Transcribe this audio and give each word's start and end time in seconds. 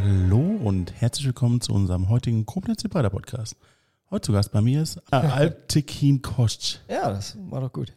Hallo 0.00 0.38
und 0.38 0.92
herzlich 1.00 1.26
willkommen 1.26 1.60
zu 1.60 1.72
unserem 1.72 2.08
heutigen 2.08 2.46
Koblenz 2.46 2.84
Breiter 2.84 3.10
Podcast. 3.10 3.56
Heute 4.10 4.26
zu 4.26 4.32
Gast 4.32 4.52
bei 4.52 4.60
mir 4.60 4.80
ist 4.80 4.98
äh, 5.10 5.16
Alptekin 5.16 6.22
Kotsch. 6.22 6.76
Ja, 6.88 7.10
das 7.10 7.36
war 7.50 7.62
doch 7.62 7.72
gut. 7.72 7.92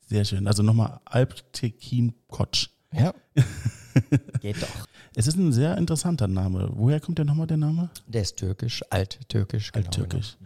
Sehr 0.00 0.24
schön. 0.24 0.48
Also 0.48 0.64
nochmal 0.64 0.98
Alptekin 1.04 2.12
Kotsch. 2.26 2.70
Ja. 2.92 3.14
Geht 4.40 4.60
doch. 4.60 4.88
Es 5.14 5.28
ist 5.28 5.36
ein 5.36 5.52
sehr 5.52 5.78
interessanter 5.78 6.26
Name. 6.26 6.70
Woher 6.72 6.98
kommt 6.98 7.18
der 7.18 7.24
nochmal 7.24 7.46
der 7.46 7.58
Name? 7.58 7.88
Der 8.08 8.22
ist 8.22 8.36
türkisch, 8.36 8.82
alttürkisch. 8.90 9.70
Genau, 9.70 9.86
Alttürkisch. 9.86 10.36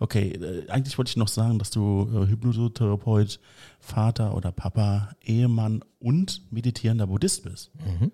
Okay, 0.00 0.32
äh, 0.32 0.68
eigentlich 0.70 0.98
wollte 0.98 1.10
ich 1.10 1.16
noch 1.16 1.28
sagen, 1.28 1.60
dass 1.60 1.70
du 1.70 2.10
äh, 2.12 2.26
Hypnotherapeut, 2.26 3.38
Vater 3.78 4.34
oder 4.34 4.50
Papa, 4.50 5.12
Ehemann 5.22 5.84
und 6.00 6.50
meditierender 6.50 7.06
Buddhist 7.06 7.44
bist. 7.44 7.70
Genau. 7.78 7.92
Mhm. 8.00 8.12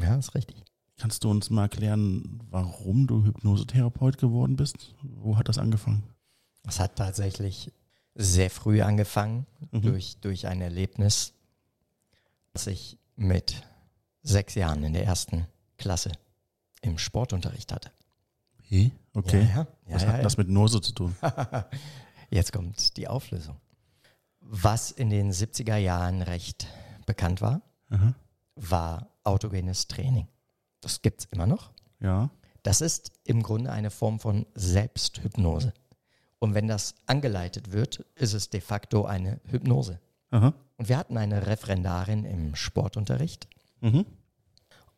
Ja, 0.00 0.14
ist 0.14 0.36
richtig. 0.36 0.62
Kannst 1.00 1.24
du 1.24 1.30
uns 1.30 1.48
mal 1.48 1.62
erklären, 1.62 2.42
warum 2.50 3.06
du 3.06 3.24
Hypnosetherapeut 3.24 4.18
geworden 4.18 4.56
bist? 4.56 4.94
Wo 5.02 5.38
hat 5.38 5.48
das 5.48 5.56
angefangen? 5.56 6.02
Das 6.62 6.78
hat 6.78 6.96
tatsächlich 6.96 7.72
sehr 8.14 8.50
früh 8.50 8.82
angefangen 8.82 9.46
Mhm. 9.70 9.80
durch, 9.80 10.18
durch 10.20 10.46
ein 10.46 10.60
Erlebnis, 10.60 11.32
das 12.52 12.66
ich 12.66 12.98
mit 13.16 13.62
sechs 14.22 14.54
Jahren 14.54 14.84
in 14.84 14.92
der 14.92 15.04
ersten 15.06 15.46
Klasse 15.78 16.12
im 16.82 16.98
Sportunterricht 16.98 17.72
hatte. 17.72 17.90
Hey, 18.64 18.92
okay. 19.14 19.48
Ja, 19.54 19.56
ja. 19.56 19.66
Was 19.86 20.02
ja, 20.02 20.08
hat 20.08 20.16
ja. 20.18 20.22
das 20.22 20.36
mit 20.36 20.50
Nose 20.50 20.82
zu 20.82 20.92
tun? 20.92 21.16
Jetzt 22.30 22.52
kommt 22.52 22.98
die 22.98 23.08
Auflösung. 23.08 23.56
Was 24.40 24.90
in 24.90 25.08
den 25.08 25.32
70er 25.32 25.76
Jahren 25.76 26.20
recht 26.20 26.66
bekannt 27.06 27.40
war, 27.40 27.62
Aha. 27.88 28.14
war 28.54 29.08
autogenes 29.24 29.88
Training. 29.88 30.28
Das 30.80 31.02
gibt's 31.02 31.26
immer 31.30 31.46
noch. 31.46 31.70
Ja. 32.00 32.30
Das 32.62 32.80
ist 32.80 33.12
im 33.24 33.42
Grunde 33.42 33.72
eine 33.72 33.90
Form 33.90 34.20
von 34.20 34.46
Selbsthypnose. 34.54 35.72
Und 36.38 36.54
wenn 36.54 36.68
das 36.68 36.94
angeleitet 37.06 37.72
wird, 37.72 38.04
ist 38.14 38.32
es 38.34 38.50
de 38.50 38.60
facto 38.60 39.04
eine 39.04 39.40
Hypnose. 39.46 40.00
Aha. 40.30 40.54
Und 40.76 40.88
wir 40.88 40.96
hatten 40.96 41.16
eine 41.18 41.46
Referendarin 41.46 42.24
im 42.24 42.54
Sportunterricht 42.54 43.48
Mhm. 43.82 44.04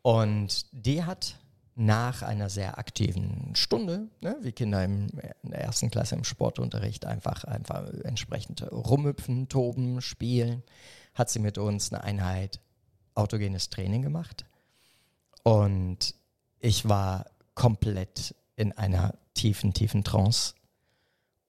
und 0.03 0.67
die 0.73 1.05
hat 1.05 1.39
nach 1.75 2.23
einer 2.23 2.51
sehr 2.51 2.79
aktiven 2.79 3.55
Stunde, 3.55 4.09
ne, 4.21 4.37
wie 4.43 4.53
Kinder 4.53 4.85
im, 4.85 5.09
in 5.43 5.51
der 5.53 5.61
ersten 5.63 5.91
Klasse 5.91 6.17
im 6.17 6.25
Sportunterricht 6.25 7.07
einfach, 7.07 7.45
einfach 7.45 7.87
entsprechend 8.05 8.71
rumhüpfen, 8.71 9.49
toben, 9.49 10.01
spielen, 10.03 10.63
hat 11.15 11.31
sie 11.31 11.39
mit 11.39 11.57
uns 11.59 11.93
eine 11.93 12.05
Einheit 12.05 12.61
autogenes 13.15 13.71
Training 13.71 14.03
gemacht. 14.03 14.45
Und 15.43 16.15
ich 16.61 16.89
war 16.89 17.27
komplett 17.55 18.35
in 18.57 18.73
einer 18.73 19.15
tiefen, 19.35 19.73
tiefen 19.75 20.05
Trance. 20.05 20.55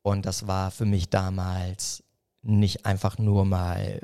Und 0.02 0.26
das 0.26 0.48
war 0.48 0.72
für 0.72 0.86
mich 0.86 1.10
damals 1.10 2.04
nicht 2.42 2.86
einfach 2.86 3.18
nur 3.18 3.46
mal 3.46 4.02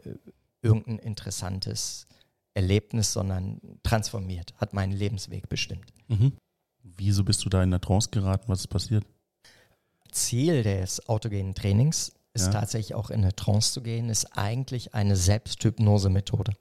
irgendein 0.62 1.00
interessantes 1.00 2.06
Erlebnis, 2.54 3.14
sondern 3.14 3.60
transformiert, 3.84 4.54
hat 4.58 4.74
meinen 4.74 4.94
Lebensweg 4.94 5.50
bestimmt. 5.50 5.94
Mhm. 6.08 6.34
Wieso 6.84 7.24
bist 7.24 7.44
du 7.46 7.50
da 7.50 7.64
in 7.64 7.72
der 7.72 7.82
Trance 7.82 8.10
geraten? 8.10 8.46
Was 8.48 8.62
ist 8.62 8.68
passiert? 8.68 9.06
Ziel 10.12 10.64
des 10.64 11.08
autogenen 11.08 11.54
Trainings 11.54 12.14
ist 12.34 12.48
Ja. 12.48 12.54
tatsächlich 12.54 12.96
auch 12.96 13.10
in 13.10 13.22
eine 13.22 13.36
Trance 13.36 13.74
zu 13.74 13.82
gehen, 13.82 14.10
ist 14.10 14.38
eigentlich 14.38 14.94
eine 14.94 15.16
Selbsthypnose-Methode. 15.16 16.54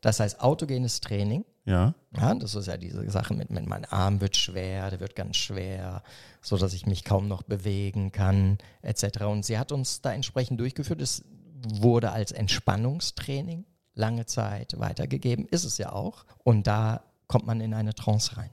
Das 0.00 0.20
heißt, 0.20 0.40
autogenes 0.40 1.00
Training, 1.00 1.44
Ja. 1.64 1.94
ja, 2.16 2.34
das 2.34 2.56
ist 2.56 2.66
ja 2.66 2.76
diese 2.76 3.08
Sache 3.08 3.34
mit, 3.34 3.50
mit 3.50 3.66
mein 3.66 3.84
Arm 3.84 4.20
wird 4.20 4.36
schwer, 4.36 4.90
der 4.90 4.98
wird 4.98 5.14
ganz 5.14 5.36
schwer, 5.36 6.02
so 6.40 6.56
dass 6.56 6.74
ich 6.74 6.86
mich 6.86 7.04
kaum 7.04 7.28
noch 7.28 7.42
bewegen 7.42 8.10
kann, 8.10 8.58
etc. 8.82 9.22
Und 9.22 9.44
sie 9.44 9.58
hat 9.58 9.70
uns 9.70 10.00
da 10.00 10.12
entsprechend 10.12 10.58
durchgeführt. 10.58 11.00
Es 11.00 11.24
wurde 11.68 12.10
als 12.10 12.32
Entspannungstraining 12.32 13.64
lange 13.94 14.26
Zeit 14.26 14.78
weitergegeben, 14.78 15.46
ist 15.46 15.64
es 15.64 15.78
ja 15.78 15.92
auch. 15.92 16.24
Und 16.42 16.66
da 16.66 17.04
kommt 17.28 17.46
man 17.46 17.60
in 17.60 17.74
eine 17.74 17.94
Trance 17.94 18.36
rein. 18.36 18.50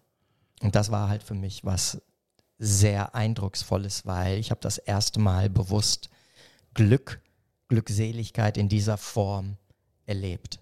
Und 0.61 0.75
das 0.75 0.91
war 0.91 1.09
halt 1.09 1.23
für 1.23 1.33
mich 1.33 1.65
was 1.65 2.01
sehr 2.59 3.15
eindrucksvolles, 3.15 4.05
weil 4.05 4.37
ich 4.37 4.51
habe 4.51 4.61
das 4.61 4.77
erste 4.77 5.19
Mal 5.19 5.49
bewusst 5.49 6.09
Glück, 6.73 7.21
Glückseligkeit 7.69 8.57
in 8.57 8.69
dieser 8.69 8.97
Form 8.97 9.57
erlebt. 10.05 10.59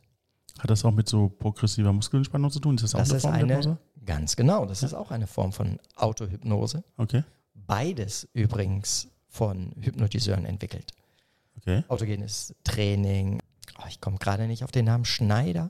Hat 0.59 0.69
das 0.69 0.83
auch 0.85 0.91
mit 0.91 1.07
so 1.07 1.29
progressiver 1.29 1.93
Muskelentspannung 1.93 2.51
zu 2.51 2.59
tun? 2.59 2.75
Ist 2.75 2.83
das 2.83 2.95
auch 2.95 2.99
Das 2.99 3.11
eine 3.11 3.19
Form 3.19 3.33
der 3.33 3.41
eine, 3.43 3.53
Hypnose? 3.57 3.77
ganz 4.05 4.35
genau, 4.35 4.65
das 4.65 4.83
ist 4.83 4.93
auch 4.93 5.11
eine 5.11 5.27
Form 5.27 5.51
von 5.51 5.79
Autohypnose. 5.95 6.83
Okay. 6.97 7.23
Beides 7.53 8.27
übrigens 8.33 9.09
von 9.27 9.73
Hypnotiseuren 9.79 10.45
entwickelt. 10.45 10.91
Okay. 11.57 11.83
Autogenes 11.89 12.55
Training. 12.63 13.39
Oh, 13.79 13.85
ich 13.89 13.99
komme 13.99 14.17
gerade 14.17 14.47
nicht 14.47 14.63
auf 14.63 14.71
den 14.71 14.85
Namen 14.85 15.05
Schneider. 15.05 15.69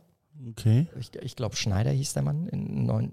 Okay. 0.51 0.87
Ich, 0.99 1.15
ich 1.15 1.35
glaube, 1.35 1.55
Schneider 1.55 1.91
hieß 1.91 2.13
der 2.13 2.21
Mann. 2.23 2.47
In 2.47 2.85
neun, 2.85 3.11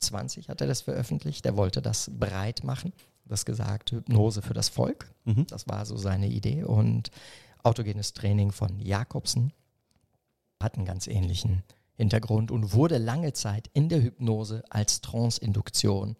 1920 0.00 0.48
hat 0.48 0.60
er 0.60 0.66
das 0.66 0.82
veröffentlicht. 0.82 1.44
Der 1.44 1.56
wollte 1.56 1.82
das 1.82 2.10
breit 2.16 2.64
machen. 2.64 2.92
Das 3.24 3.44
gesagt, 3.44 3.92
Hypnose 3.92 4.40
für 4.40 4.54
das 4.54 4.68
Volk. 4.68 5.10
Mhm. 5.24 5.46
Das 5.48 5.68
war 5.68 5.84
so 5.84 5.96
seine 5.96 6.28
Idee. 6.28 6.62
Und 6.64 7.10
autogenes 7.62 8.12
Training 8.12 8.52
von 8.52 8.78
Jakobsen 8.78 9.52
hat 10.60 10.74
einen 10.76 10.84
ganz 10.84 11.06
ähnlichen 11.06 11.62
Hintergrund 11.94 12.50
und 12.50 12.72
wurde 12.72 12.98
lange 12.98 13.32
Zeit 13.32 13.68
in 13.72 13.88
der 13.88 14.02
Hypnose 14.02 14.62
als 14.70 15.00
Trance-Induktion 15.00 16.16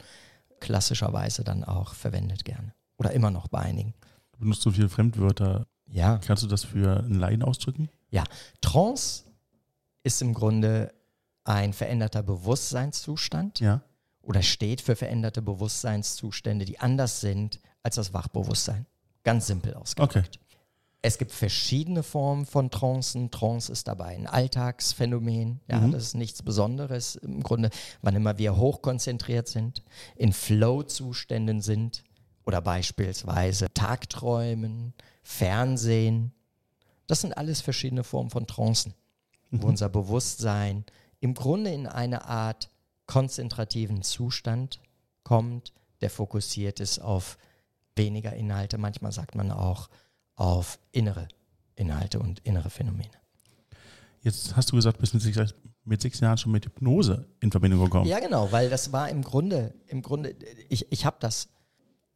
klassischerweise 0.61 1.45
dann 1.45 1.65
auch 1.65 1.95
verwendet 1.95 2.45
gerne. 2.45 2.75
Oder 2.97 3.13
immer 3.13 3.31
noch 3.31 3.49
bei 3.49 3.61
einigen. 3.61 3.95
Du 4.33 4.41
benutzt 4.41 4.63
so 4.63 4.71
viele 4.73 4.89
Fremdwörter. 4.89 5.67
Ja, 5.91 6.19
Kannst 6.19 6.43
du 6.43 6.49
das 6.49 6.65
für 6.65 6.99
einen 6.99 7.19
Laien 7.19 7.43
ausdrücken? 7.43 7.89
ja. 8.11 8.25
Trance 8.61 9.25
ist 10.03 10.21
im 10.23 10.35
Grunde 10.35 10.93
ein 11.45 11.73
veränderter 11.73 12.23
Bewusstseinszustand 12.23 13.61
Ja. 13.61 13.83
oder 14.23 14.43
steht 14.43 14.81
für 14.81 14.97
veränderte 14.97 15.43
Bewusstseinszustände, 15.43 16.65
die 16.65 16.79
anders 16.81 17.21
sind 17.21 17.61
als 17.83 17.95
das 17.97 18.13
Wachbewusstsein. 18.13 18.87
Ganz 19.25 19.47
simpel 19.47 19.75
ausgedrückt. 19.75 20.39
Es 21.01 21.19
gibt 21.19 21.31
verschiedene 21.31 22.03
Formen 22.03 22.45
von 22.45 22.71
Trancen. 22.71 23.31
Trance 23.31 23.71
ist 23.71 23.87
dabei 23.87 24.17
ein 24.17 24.27
Alltagsphänomen. 24.27 25.61
Ja, 25.71 25.79
Mhm. 25.79 25.93
das 25.93 26.03
ist 26.05 26.15
nichts 26.15 26.43
Besonderes. 26.43 27.17
Im 27.17 27.43
Grunde, 27.43 27.71
wann 28.03 28.17
immer 28.17 28.37
wir 28.39 28.57
hochkonzentriert 28.57 29.47
sind, 29.47 29.85
in 30.17 30.33
Flow-Zuständen 30.33 31.61
sind 31.61 32.03
oder 32.45 32.61
beispielsweise 32.61 33.69
Tagträumen, 33.75 34.93
Fernsehen. 35.23 36.33
Das 37.07 37.21
sind 37.21 37.33
alles 37.37 37.61
verschiedene 37.61 38.03
Formen 38.03 38.31
von 38.31 38.47
Trancen, 38.49 38.95
wo 39.53 39.69
unser 39.69 39.89
Bewusstsein 39.89 40.85
im 41.21 41.35
Grunde 41.35 41.71
in 41.73 41.87
eine 41.87 42.25
Art 42.27 42.71
konzentrativen 43.07 44.03
Zustand 44.03 44.81
kommt, 45.23 45.73
der 46.01 46.11
fokussiert 46.11 46.81
ist 46.81 46.99
auf 46.99 47.39
weniger 47.97 48.33
Inhalte. 48.35 48.79
Manchmal 48.79 49.13
sagt 49.13 49.35
man 49.35 49.51
auch 49.51 49.89
auf 50.39 50.79
innere 50.93 51.29
Inhalte 51.75 52.19
und 52.21 52.39
innere 52.41 52.71
Phänomene. 52.71 53.11
Jetzt 54.23 54.57
hast 54.57 54.71
du 54.73 54.77
gesagt, 54.77 54.99
bist 54.99 55.15
mit 55.15 55.23
sechs, 55.23 55.55
mit 55.85 56.01
sechs 56.01 56.21
Jahren 56.21 56.39
schon 56.39 56.53
mit 56.53 56.65
Hypnose 56.65 57.27
in 57.41 57.51
Verbindung 57.51 57.85
gekommen. 57.85 58.07
Ja, 58.07 58.19
genau, 58.21 58.51
weil 58.51 58.69
das 58.71 58.93
war 58.93 59.09
im 59.09 59.23
Grunde, 59.23 59.75
im 59.87 60.03
Grunde, 60.03 60.35
ich, 60.69 60.91
ich 60.91 61.05
habe 61.07 61.17
das, 61.21 61.49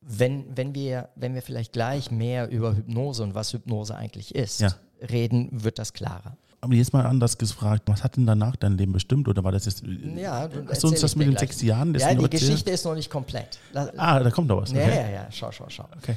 wenn, 0.00 0.56
wenn, 0.56 0.74
wir, 0.74 1.10
wenn 1.16 1.34
wir 1.34 1.42
vielleicht 1.42 1.72
gleich 1.72 2.10
mehr 2.10 2.50
über 2.50 2.74
Hypnose 2.76 3.22
und 3.22 3.34
was 3.34 3.52
Hypnose 3.52 3.94
eigentlich 3.94 4.34
ist, 4.34 4.60
Ja. 4.60 4.74
reden, 5.00 5.48
wird 5.64 5.78
das 5.78 5.92
klarer. 5.92 6.36
Aber 6.60 6.74
jetzt 6.74 6.92
mal 6.92 7.04
anders 7.06 7.38
gefragt, 7.38 7.84
was 7.86 8.04
hat 8.04 8.16
denn 8.16 8.26
danach 8.26 8.54
dein 8.56 8.76
Leben 8.78 8.92
bestimmt 8.92 9.26
oder 9.28 9.42
war 9.42 9.50
das 9.52 9.64
jetzt? 9.64 9.82
Ja, 9.84 10.46
du- 10.46 10.68
hast 10.68 10.82
du 10.84 10.88
uns 10.88 11.00
das 11.00 11.16
mit 11.16 11.26
den 11.26 11.32
gleich. 11.32 11.40
sechs 11.50 11.62
Jahren? 11.62 11.92
Ja, 11.94 12.14
die? 12.14 12.30
Geschichte 12.30 12.70
ist 12.70 12.84
noch 12.84 12.94
nicht 12.94 13.10
komplett. 13.10 13.58
Ah, 13.74 14.20
da 14.20 14.30
kommt 14.30 14.48
doch 14.50 14.60
was. 14.62 14.70
Ja, 14.70 14.80
Okay. 14.82 14.94
ja, 14.96 15.10
ja, 15.10 15.28
schau, 15.32 15.50
schau, 15.50 15.66
schau. 15.68 15.88
okay. 15.96 16.16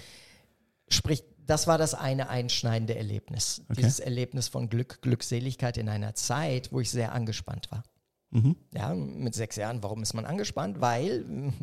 Sprich, 0.87 1.23
das 1.45 1.67
war 1.67 1.77
das 1.77 1.93
eine 1.93 2.29
einschneidende 2.29 2.95
Erlebnis. 2.95 3.61
Okay. 3.69 3.81
Dieses 3.81 3.99
Erlebnis 3.99 4.47
von 4.47 4.69
Glück, 4.69 5.01
Glückseligkeit 5.01 5.77
in 5.77 5.89
einer 5.89 6.15
Zeit, 6.15 6.71
wo 6.71 6.79
ich 6.79 6.89
sehr 6.89 7.13
angespannt 7.13 7.71
war. 7.71 7.83
Mhm. 8.31 8.55
Ja, 8.73 8.93
mit 8.93 9.33
sechs 9.35 9.55
Jahren, 9.55 9.83
warum 9.83 10.01
ist 10.01 10.13
man 10.13 10.25
angespannt? 10.25 10.81
Weil 10.81 11.23
mm, 11.23 11.53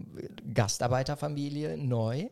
Gastarbeiterfamilie 0.54 1.76
neu, 1.76 2.28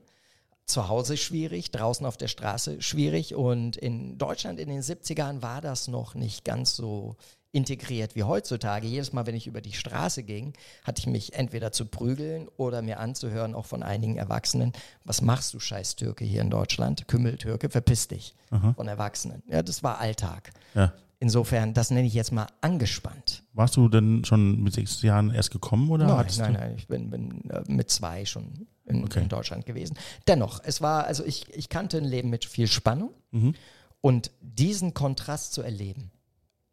zu 0.65 0.89
Hause 0.89 1.17
schwierig, 1.17 1.73
draußen 1.73 2.07
auf 2.07 2.17
der 2.17 2.29
Straße 2.29 2.81
schwierig 2.81 3.35
und 3.35 3.77
in 3.77 4.19
Deutschland 4.19 4.61
in 4.61 4.69
den 4.69 4.83
70ern 4.83 5.43
war 5.43 5.61
das 5.61 5.89
noch 5.89 6.15
nicht 6.15 6.45
ganz 6.45 6.77
so 6.77 7.17
integriert 7.53 8.15
wie 8.15 8.23
heutzutage. 8.23 8.87
Jedes 8.87 9.13
Mal, 9.13 9.27
wenn 9.27 9.35
ich 9.35 9.47
über 9.47 9.61
die 9.61 9.73
Straße 9.73 10.23
ging, 10.23 10.53
hatte 10.85 11.01
ich 11.01 11.07
mich 11.07 11.35
entweder 11.35 11.73
zu 11.73 11.87
prügeln 11.87 12.49
oder 12.57 12.81
mir 12.83 13.01
anzuhören, 13.01 13.55
auch 13.55 13.67
von 13.67 13.83
einigen 13.83 14.17
Erwachsenen, 14.17 14.73
was 15.05 15.21
machst 15.23 15.53
du, 15.55 15.61
scheiß 15.61 15.97
Türke 15.97 16.25
hier 16.25 16.43
in 16.43 16.51
Deutschland? 16.51 17.09
Kümmeltürke, 17.09 17.69
verpiss 17.71 18.09
dich 18.09 18.35
Aha. 18.51 18.73
von 18.75 18.87
Erwachsenen. 18.89 19.43
Ja, 19.49 19.63
das 19.63 19.83
war 19.83 19.99
Alltag. 19.99 20.51
Ja. 20.75 20.93
insofern, 21.19 21.75
das 21.75 21.91
nenne 21.91 22.07
ich 22.07 22.15
jetzt 22.15 22.33
mal 22.33 22.47
angespannt. 22.61 23.43
Warst 23.53 23.77
du 23.77 23.89
denn 23.89 24.25
schon 24.25 24.63
mit 24.63 24.73
sechs 24.73 25.03
Jahren 25.03 25.31
erst 25.31 25.51
gekommen 25.51 25.91
oder 25.91 26.07
Nein, 26.07 26.27
nein, 26.39 26.53
nein, 26.55 26.75
ich 26.79 26.87
bin, 26.87 27.11
bin 27.11 27.51
äh, 27.51 27.63
mit 27.67 27.91
zwei 27.91 28.25
schon 28.25 28.67
in, 28.87 29.05
Okay. 29.05 29.21
in 29.21 29.29
Deutschland 29.29 29.67
gewesen. 29.67 29.99
Dennoch, 30.27 30.61
es 30.65 30.81
war, 30.81 31.05
also 31.05 31.25
ich, 31.25 31.47
ich 31.55 31.69
kannte 31.69 31.99
ein 31.99 32.05
Leben 32.05 32.31
mit 32.31 32.45
viel 32.45 32.67
Spannung 32.69 33.11
Mhm. 33.33 33.55
und 34.01 34.31
diesen 34.41 34.95
Kontrast 34.95 35.53
zu 35.53 35.63
erleben, 35.63 36.11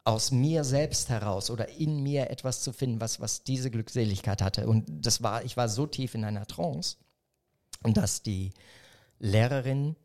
aus 0.08 0.32
mir 0.32 0.64
selbst 0.64 1.10
heraus 1.10 1.50
oder 1.50 1.68
in 1.68 2.02
mir 2.02 2.30
etwas 2.30 2.62
zu 2.62 2.72
finden, 2.72 3.02
was, 3.02 3.20
was 3.20 3.44
diese 3.44 3.70
Glückseligkeit 3.70 4.42
hatte. 4.42 4.66
Und 4.66 4.86
das 4.88 5.22
war, 5.22 5.44
ich 5.44 5.58
war 5.58 5.68
so 5.68 5.86
tief 5.86 6.16
in 6.16 6.24
einer 6.24 6.48
Trance, 6.48 6.96
dass 7.84 8.24
die 8.24 8.54
Lehrerin 9.20 9.98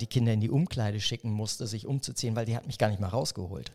die 0.00 0.06
Kinder 0.06 0.32
in 0.32 0.40
die 0.40 0.48
Umkleide 0.48 1.00
schicken 1.00 1.30
musste, 1.30 1.66
sich 1.66 1.86
umzuziehen, 1.86 2.34
weil 2.34 2.46
die 2.46 2.56
hat 2.56 2.66
mich 2.66 2.78
gar 2.78 2.88
nicht 2.88 2.98
mal 3.00 3.08
rausgeholt. 3.08 3.72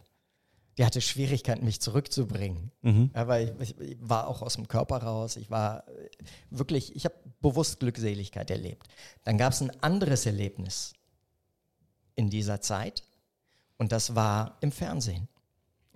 Die 0.79 0.85
hatte 0.85 0.99
Schwierigkeiten, 0.99 1.63
mich 1.63 1.79
zurückzubringen. 1.79 2.71
Mhm. 2.81 3.11
Aber 3.13 3.39
ich, 3.39 3.79
ich, 3.79 3.97
war 3.99 4.27
auch 4.29 4.41
aus 4.41 4.55
dem 4.55 4.67
Körper 4.67 4.97
raus. 5.03 5.35
Ich 5.35 5.51
war 5.51 5.87
äh, 5.89 6.09
wirklich, 6.49 6.95
ich 6.95 7.05
habe 7.05 7.15
bewusst 7.39 7.79
Glückseligkeit 7.79 8.49
erlebt. 8.49 8.87
Dann 9.23 9.37
gab 9.37 9.53
es 9.53 9.61
ein 9.61 9.71
anderes 9.83 10.25
Erlebnis 10.25 10.93
in 12.15 12.31
dieser 12.31 12.61
Zeit 12.61 13.03
und 13.77 13.91
das 13.91 14.15
war 14.15 14.57
im 14.61 14.71
Fernsehen. 14.71 15.27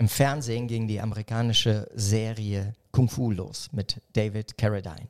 Im 0.01 0.09
Fernsehen 0.09 0.67
ging 0.67 0.87
die 0.87 0.99
amerikanische 0.99 1.87
Serie 1.93 2.73
Kung 2.91 3.07
Fu 3.07 3.29
los 3.29 3.69
mit 3.71 4.01
David 4.13 4.57
Carradine. 4.57 5.09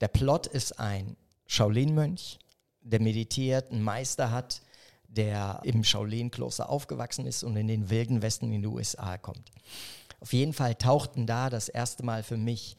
Der 0.00 0.08
Plot 0.08 0.48
ist 0.48 0.80
ein 0.80 1.16
Shaolin-Mönch, 1.46 2.40
der 2.80 3.00
meditiert, 3.00 3.70
einen 3.70 3.84
Meister 3.84 4.32
hat, 4.32 4.62
der 5.06 5.60
im 5.62 5.84
Shaolin-Kloster 5.84 6.68
aufgewachsen 6.68 7.24
ist 7.24 7.44
und 7.44 7.56
in 7.56 7.68
den 7.68 7.88
wilden 7.88 8.20
Westen 8.20 8.52
in 8.52 8.62
die 8.62 8.66
USA 8.66 9.16
kommt. 9.16 9.52
Auf 10.18 10.32
jeden 10.32 10.54
Fall 10.54 10.74
tauchten 10.74 11.28
da 11.28 11.48
das 11.48 11.68
erste 11.68 12.04
Mal 12.04 12.24
für 12.24 12.36
mich 12.36 12.76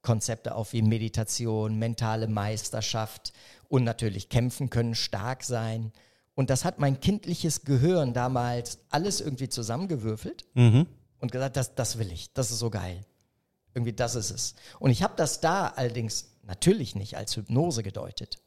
Konzepte 0.00 0.54
auf 0.54 0.72
wie 0.72 0.80
Meditation, 0.80 1.78
mentale 1.78 2.26
Meisterschaft 2.26 3.34
und 3.68 3.84
natürlich 3.84 4.30
kämpfen 4.30 4.70
können, 4.70 4.94
stark 4.94 5.44
sein. 5.44 5.92
Und 6.36 6.50
das 6.50 6.64
hat 6.64 6.78
mein 6.78 7.00
kindliches 7.00 7.64
Gehirn 7.64 8.12
damals 8.12 8.78
alles 8.90 9.20
irgendwie 9.20 9.48
zusammengewürfelt 9.48 10.44
Mhm. 10.54 10.86
und 11.18 11.32
gesagt, 11.32 11.56
das, 11.56 11.74
das 11.74 11.98
will 11.98 12.12
ich, 12.12 12.32
das 12.34 12.50
ist 12.52 12.58
so 12.60 12.70
geil. 12.70 13.00
Irgendwie, 13.74 13.92
das 13.94 14.14
ist 14.14 14.30
es. 14.30 14.54
Und 14.78 14.90
ich 14.90 15.02
habe 15.02 15.14
das 15.16 15.40
da 15.40 15.66
allerdings 15.68 16.30
natürlich 16.42 16.94
nicht 16.94 17.16
als 17.16 17.36
Hypnose 17.36 17.82
gedeutet 17.82 18.38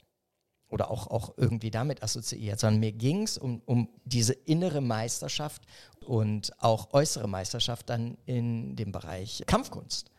oder 0.69 0.89
auch, 0.91 1.07
auch 1.07 1.33
irgendwie 1.37 1.71
damit 1.71 2.01
assoziiert, 2.03 2.59
sondern 2.59 2.79
mir 2.79 2.91
ging 2.91 3.23
es 3.23 3.37
um, 3.37 3.61
um 3.65 3.89
diese 4.05 4.33
innere 4.33 4.81
Meisterschaft 4.81 5.63
und 6.05 6.51
auch 6.61 6.93
äußere 6.93 7.27
Meisterschaft 7.27 7.89
dann 7.89 8.17
in 8.25 8.75
dem 8.75 8.91
Bereich 8.91 9.43
Kampfkunst. 9.47 10.09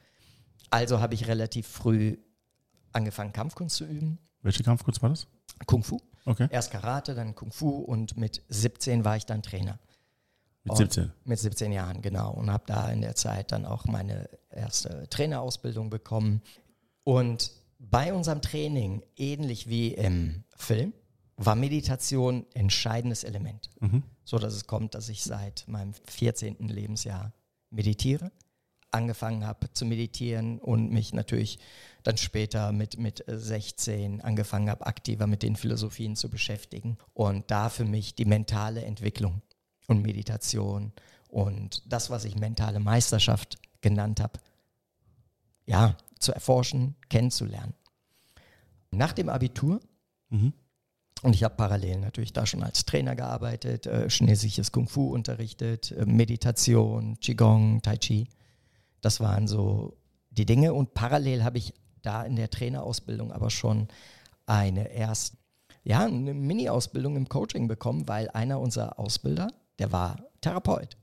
Also 0.71 1.01
habe 1.01 1.15
ich 1.15 1.27
relativ 1.29 1.67
früh 1.69 2.17
angefangen, 2.93 3.33
Kampfkunst 3.33 3.77
zu 3.77 3.85
üben. 3.85 4.19
Welche 4.43 4.63
Kampfkunst 4.65 5.01
war 5.03 5.11
das? 5.11 5.27
Kung 5.67 5.83
Fu. 5.85 5.99
Okay. 6.25 6.49
Erst 6.51 6.71
Karate, 6.71 7.15
dann 7.15 7.35
Kung 7.35 7.51
Fu 7.53 7.71
und 7.71 8.17
mit 8.17 8.43
17 8.49 9.05
war 9.05 9.17
ich 9.17 9.27
dann 9.27 9.43
Trainer. 9.43 9.79
Mit 10.65 10.73
Und- 10.73 10.77
17. 10.77 11.13
Mit 11.25 11.39
17 11.39 11.73
Jahren, 11.73 12.03
genau. 12.03 12.33
Und 12.33 12.51
habe 12.51 12.65
da 12.67 12.91
in 12.91 13.01
der 13.01 13.15
Zeit 13.15 13.53
dann 13.53 13.65
auch 13.65 13.87
meine 13.87 14.29
erste 14.51 15.09
Trainerausbildung 15.09 15.89
bekommen. 15.91 16.43
Und 17.05 17.51
bei 17.79 18.13
unserem 18.13 18.43
Training, 18.43 19.03
ähnlich 19.17 19.69
wie 19.69 19.95
im 19.95 20.45
Film, 20.57 20.93
war 21.37 21.55
Meditation 21.57 22.45
entscheidendes 22.53 23.25
Element. 23.25 23.71
Mhm. 23.81 24.03
So 24.25 24.39
dass 24.39 24.53
es 24.53 24.67
kommt, 24.67 24.95
dass 24.95 25.09
ich 25.09 25.23
seit 25.25 25.65
meinem 25.67 25.95
14. 25.95 26.69
Lebensjahr 26.69 27.33
meditiere, 27.71 28.31
angefangen 28.91 29.47
habe 29.47 29.73
zu 29.73 29.85
meditieren 29.85 30.59
und 30.59 30.91
mich 30.91 31.13
natürlich 31.13 31.59
dann 32.03 32.17
später 32.17 32.73
mit, 32.73 32.99
mit 32.99 33.25
16 33.27 34.21
angefangen 34.23 34.71
habe, 34.71 34.87
aktiver 34.87 35.27
mit 35.27 35.43
den 35.43 35.57
Philosophien 35.57 36.17
zu 36.17 36.31
beschäftigen. 36.31 36.97
Und 37.13 37.51
da 37.51 37.69
für 37.69 37.85
mich 37.85 38.15
die 38.15 38.25
mentale 38.25 38.85
Entwicklung 38.85 39.43
und 39.87 40.03
Meditation 40.03 40.93
und 41.29 41.83
das, 41.87 42.11
was 42.11 42.25
ich 42.25 42.37
mentale 42.37 42.81
Meisterschaft 42.81 43.59
genannt 43.81 44.21
habe, 44.21 44.41
ja, 45.67 45.97
zu 46.19 46.33
erforschen, 46.33 46.97
kennenzulernen. 47.09 47.75
Nach 48.91 49.13
dem 49.13 49.29
Abitur 49.29 49.81
Mhm. 50.31 50.53
und 51.23 51.35
ich 51.35 51.43
habe 51.43 51.57
parallel 51.57 51.99
natürlich 51.99 52.33
da 52.33 52.47
schon 52.47 52.63
als 52.63 52.85
Trainer 52.85 53.17
gearbeitet, 53.17 53.87
äh, 53.87 54.09
chinesisches 54.09 54.71
Kung 54.71 54.89
Fu 54.89 55.13
unterrichtet, 55.13 55.91
äh, 55.93 56.07
Meditation, 56.07 57.19
Qigong, 57.21 57.83
Tai 57.83 57.97
Chi. 57.97 58.29
Das 59.01 59.21
waren 59.21 59.49
so 59.49 59.97
die 60.31 60.47
Dinge. 60.47 60.75
Und 60.75 60.95
parallel 60.95 61.45
habe 61.45 61.59
ich 61.59 61.75
da 62.03 62.23
in 62.23 62.37
der 62.37 62.51
Trainerausbildung 62.51 63.33
aber 63.33 63.51
schon 63.51 63.89
eine 64.47 64.91
erst, 64.93 65.35
ja, 65.85 66.05
eine 66.05 66.35
Mini-Ausbildung 66.35 67.17
im 67.17 67.29
Coaching 67.29 67.69
bekommen, 67.69 68.09
weil 68.09 68.29
einer 68.31 68.61
unserer 68.61 68.99
Ausbilder, 68.99 69.49
der 69.79 69.93
war 69.93 70.17
Therapeut. 70.41 70.97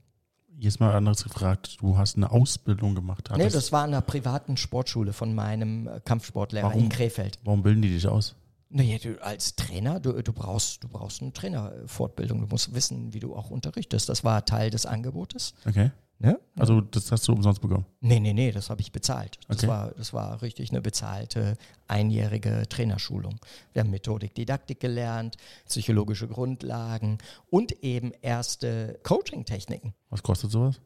Jetzt 0.59 0.79
mal 0.79 0.95
anderes 0.95 1.23
gefragt. 1.23 1.77
Du 1.81 1.97
hast 1.99 2.17
eine 2.17 2.31
Ausbildung 2.31 2.95
gemacht. 2.95 3.29
Nee, 3.29 3.35
Hattest- 3.43 3.55
das 3.55 3.71
war 3.71 3.83
an 3.83 3.91
einer 3.91 4.01
privaten 4.01 4.57
Sportschule 4.57 5.13
von 5.13 5.35
meinem 5.35 5.87
äh, 5.87 5.99
Kampfsportlehrer 6.03 6.69
Warum? 6.69 6.83
in 6.85 6.89
Krefeld. 6.89 7.37
Warum 7.43 7.61
bilden 7.61 7.83
die 7.83 7.89
dich 7.89 8.07
aus? 8.07 8.35
Naja, 8.69 8.97
du 8.97 9.21
als 9.23 9.55
Trainer, 9.55 9.99
du, 9.99 10.21
du, 10.21 10.33
brauchst, 10.33 10.83
du 10.83 10.89
brauchst 10.89 11.21
eine 11.21 11.31
Trainerfortbildung. 11.31 12.41
Du 12.41 12.47
musst 12.47 12.73
wissen, 12.73 13.13
wie 13.13 13.19
du 13.19 13.35
auch 13.35 13.49
unterrichtest. 13.51 14.09
Das 14.09 14.23
war 14.23 14.43
Teil 14.45 14.71
des 14.71 14.85
Angebotes. 14.85 15.53
Okay. 15.65 15.91
Ne? 16.19 16.39
Also 16.57 16.81
das 16.81 17.11
hast 17.11 17.27
du 17.27 17.33
umsonst 17.33 17.61
bekommen. 17.61 17.85
Nee, 17.99 18.19
nee, 18.19 18.33
nee, 18.33 18.51
das 18.51 18.71
habe 18.71 18.81
ich 18.81 18.91
bezahlt. 18.91 19.37
Das, 19.47 19.57
Okay. 19.57 19.67
war, 19.67 19.91
das 19.91 20.13
war 20.13 20.41
richtig 20.41 20.71
eine 20.71 20.81
bezahlte 20.81 21.57
einjährige 21.87 22.63
Trainerschulung. 22.67 23.39
Wir 23.73 23.81
haben 23.81 23.91
Methodik, 23.91 24.33
Didaktik 24.33 24.79
gelernt, 24.79 25.37
psychologische 25.67 26.27
Grundlagen 26.27 27.19
und 27.51 27.83
eben 27.83 28.11
erste 28.23 28.99
Coaching-Techniken. 29.03 29.93
Was 30.09 30.23
kostet 30.23 30.49
sowas? 30.49 30.79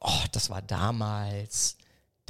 Oh, 0.00 0.24
das 0.32 0.48
war 0.48 0.62
damals 0.62 1.76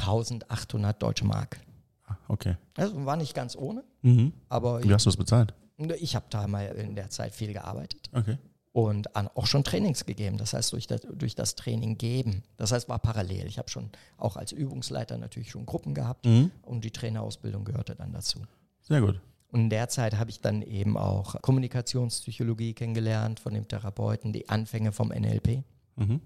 1800 0.00 1.00
deutsche 1.00 1.24
Mark. 1.24 1.60
Ah, 2.06 2.16
okay. 2.28 2.56
Also 2.76 3.04
war 3.06 3.16
nicht 3.16 3.34
ganz 3.34 3.54
ohne, 3.56 3.84
Mhm. 4.02 4.32
aber 4.48 4.82
Wie 4.82 4.92
hast 4.92 5.06
du 5.06 5.10
das 5.10 5.16
bezahlt? 5.16 5.54
ich 6.00 6.16
habe 6.16 6.26
da 6.30 6.46
mal 6.48 6.66
in 6.66 6.94
der 6.96 7.10
Zeit 7.10 7.32
viel 7.34 7.52
gearbeitet. 7.52 8.10
Okay. 8.12 8.38
Und 8.72 9.14
auch 9.16 9.46
schon 9.46 9.64
Trainings 9.64 10.06
gegeben. 10.06 10.36
Das 10.36 10.52
heißt, 10.52 10.72
durch 10.72 10.86
das, 10.86 11.00
durch 11.12 11.34
das 11.34 11.56
Training 11.56 11.98
geben. 11.98 12.44
Das 12.56 12.70
heißt, 12.72 12.88
war 12.88 12.98
parallel. 13.00 13.46
Ich 13.46 13.58
habe 13.58 13.68
schon 13.68 13.90
auch 14.16 14.36
als 14.36 14.52
Übungsleiter 14.52 15.18
natürlich 15.18 15.50
schon 15.50 15.66
Gruppen 15.66 15.92
gehabt 15.94 16.24
Mhm. 16.24 16.50
und 16.62 16.84
die 16.84 16.90
Trainerausbildung 16.92 17.64
gehörte 17.64 17.96
dann 17.96 18.12
dazu. 18.12 18.40
Sehr 18.82 19.00
gut. 19.00 19.20
Und 19.52 19.60
in 19.62 19.70
der 19.70 19.88
Zeit 19.88 20.16
habe 20.16 20.30
ich 20.30 20.40
dann 20.40 20.62
eben 20.62 20.96
auch 20.96 21.34
Kommunikationspsychologie 21.42 22.72
kennengelernt 22.74 23.40
von 23.40 23.52
dem 23.54 23.66
Therapeuten, 23.66 24.32
die 24.32 24.48
Anfänge 24.48 24.92
vom 24.92 25.08
NLP. 25.08 25.64
Mhm. 25.96 26.20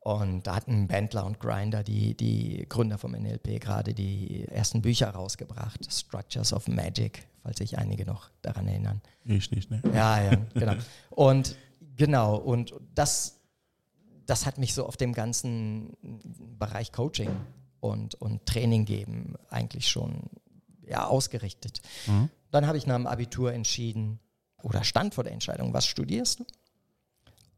Und 0.00 0.46
da 0.46 0.56
hatten 0.56 0.86
Bandler 0.86 1.24
und 1.26 1.40
Grinder, 1.40 1.82
die, 1.82 2.14
die 2.14 2.64
Gründer 2.68 2.96
vom 2.98 3.12
NLP, 3.12 3.58
gerade 3.60 3.92
die 3.94 4.44
ersten 4.48 4.82
Bücher 4.82 5.08
rausgebracht. 5.10 5.90
Structures 5.90 6.52
of 6.52 6.68
Magic, 6.68 7.26
falls 7.46 7.58
sich 7.58 7.78
einige 7.78 8.04
noch 8.04 8.30
daran 8.42 8.66
erinnern. 8.66 9.00
Ich 9.24 9.52
nicht, 9.52 9.70
ne? 9.70 9.80
Ja, 9.94 10.20
ja, 10.20 10.36
genau. 10.54 10.74
Und 11.10 11.54
genau, 11.94 12.36
und 12.36 12.74
das, 12.92 13.38
das 14.26 14.46
hat 14.46 14.58
mich 14.58 14.74
so 14.74 14.84
auf 14.84 14.96
dem 14.96 15.12
ganzen 15.12 15.96
Bereich 16.58 16.90
Coaching 16.90 17.30
und, 17.78 18.16
und 18.16 18.44
Training 18.46 18.84
geben 18.84 19.36
eigentlich 19.48 19.88
schon 19.88 20.22
ja, 20.88 21.06
ausgerichtet. 21.06 21.82
Mhm. 22.08 22.30
Dann 22.50 22.66
habe 22.66 22.78
ich 22.78 22.86
nach 22.88 22.96
dem 22.96 23.06
Abitur 23.06 23.52
entschieden 23.52 24.18
oder 24.64 24.82
stand 24.82 25.14
vor 25.14 25.22
der 25.22 25.32
Entscheidung, 25.32 25.72
was 25.72 25.86
studierst 25.86 26.40
du? 26.40 26.44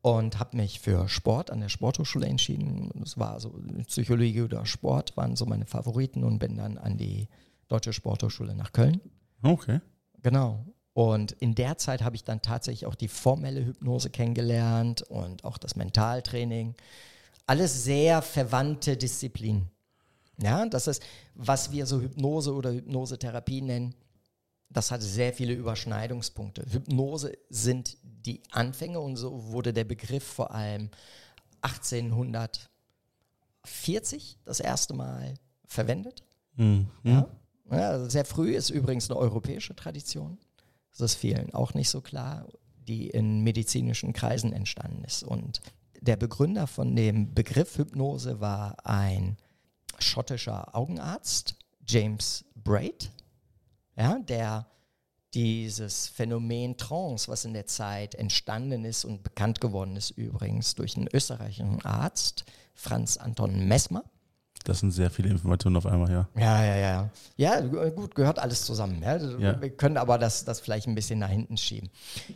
Und 0.02 0.38
habe 0.38 0.58
mich 0.58 0.80
für 0.80 1.08
Sport 1.08 1.50
an 1.50 1.60
der 1.60 1.70
Sporthochschule 1.70 2.26
entschieden. 2.26 2.90
Das 2.94 3.16
war 3.16 3.40
so 3.40 3.58
Psychologie 3.86 4.42
oder 4.42 4.66
Sport 4.66 5.16
waren 5.16 5.34
so 5.34 5.46
meine 5.46 5.64
Favoriten 5.64 6.24
und 6.24 6.38
bin 6.38 6.56
dann 6.56 6.76
an 6.76 6.98
die 6.98 7.26
Deutsche 7.68 7.94
Sporthochschule 7.94 8.54
nach 8.54 8.72
Köln. 8.72 9.00
Okay. 9.42 9.80
Genau. 10.22 10.64
Und 10.94 11.32
in 11.32 11.54
der 11.54 11.78
Zeit 11.78 12.02
habe 12.02 12.16
ich 12.16 12.24
dann 12.24 12.42
tatsächlich 12.42 12.86
auch 12.86 12.96
die 12.96 13.06
formelle 13.06 13.64
Hypnose 13.64 14.10
kennengelernt 14.10 15.02
und 15.02 15.44
auch 15.44 15.56
das 15.56 15.76
Mentaltraining. 15.76 16.74
Alles 17.46 17.84
sehr 17.84 18.20
verwandte 18.20 18.96
Disziplinen. 18.96 19.70
Ja, 20.42 20.66
das 20.66 20.88
ist, 20.88 21.02
was 21.34 21.72
wir 21.72 21.86
so 21.86 22.00
Hypnose 22.00 22.52
oder 22.52 22.72
Hypnosetherapie 22.72 23.60
nennen. 23.60 23.94
Das 24.70 24.90
hat 24.90 25.02
sehr 25.02 25.32
viele 25.32 25.54
Überschneidungspunkte. 25.54 26.66
Hypnose 26.70 27.38
sind 27.48 27.96
die 28.02 28.42
Anfänge 28.50 28.98
und 29.00 29.16
so 29.16 29.52
wurde 29.52 29.72
der 29.72 29.84
Begriff 29.84 30.24
vor 30.24 30.50
allem 30.52 30.90
1840 31.62 34.38
das 34.44 34.60
erste 34.60 34.92
Mal 34.94 35.34
verwendet. 35.66 36.22
Mhm. 36.56 36.88
Ja. 37.04 37.28
Ja, 37.70 38.08
sehr 38.08 38.24
früh 38.24 38.54
ist 38.54 38.70
übrigens 38.70 39.10
eine 39.10 39.18
europäische 39.18 39.76
Tradition. 39.76 40.38
Das 40.90 41.12
ist 41.12 41.14
vielen 41.16 41.52
auch 41.54 41.74
nicht 41.74 41.90
so 41.90 42.00
klar, 42.00 42.46
die 42.86 43.08
in 43.08 43.42
medizinischen 43.42 44.12
Kreisen 44.12 44.52
entstanden 44.52 45.04
ist. 45.04 45.22
Und 45.22 45.60
der 46.00 46.16
Begründer 46.16 46.66
von 46.66 46.96
dem 46.96 47.34
Begriff 47.34 47.76
Hypnose 47.76 48.40
war 48.40 48.86
ein 48.86 49.36
schottischer 49.98 50.74
Augenarzt, 50.74 51.56
James 51.86 52.44
Braid, 52.54 53.10
ja, 53.96 54.18
der 54.18 54.66
dieses 55.34 56.08
Phänomen 56.08 56.76
Trance, 56.76 57.28
was 57.28 57.44
in 57.44 57.52
der 57.52 57.66
Zeit 57.66 58.14
entstanden 58.14 58.84
ist 58.84 59.04
und 59.04 59.22
bekannt 59.22 59.60
geworden 59.60 59.96
ist 59.96 60.10
übrigens 60.10 60.74
durch 60.74 60.96
einen 60.96 61.08
österreichischen 61.12 61.84
Arzt, 61.84 62.44
Franz 62.74 63.16
Anton 63.16 63.66
Messmer. 63.68 64.04
Das 64.64 64.80
sind 64.80 64.90
sehr 64.90 65.10
viele 65.10 65.30
Informationen 65.30 65.76
auf 65.76 65.86
einmal, 65.86 66.10
ja. 66.10 66.28
Ja, 66.36 66.64
ja, 66.64 66.76
ja. 66.76 67.10
Ja, 67.36 67.60
gut, 67.90 68.14
gehört 68.14 68.38
alles 68.38 68.64
zusammen. 68.64 69.02
Ja. 69.02 69.16
Ja. 69.16 69.60
Wir 69.60 69.70
können 69.70 69.96
aber 69.96 70.18
das, 70.18 70.44
das 70.44 70.60
vielleicht 70.60 70.86
ein 70.88 70.94
bisschen 70.94 71.18
nach 71.18 71.28
hinten 71.30 71.56
schieben. 71.56 71.88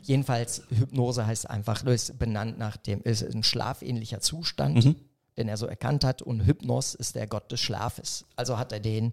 Jedenfalls, 0.03 0.63
Hypnose 0.71 1.27
heißt 1.27 1.49
einfach, 1.51 1.85
ist 1.85 2.19
benannt 2.19 2.59
nach 2.59 2.77
dem, 2.77 3.03
ist 3.03 3.23
ein 3.23 3.43
schlafähnlicher 3.43 4.21
Zustand, 4.21 4.85
Mhm. 4.85 4.97
den 5.37 5.49
er 5.49 5.57
so 5.57 5.67
erkannt 5.67 6.05
hat. 6.05 6.23
Und 6.23 6.47
Hypnos 6.47 6.95
ist 6.95 7.15
der 7.17 7.27
Gott 7.27 7.51
des 7.53 7.61
Schlafes. 7.61 8.25
Also 8.37 8.57
hat 8.59 8.73
er 8.73 8.81
den 8.81 9.13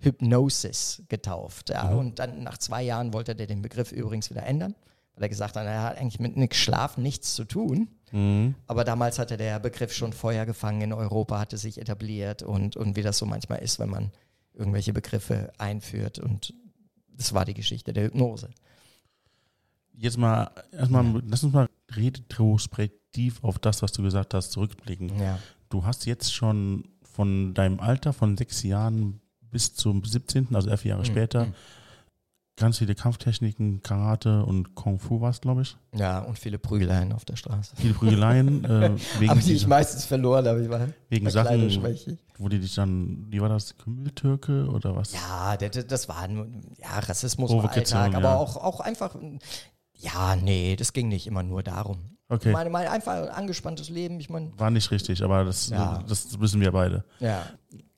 Hypnosis 0.00 1.02
getauft. 1.08 1.70
Ja. 1.70 1.84
Mhm. 1.90 1.98
Und 1.98 2.18
dann 2.18 2.42
nach 2.42 2.58
zwei 2.58 2.82
Jahren 2.82 3.12
wollte 3.12 3.32
er 3.38 3.46
den 3.46 3.62
Begriff 3.62 3.92
übrigens 3.92 4.30
wieder 4.30 4.44
ändern, 4.44 4.74
weil 5.18 5.24
er 5.24 5.28
gesagt 5.28 5.56
hat, 5.56 5.66
er 5.66 5.82
hat 5.82 5.98
eigentlich 5.98 6.20
mit 6.20 6.36
nix 6.36 6.56
Schlaf 6.56 6.96
nichts 6.96 7.34
zu 7.34 7.44
tun. 7.44 7.88
Mhm. 8.12 8.54
Aber 8.66 8.84
damals 8.84 9.18
hatte 9.18 9.36
der 9.36 9.58
Begriff 9.58 9.92
schon 9.92 10.12
Feuer 10.12 10.46
gefangen 10.46 10.80
in 10.80 10.92
Europa, 10.92 11.40
hatte 11.40 11.58
sich 11.58 11.80
etabliert 11.80 12.42
und, 12.42 12.76
und 12.76 12.96
wie 12.96 13.02
das 13.02 13.18
so 13.18 13.26
manchmal 13.26 13.58
ist, 13.58 13.78
wenn 13.78 13.90
man 13.90 14.12
irgendwelche 14.54 14.92
Begriffe 14.92 15.52
einführt. 15.58 16.18
Und 16.18 16.54
das 17.16 17.34
war 17.34 17.44
die 17.44 17.54
Geschichte 17.54 17.92
der 17.92 18.04
Hypnose. 18.04 18.50
Jetzt 19.94 20.16
mal, 20.16 20.50
erstmal, 20.70 21.22
lass 21.26 21.42
uns 21.42 21.52
mal 21.52 21.68
retrospektiv 21.90 23.42
auf 23.42 23.58
das, 23.58 23.82
was 23.82 23.92
du 23.92 24.02
gesagt 24.02 24.32
hast, 24.34 24.52
zurückblicken. 24.52 25.18
Ja. 25.20 25.38
Du 25.70 25.84
hast 25.84 26.06
jetzt 26.06 26.32
schon 26.32 26.84
von 27.02 27.52
deinem 27.54 27.80
Alter 27.80 28.12
von 28.12 28.36
sechs 28.36 28.62
Jahren 28.62 29.20
bis 29.50 29.74
zum 29.74 30.04
17., 30.04 30.54
also 30.54 30.70
elf 30.70 30.84
Jahre 30.84 31.00
Mhm. 31.02 31.06
später, 31.06 31.46
Mhm. 31.46 31.54
Ganz 32.58 32.78
viele 32.78 32.94
Kampftechniken, 32.94 33.82
Karate 33.82 34.44
und 34.44 34.74
Kung 34.74 34.98
Fu 34.98 35.20
warst, 35.20 35.42
glaube 35.42 35.62
ich. 35.62 35.76
ja, 35.94 36.20
und 36.20 36.38
viele 36.38 36.58
Prügeleien 36.58 37.12
auf 37.12 37.24
der 37.24 37.36
Straße. 37.36 37.74
Viele 37.76 37.94
Prügeleien 37.94 38.64
äh, 38.64 38.90
wegen, 39.18 39.30
Aber 39.30 39.40
die 39.40 39.54
ich 39.54 39.66
meistens 39.66 40.04
verloren 40.04 40.46
habe. 40.46 40.62
Ich 40.62 40.68
war 40.68 40.80
wegen 41.08 41.24
war 41.26 41.32
Sachen, 41.32 41.82
wo 42.38 42.48
die 42.48 42.58
dich 42.58 42.74
dann, 42.74 43.26
wie 43.30 43.40
war 43.40 43.48
das, 43.48 43.76
Kümmeltürke 43.78 44.68
oder 44.68 44.94
was? 44.94 45.12
Ja, 45.12 45.56
das, 45.56 45.86
das 45.86 46.08
war 46.08 46.28
ja, 46.28 46.98
Rassismus 46.98 47.50
war 47.50 47.70
Alltag, 47.72 48.14
aber 48.14 48.28
ja. 48.28 48.36
auch, 48.36 48.56
auch 48.56 48.80
einfach, 48.80 49.16
ja, 49.94 50.36
nee, 50.36 50.76
das 50.76 50.92
ging 50.92 51.08
nicht 51.08 51.26
immer 51.26 51.42
nur 51.42 51.62
darum. 51.62 52.16
Okay, 52.30 52.52
Meine, 52.52 52.68
mein 52.68 52.86
einfach 52.88 53.14
ein 53.14 53.28
angespanntes 53.30 53.88
Leben, 53.88 54.20
ich 54.20 54.28
meine, 54.28 54.50
war 54.58 54.70
nicht 54.70 54.90
richtig, 54.90 55.22
aber 55.24 55.44
das, 55.44 55.70
Ja. 55.70 56.04
das 56.06 56.38
wissen 56.38 56.60
wir 56.60 56.72
beide. 56.72 57.04
ja, 57.20 57.46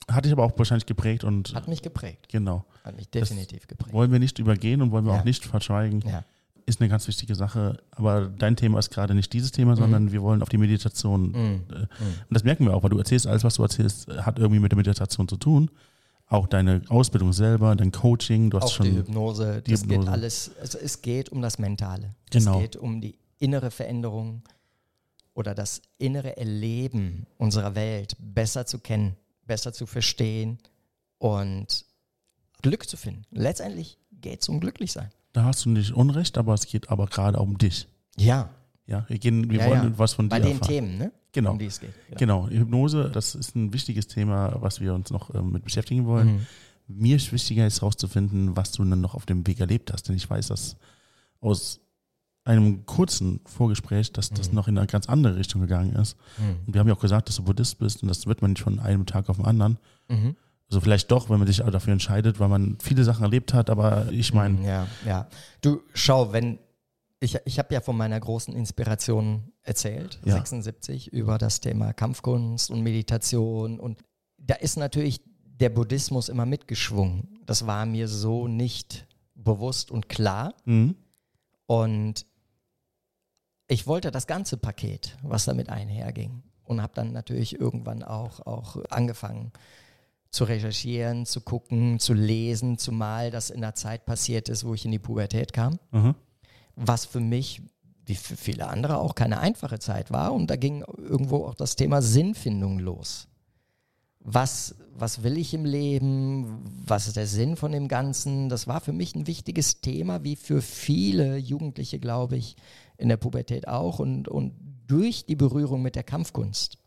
Hat 0.09 0.25
dich 0.25 0.31
aber 0.31 0.43
auch 0.43 0.57
wahrscheinlich 0.57 0.85
geprägt 0.85 1.23
und 1.23 1.53
hat 1.53 1.67
mich 1.67 1.81
geprägt, 1.81 2.27
genau. 2.29 2.65
hat 2.83 2.95
mich 2.95 3.09
definitiv 3.09 3.67
geprägt. 3.67 3.93
Wollen 3.93 4.11
wir 4.11 4.19
nicht 4.19 4.39
übergehen 4.39 4.81
und 4.81 4.91
wollen 4.91 5.05
wir 5.05 5.13
Ja. 5.13 5.19
auch 5.19 5.23
nicht 5.25 5.45
verschweigen. 5.45 6.01
Ja. 6.01 6.23
Ist 6.65 6.79
eine 6.81 6.89
ganz 6.89 7.07
wichtige 7.07 7.33
Sache. 7.35 7.77
Aber 7.91 8.27
dein 8.27 8.55
Thema 8.55 8.79
ist 8.79 8.91
gerade 8.91 9.15
nicht 9.15 9.31
dieses 9.33 9.51
Thema, 9.51 9.75
sondern 9.75 10.11
wir 10.11 10.21
wollen 10.21 10.41
auf 10.41 10.49
die 10.49 10.57
Meditation. 10.57 11.31
Mhm. 11.31 11.63
Äh, 11.71 11.75
Und 11.75 11.87
das 12.29 12.43
merken 12.43 12.65
wir 12.65 12.73
auch, 12.75 12.83
weil 12.83 12.89
du 12.91 12.97
erzählst, 12.97 13.25
alles, 13.27 13.43
was 13.43 13.55
du 13.55 13.63
erzählst, 13.63 14.07
hat 14.09 14.37
irgendwie 14.37 14.59
mit 14.59 14.71
der 14.71 14.77
Meditation 14.77 15.27
zu 15.27 15.37
tun. 15.37 15.71
Auch 16.27 16.47
deine 16.47 16.81
Ausbildung 16.87 17.33
selber, 17.33 17.75
dein 17.75 17.91
Coaching, 17.91 18.49
du 18.51 18.57
hast 18.57 18.63
Auch 18.79 18.83
die 18.83 18.89
schon. 18.89 18.97
Hypnose, 18.97 19.61
die 19.65 19.71
das 19.71 19.81
Hypnose. 19.81 19.99
geht 19.99 20.07
alles, 20.09 20.51
also 20.61 20.77
es 20.77 21.01
geht 21.01 21.29
um 21.29 21.41
das 21.41 21.59
Mentale. 21.59 22.15
Genau. 22.29 22.55
Es 22.55 22.61
geht 22.61 22.75
um 22.77 23.01
die 23.01 23.17
innere 23.39 23.69
Veränderung 23.71 24.43
oder 25.33 25.55
das 25.55 25.81
innere 25.97 26.37
Erleben 26.37 27.25
unserer 27.37 27.75
Welt 27.75 28.15
besser 28.19 28.65
zu 28.65 28.79
kennen, 28.79 29.15
besser 29.45 29.73
zu 29.73 29.85
verstehen 29.85 30.59
und 31.17 31.85
Glück 32.61 32.87
zu 32.87 32.97
finden. 32.97 33.23
Letztendlich 33.31 33.97
geht 34.11 34.41
es 34.41 34.49
um 34.49 34.59
Glücklichsein. 34.59 35.09
Da 35.33 35.45
hast 35.45 35.65
du 35.65 35.69
nicht 35.69 35.93
Unrecht, 35.93 36.37
aber 36.37 36.53
es 36.53 36.65
geht 36.67 36.89
aber 36.89 37.07
gerade 37.07 37.39
um 37.39 37.57
dich. 37.57 37.87
Ja, 38.17 38.49
Ja, 38.87 39.05
wir, 39.07 39.19
gehen, 39.19 39.49
wir 39.49 39.59
Ja, 39.59 39.69
wollen 39.69 39.83
ja. 39.91 39.97
was 39.97 40.13
von 40.13 40.27
bei 40.27 40.39
dir 40.39 40.47
den 40.47 40.53
erfahren. 40.53 40.69
Themen, 40.69 40.97
ne? 40.97 41.11
Genau. 41.31 41.51
um 41.51 41.59
die 41.59 41.67
es 41.67 41.79
geht. 41.79 41.93
Genau, 42.17 42.49
Hypnose, 42.49 43.09
das 43.09 43.35
ist 43.35 43.55
ein 43.55 43.71
wichtiges 43.71 44.07
Thema, 44.07 44.61
was 44.61 44.81
wir 44.81 44.93
uns 44.93 45.11
noch 45.11 45.33
ähm, 45.33 45.51
mit 45.51 45.63
beschäftigen 45.63 46.05
wollen. 46.05 46.33
Mhm. 46.33 46.47
Mir 46.87 47.15
ist 47.15 47.31
wichtiger, 47.31 47.63
herauszufinden, 47.63 48.57
was 48.57 48.73
du 48.73 48.83
dann 48.83 48.99
noch 48.99 49.15
auf 49.15 49.25
dem 49.25 49.47
Weg 49.47 49.61
erlebt 49.61 49.93
hast. 49.93 50.09
Denn 50.09 50.15
ich 50.17 50.29
weiß, 50.29 50.47
dass 50.47 50.75
aus 51.39 51.79
einem 52.43 52.85
kurzen 52.85 53.39
Vorgespräch, 53.45 54.11
dass 54.13 54.29
das 54.31 54.49
Mhm. 54.49 54.55
noch 54.55 54.67
in 54.67 54.77
eine 54.77 54.87
ganz 54.87 55.07
andere 55.07 55.35
Richtung 55.35 55.61
gegangen 55.61 55.93
ist. 55.95 56.17
Mhm. 56.37 56.55
Und 56.65 56.73
wir 56.73 56.79
haben 56.79 56.87
ja 56.87 56.95
auch 56.95 56.99
gesagt, 56.99 57.29
dass 57.29 57.35
du 57.35 57.43
Buddhist 57.43 57.77
bist 57.79 58.01
und 58.01 58.07
das 58.09 58.25
wird 58.25 58.41
man 58.41 58.51
nicht 58.51 58.63
von 58.63 58.79
einem 58.79 59.05
Tag 59.05 59.29
auf 59.29 59.37
den 59.37 59.45
anderen. 59.45 59.77
Mhm. 60.09 60.35
Also 60.67 60.79
vielleicht 60.81 61.11
doch, 61.11 61.29
wenn 61.29 61.37
man 61.37 61.47
sich 61.47 61.57
dafür 61.57 61.93
entscheidet, 61.93 62.39
weil 62.39 62.47
man 62.47 62.77
viele 62.81 63.03
Sachen 63.03 63.23
erlebt 63.23 63.53
hat, 63.53 63.69
aber 63.69 64.11
ich 64.11 64.33
meine, 64.33 64.65
Ja, 64.65 64.87
ja. 65.05 65.27
Du, 65.61 65.81
schau, 65.93 66.31
wenn, 66.33 66.57
ich, 67.19 67.37
ich 67.45 67.59
habe 67.59 67.73
ja 67.73 67.81
von 67.81 67.95
meiner 67.97 68.19
großen 68.19 68.55
Inspiration 68.55 69.51
erzählt, 69.63 70.19
Ja. 70.25 70.33
76, 70.33 71.11
über 71.13 71.37
das 71.37 71.59
Thema 71.59 71.93
Kampfkunst 71.93 72.71
und 72.71 72.81
Meditation. 72.81 73.79
Und 73.79 73.99
da 74.37 74.55
ist 74.55 74.77
natürlich 74.77 75.21
der 75.59 75.69
Buddhismus 75.69 76.29
immer 76.29 76.47
mitgeschwungen. 76.47 77.37
Das 77.45 77.67
war 77.67 77.85
mir 77.85 78.07
so 78.07 78.47
nicht 78.47 79.05
bewusst 79.35 79.91
und 79.91 80.09
klar. 80.09 80.55
mhm. 80.65 80.95
Und 81.67 82.25
ich 83.71 83.87
wollte 83.87 84.11
das 84.11 84.27
ganze 84.27 84.57
Paket, 84.57 85.17
was 85.23 85.45
damit 85.45 85.69
einherging. 85.69 86.43
Und 86.65 86.81
habe 86.81 86.93
dann 86.93 87.11
natürlich 87.11 87.59
irgendwann 87.59 88.03
auch, 88.03 88.45
auch 88.45 88.77
angefangen 88.89 89.51
zu 90.29 90.43
recherchieren, 90.43 91.25
zu 91.25 91.41
gucken, 91.41 91.99
zu 91.99 92.13
lesen, 92.13 92.77
zumal 92.77 93.31
das 93.31 93.49
in 93.49 93.61
der 93.61 93.75
Zeit 93.75 94.05
passiert 94.05 94.49
ist, 94.49 94.65
wo 94.65 94.73
ich 94.73 94.85
in 94.85 94.91
die 94.91 94.99
Pubertät 94.99 95.53
kam. 95.53 95.79
Mhm. 95.91 96.15
Was 96.75 97.05
für 97.05 97.19
mich, 97.19 97.61
wie 98.05 98.15
für 98.15 98.37
viele 98.37 98.67
andere, 98.67 98.97
auch 98.97 99.15
keine 99.15 99.39
einfache 99.39 99.79
Zeit 99.79 100.11
war. 100.11 100.33
Und 100.33 100.47
da 100.47 100.55
ging 100.57 100.83
irgendwo 100.97 101.45
auch 101.45 101.55
das 101.55 101.75
Thema 101.75 102.01
Sinnfindung 102.01 102.79
los. 102.79 103.27
Was, 104.19 104.75
was 104.93 105.23
will 105.23 105.37
ich 105.37 105.53
im 105.53 105.65
Leben? 105.65 106.61
Was 106.85 107.07
ist 107.07 107.15
der 107.17 107.27
Sinn 107.27 107.55
von 107.55 107.71
dem 107.71 107.87
Ganzen? 107.87 108.49
Das 108.49 108.67
war 108.67 108.79
für 108.79 108.93
mich 108.93 109.15
ein 109.15 109.27
wichtiges 109.27 109.81
Thema, 109.81 110.23
wie 110.23 110.35
für 110.35 110.61
viele 110.61 111.37
Jugendliche, 111.37 111.99
glaube 111.99 112.37
ich, 112.37 112.55
in 113.01 113.09
der 113.09 113.17
Pubertät 113.17 113.67
auch. 113.67 113.99
Und, 113.99 114.27
und 114.27 114.53
durch 114.87 115.25
die 115.25 115.35
Berührung 115.35 115.81
mit 115.81 115.95
der 115.95 116.03
Kampfkunst 116.03 116.77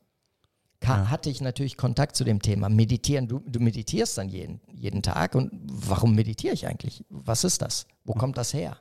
ka- 0.81 0.97
Ja. 1.05 1.11
hatte 1.11 1.31
ich 1.31 1.41
natürlich 1.41 1.77
Kontakt 1.77 2.17
zu 2.17 2.25
dem 2.25 2.41
Thema. 2.41 2.69
Meditieren, 2.69 3.29
du, 3.29 3.41
du 3.47 3.61
meditierst 3.61 4.17
dann 4.19 4.29
jeden, 4.29 4.61
jeden 4.73 5.03
Tag. 5.03 5.35
Und 5.35 5.51
warum 5.65 6.15
meditiere 6.15 6.55
ich 6.55 6.67
eigentlich? 6.67 7.05
Was 7.11 7.45
ist 7.45 7.63
das? 7.63 7.87
Wo 8.05 8.13
kommt 8.15 8.37
das 8.39 8.55
her? 8.55 8.77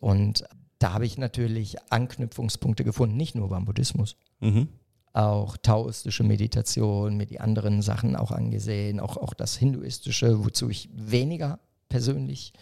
Und 0.00 0.44
da 0.78 0.92
habe 0.92 1.06
ich 1.06 1.16
natürlich 1.18 1.76
Anknüpfungspunkte 1.90 2.84
gefunden, 2.84 3.16
nicht 3.16 3.34
nur 3.34 3.48
beim 3.48 3.64
Buddhismus 3.64 4.16
Mhm. 4.40 4.68
auch 5.14 5.56
taoistische 5.56 6.24
Meditation, 6.24 7.16
mir 7.16 7.24
die 7.26 7.40
anderen 7.40 7.80
Sachen 7.80 8.16
auch 8.16 8.32
angesehen, 8.32 8.98
auch, 9.00 9.16
auch 9.16 9.32
das 9.32 9.56
hinduistische, 9.56 10.44
wozu 10.44 10.68
ich 10.68 10.90
weniger 10.92 11.60
persönlich 11.88 12.52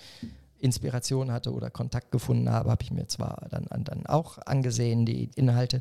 Inspiration 0.62 1.32
hatte 1.32 1.52
oder 1.52 1.70
Kontakt 1.70 2.10
gefunden 2.10 2.50
habe, 2.50 2.70
habe 2.70 2.82
ich 2.82 2.90
mir 2.90 3.06
zwar 3.08 3.46
dann, 3.50 3.66
dann 3.84 4.06
auch 4.06 4.38
angesehen, 4.46 5.04
die 5.04 5.30
Inhalte. 5.34 5.80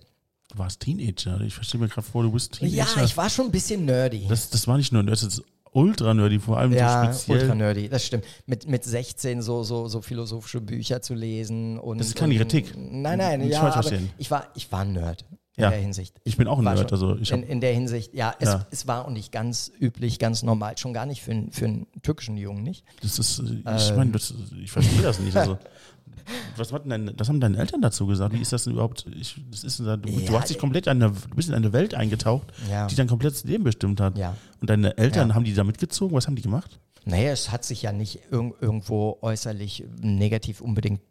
Du 0.49 0.57
warst 0.57 0.81
Teenager. 0.81 1.39
Ich 1.41 1.53
verstehe 1.53 1.79
mir 1.79 1.87
gerade 1.87 2.07
vor, 2.07 2.23
du 2.23 2.31
bist 2.31 2.53
Teenager. 2.53 2.97
Ja, 2.97 3.03
ich 3.03 3.15
war 3.15 3.29
schon 3.29 3.45
ein 3.45 3.51
bisschen 3.51 3.85
nerdy. 3.85 4.25
das, 4.27 4.49
das 4.49 4.67
war 4.67 4.77
nicht 4.77 4.91
nur, 4.91 5.03
das 5.03 5.23
ist 5.23 5.43
ultra 5.71 6.13
nerdy, 6.13 6.39
vor 6.39 6.57
allem 6.57 6.73
ja, 6.73 7.13
so 7.13 7.19
speziell. 7.19 7.41
ultra 7.41 7.55
nerdy, 7.55 7.87
das 7.89 8.05
stimmt. 8.05 8.25
Mit, 8.45 8.67
mit 8.67 8.83
16 8.83 9.41
so, 9.41 9.63
so, 9.63 9.87
so 9.87 10.01
philosophische 10.01 10.59
Bücher 10.59 11.01
zu 11.01 11.13
lesen. 11.13 11.79
Und, 11.79 11.99
Das 11.99 12.07
ist 12.07 12.15
keine 12.15 12.35
Kritik. 12.35 12.73
Nein, 12.75 13.19
nein, 13.19 13.47
ja, 13.47 13.81
ich 14.17 14.31
war, 14.31 14.47
ich 14.55 14.71
war 14.71 14.81
ein 14.81 14.93
Nerd 14.93 15.25
in 15.61 15.65
Ja. 15.65 15.69
der 15.71 15.79
Hinsicht. 15.79 16.19
Ich 16.23 16.37
bin 16.37 16.47
auch 16.47 16.57
ein 16.57 16.63
Nerd, 16.63 16.91
also 16.91 17.15
ich 17.17 17.31
in, 17.31 17.43
in 17.43 17.61
der 17.61 17.73
Hinsicht, 17.73 18.13
ja 18.13 18.33
es, 18.39 18.49
Ja. 18.49 18.65
es 18.71 18.87
war 18.87 19.05
auch 19.05 19.09
nicht 19.11 19.31
ganz 19.31 19.71
üblich, 19.79 20.19
ganz 20.19 20.43
normal, 20.43 20.77
schon 20.77 20.93
gar 20.93 21.05
nicht 21.05 21.21
für, 21.21 21.31
einen- 21.31 21.51
für 21.51 21.65
einen 21.65 21.87
türkischen 22.01 22.37
Jungen, 22.37 22.63
nicht? 22.63 22.83
das 23.01 23.19
ist, 23.19 23.39
ich 23.39 23.65
Ähm. 23.65 23.95
meine, 23.95 24.11
das, 24.11 24.33
ich 24.61 24.71
verstehe 24.71 25.01
das 25.01 25.19
nicht. 25.19 25.35
Also, 25.37 25.57
was, 26.57 26.69
dein, 26.85 27.11
was 27.17 27.29
haben 27.29 27.39
deine 27.39 27.57
Eltern 27.57 27.81
dazu 27.81 28.05
gesagt? 28.05 28.33
Wie 28.33 28.41
ist 28.41 28.51
das 28.53 28.63
denn 28.65 28.73
überhaupt? 28.73 29.05
Ich, 29.19 29.35
das 29.49 29.63
ist, 29.63 29.79
du, 29.79 29.97
du 29.97 30.09
Ja, 30.09 30.39
hast 30.39 30.49
dich 30.49 30.57
komplett 30.59 30.87
in 30.87 31.01
eine, 31.03 31.11
du 31.11 31.35
bist 31.35 31.49
in 31.49 31.55
eine 31.55 31.73
Welt 31.73 31.93
eingetaucht, 31.93 32.47
Ja. 32.69 32.87
die 32.87 32.95
dein 32.95 33.07
komplettes 33.07 33.43
Leben 33.43 33.63
bestimmt 33.63 33.99
hat. 34.01 34.17
Ja. 34.17 34.35
Und 34.59 34.69
deine 34.69 34.97
Eltern, 34.97 35.33
haben 35.35 35.43
die 35.45 35.53
da 35.53 35.63
mitgezogen? 35.63 36.15
Was 36.15 36.27
haben 36.27 36.35
die 36.35 36.41
gemacht? 36.41 36.79
Naja, 37.05 37.31
es 37.31 37.51
hat 37.51 37.65
sich 37.65 37.81
ja 37.81 37.91
nicht 37.91 38.19
irg 38.31 38.53
irgendwo 38.61 39.17
äußerlich 39.21 39.85
negativ 40.01 40.61
unbedingt 40.61 41.01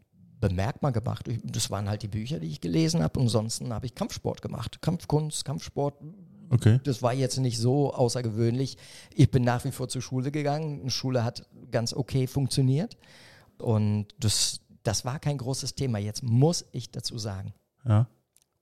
bemerkbar 0.41 0.93
gemacht. 0.93 1.29
Das 1.45 1.71
waren 1.71 1.89
halt 1.89 2.03
die 2.03 2.09
Bücher, 2.09 2.41
die 2.41 2.49
ich 2.49 2.61
gelesen 2.61 3.03
habe. 3.03 3.21
Ansonsten 3.21 3.73
habe 3.73 3.87
ich 3.87 3.95
Kampfsport 3.95 4.43
gemacht. 4.43 4.81
Kampfkunst, 4.81 5.45
Kampfsport, 5.45 5.95
Okay. 6.53 6.81
das 6.83 7.01
war 7.01 7.13
jetzt 7.15 7.39
nicht 7.39 7.59
so 7.59 7.95
außergewöhnlich. 7.95 8.77
Ich 9.15 9.31
bin 9.31 9.45
nach 9.45 9.65
wie 9.65 9.71
vor 9.71 9.89
zur 9.89 10.03
Schule 10.03 10.33
gegangen. 10.33 10.83
Die 10.85 10.91
Schule 10.91 11.23
hat 11.23 11.47
ganz 11.71 11.95
okay 11.95 12.27
funktioniert. 12.27 12.97
Und 13.59 14.09
das, 14.19 14.61
das 14.83 15.05
war 15.05 15.21
kein 15.21 15.39
großes 15.39 15.77
Thema. 15.77 15.99
Jetzt 15.99 16.25
muss 16.25 16.65
ich 16.73 16.91
dazu 16.91 17.19
sagen. 17.19 17.55
Ja. 17.87 18.09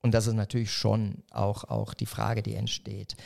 Und 0.03 0.13
das 0.13 0.27
ist 0.27 0.35
natürlich 0.35 0.71
schon 0.71 1.23
auch, 1.31 1.65
auch 1.65 1.95
die 1.95 2.07
Frage, 2.07 2.43
die 2.43 2.55
entsteht. 2.55 3.17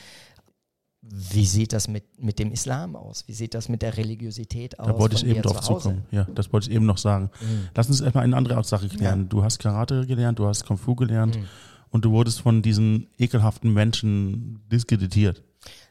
Wie 1.05 1.45
sieht 1.45 1.73
das 1.73 1.87
mit, 1.89 2.03
mit 2.23 2.39
dem 2.39 2.51
Islam 2.51 2.95
aus? 2.95 3.25
Wie 3.27 3.33
sieht 3.33 3.53
das 3.53 3.67
mit 3.67 3.81
der 3.81 3.97
Religiosität 3.97 4.79
aus? 4.79 4.87
Da 4.87 4.97
wollte 4.97 5.15
ich 5.17 5.25
eben 5.25 5.41
drauf 5.41 5.59
zu 5.59 5.73
zukommen. 5.73 6.03
Ja, 6.11 6.23
das 6.33 6.51
wollte 6.53 6.69
ich 6.69 6.75
eben 6.75 6.85
noch 6.85 6.97
sagen. 6.97 7.29
Mhm. 7.41 7.67
Lass 7.75 7.89
uns 7.89 7.99
erstmal 7.99 8.23
eine 8.23 8.37
andere 8.37 8.63
Sache 8.63 8.87
klären. 8.87 9.27
Du 9.27 9.43
hast 9.43 9.59
Karate 9.59 10.07
gelernt, 10.07 10.39
du 10.39 10.47
hast 10.47 10.65
Kung 10.65 10.77
Fu 10.77 10.95
gelernt 10.95 11.37
Mhm. 11.37 11.45
und 11.89 12.05
du 12.05 12.11
wurdest 12.11 12.39
von 12.41 12.61
diesen 12.61 13.07
ekelhaften 13.17 13.73
Menschen 13.73 14.61
diskreditiert. 14.71 15.43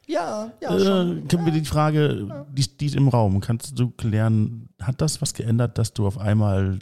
Ja, 0.07 0.51
ja, 0.61 0.77
äh, 0.77 0.85
schon. 0.85 1.29
können 1.29 1.45
wir 1.45 1.53
die 1.53 1.65
Frage, 1.65 2.47
die, 2.51 2.67
die 2.79 2.87
ist 2.87 2.97
im 2.97 3.09
Raum, 3.09 3.41
kannst 3.41 3.79
du 3.79 3.91
klären, 3.91 4.69
hat 4.81 5.01
das 5.01 5.21
was 5.23 5.35
geändert, 5.35 5.77
dass 5.79 5.93
du 5.93 6.07
auf 6.07 6.19
einmal 6.19 6.79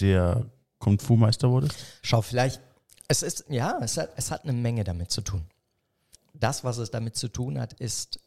der 0.00 0.46
Kung 0.78 0.98
Fu 0.98 1.16
Meister 1.16 1.50
wurdest? 1.50 1.76
Schau, 2.02 2.22
vielleicht, 2.22 2.60
es 3.06 3.22
ist, 3.22 3.44
ja, 3.48 3.78
es 3.82 3.96
hat, 3.98 4.10
es 4.16 4.30
hat 4.30 4.44
eine 4.44 4.52
Menge 4.54 4.82
damit 4.84 5.10
zu 5.10 5.20
tun. 5.20 5.42
Das, 6.40 6.64
was 6.64 6.78
es 6.78 6.90
damit 6.90 7.16
zu 7.16 7.28
tun 7.28 7.58
hat, 7.58 7.74
ist 7.74 8.18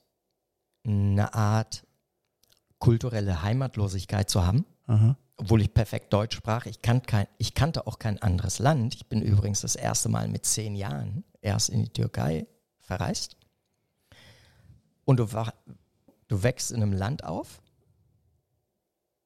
eine 0.85 1.33
Art 1.33 1.85
kulturelle 2.79 3.41
Heimatlosigkeit 3.41 4.29
zu 4.29 4.45
haben, 4.45 4.65
Aha. 4.87 5.17
obwohl 5.37 5.61
ich 5.61 5.73
perfekt 5.73 6.13
Deutsch 6.13 6.35
sprach. 6.35 6.65
Ich, 6.65 6.81
kannt 6.81 7.07
kein, 7.07 7.27
ich 7.37 7.53
kannte 7.53 7.87
auch 7.87 7.97
kein 7.97 8.21
anderes 8.21 8.59
Land. 8.59 8.95
Ich 8.95 9.07
bin 9.07 9.21
übrigens 9.21 9.61
das 9.61 9.75
erste 9.75 10.09
Mal 10.09 10.27
mit 10.27 10.45
zehn 10.45 10.75
Jahren 10.75 11.23
erst 11.41 11.69
in 11.69 11.83
die 11.83 11.89
Türkei 11.89 12.45
verreist. 12.79 13.37
Und 15.05 15.17
du, 15.17 15.27
du 16.27 16.43
wächst 16.43 16.71
in 16.71 16.81
einem 16.81 16.93
Land 16.93 17.23
auf 17.23 17.61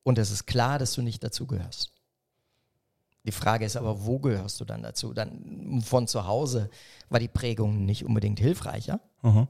und 0.03 0.17
es 0.17 0.32
ist 0.32 0.46
klar, 0.46 0.79
dass 0.79 0.94
du 0.94 1.01
nicht 1.01 1.24
dazugehörst. 1.24 1.91
Die 3.27 3.34
Frage 3.34 3.65
ist 3.65 3.75
aber, 3.75 4.05
wo 4.05 4.19
gehörst 4.19 4.62
du 4.62 4.65
dann 4.65 4.84
dazu? 4.84 5.13
Dann 5.13 5.81
von 5.86 6.07
zu 6.07 6.25
Hause 6.25 6.69
war 7.10 7.19
die 7.19 7.27
Prägung 7.27 7.86
nicht 7.86 8.05
unbedingt 8.05 8.39
hilfreicher, 8.39 9.01
Aha. 9.22 9.50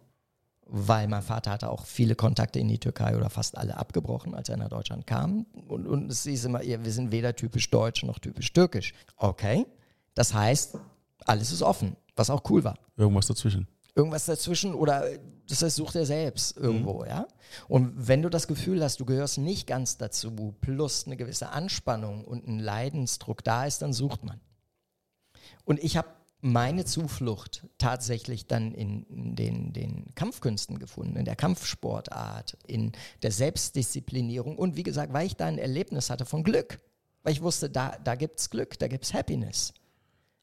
weil 0.66 1.08
mein 1.08 1.22
Vater 1.22 1.52
hatte 1.52 1.70
auch 1.70 1.86
viele 1.86 2.16
Kontakte 2.16 2.58
in 2.58 2.70
die 2.70 2.80
Türkei 2.80 3.16
oder 3.16 3.30
fast 3.30 3.56
alle 3.56 3.78
abgebrochen, 3.78 4.34
als 4.34 4.50
er 4.50 4.58
nach 4.58 4.70
Deutschland 4.70 5.06
kam. 5.06 5.46
Und, 5.68 5.86
und 5.86 6.12
es 6.12 6.24
hieß 6.24 6.46
immer, 6.46 6.62
wir 6.64 6.92
sind 6.92 7.12
weder 7.12 7.36
typisch 7.36 7.70
deutsch 7.70 8.04
noch 8.04 8.18
typisch 8.18 8.52
türkisch. 8.52 8.96
Okay, 9.16 9.68
das 10.16 10.34
heißt, 10.34 10.80
alles 11.26 11.52
ist 11.52 11.62
offen, 11.62 11.96
was 12.16 12.32
auch 12.32 12.50
cool 12.50 12.64
war 12.64 12.80
Irgendwas 12.96 13.28
dazwischen. 13.28 13.68
Irgendwas 13.98 14.26
dazwischen 14.26 14.76
oder 14.76 15.10
das 15.50 15.62
heißt, 15.62 15.76
such 15.78 15.94
dir 15.94 16.06
selbst 16.06 16.56
irgendwo, 16.58 17.06
ja. 17.06 17.28
Und 17.68 18.08
wenn 18.08 18.22
du 18.22 18.30
das 18.30 18.48
Gefühl 18.48 18.84
hast, 18.84 19.00
du 19.00 19.06
gehörst 19.06 19.38
nicht 19.38 19.66
ganz 19.66 19.98
dazu, 19.98 20.54
plus 20.62 21.06
eine 21.06 21.18
gewisse 21.18 21.50
Anspannung 21.50 22.26
und 22.26 22.48
ein 22.48 22.60
Leidensdruck 22.60 23.44
da 23.44 23.66
ist, 23.66 23.82
dann 23.82 23.94
sucht 23.94 24.24
man. 24.24 24.40
Und 25.64 25.82
ich 25.84 25.98
habe 25.98 26.10
meine 26.42 26.86
Zuflucht 26.86 27.66
tatsächlich 27.78 28.46
dann 28.46 28.74
in 28.74 29.06
den, 29.36 29.74
den 29.74 30.14
Kampfkünsten 30.14 30.78
gefunden, 30.78 31.16
in 31.16 31.26
der 31.26 31.36
Kampfsportart, 31.36 32.58
in 32.68 32.92
der 33.24 33.32
Selbstdisziplinierung 33.32 34.58
und 34.58 34.76
wie 34.76 34.84
gesagt, 34.84 35.14
weil 35.14 35.26
ich 35.26 35.36
da 35.36 35.48
ein 35.48 35.58
Erlebnis 35.58 36.10
hatte 36.10 36.26
von 36.26 36.44
Glück. 36.44 36.80
Weil 37.24 37.34
ich 37.34 37.42
wusste, 37.42 37.70
da, 37.70 37.98
da 38.04 38.16
gibt 38.16 38.40
es 38.40 38.50
Glück, 38.50 38.78
da 38.80 38.88
gibt 38.88 39.06
es 39.06 39.14
Happiness, 39.14 39.74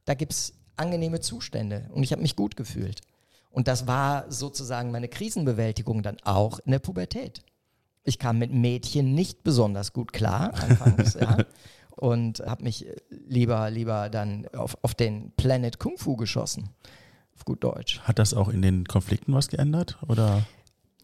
da 0.04 0.14
gibt 0.14 0.32
es 0.32 0.54
angenehme 0.76 1.20
Zustände 1.20 1.88
und 1.92 2.02
ich 2.02 2.10
habe 2.10 2.22
mich 2.22 2.36
gut 2.36 2.56
gefühlt. 2.56 3.00
Und 3.54 3.68
das 3.68 3.86
war 3.86 4.30
sozusagen 4.32 4.90
meine 4.90 5.06
Krisenbewältigung 5.06 6.02
dann 6.02 6.16
auch 6.24 6.58
in 6.58 6.72
der 6.72 6.80
Pubertät. 6.80 7.44
Ich 8.02 8.18
kam 8.18 8.38
mit 8.38 8.52
Mädchen 8.52 9.14
nicht 9.14 9.44
besonders 9.44 9.92
gut 9.92 10.12
klar 10.12 10.52
anfangs, 10.54 11.14
ja. 11.14 11.38
Und 11.96 12.40
habe 12.40 12.64
mich 12.64 12.84
lieber, 13.08 13.70
lieber 13.70 14.10
dann 14.10 14.48
auf, 14.48 14.76
auf 14.82 14.96
den 14.96 15.30
Planet 15.36 15.78
Kung 15.78 15.96
Fu 15.96 16.16
geschossen. 16.16 16.70
Auf 17.36 17.44
gut 17.44 17.62
Deutsch. 17.62 18.00
Hat 18.00 18.18
das 18.18 18.34
auch 18.34 18.48
in 18.48 18.60
den 18.60 18.86
Konflikten 18.86 19.32
was 19.32 19.46
geändert? 19.46 19.98
Oder? 20.08 20.44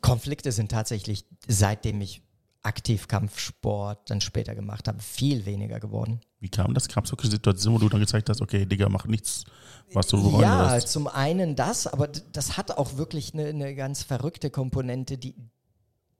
Konflikte 0.00 0.50
sind 0.50 0.72
tatsächlich, 0.72 1.26
seitdem 1.46 2.00
ich 2.00 2.20
aktiv 2.62 3.06
Kampfsport 3.06 4.10
dann 4.10 4.20
später 4.20 4.56
gemacht 4.56 4.88
habe, 4.88 4.98
viel 4.98 5.46
weniger 5.46 5.78
geworden. 5.78 6.20
Wie 6.40 6.48
kam 6.48 6.72
das? 6.74 6.88
Gab 6.88 7.04
es 7.04 7.12
wirklich 7.12 7.30
Situationen, 7.30 7.76
wo 7.78 7.84
du 7.84 7.88
dann 7.90 8.00
gezeigt 8.00 8.28
hast, 8.30 8.40
okay, 8.40 8.64
Digga, 8.64 8.88
mach 8.88 9.04
nichts, 9.04 9.44
was 9.92 10.06
du 10.06 10.22
bereuen 10.22 10.40
Ja, 10.42 10.72
wirst? 10.74 10.88
zum 10.88 11.06
einen 11.06 11.54
das, 11.54 11.86
aber 11.86 12.08
das 12.08 12.56
hat 12.56 12.76
auch 12.78 12.96
wirklich 12.96 13.34
eine, 13.34 13.46
eine 13.46 13.74
ganz 13.74 14.02
verrückte 14.02 14.48
Komponente, 14.50 15.18
die, 15.18 15.34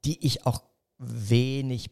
die 0.05 0.25
ich 0.27 0.47
auch 0.47 0.63
wenig 0.99 1.91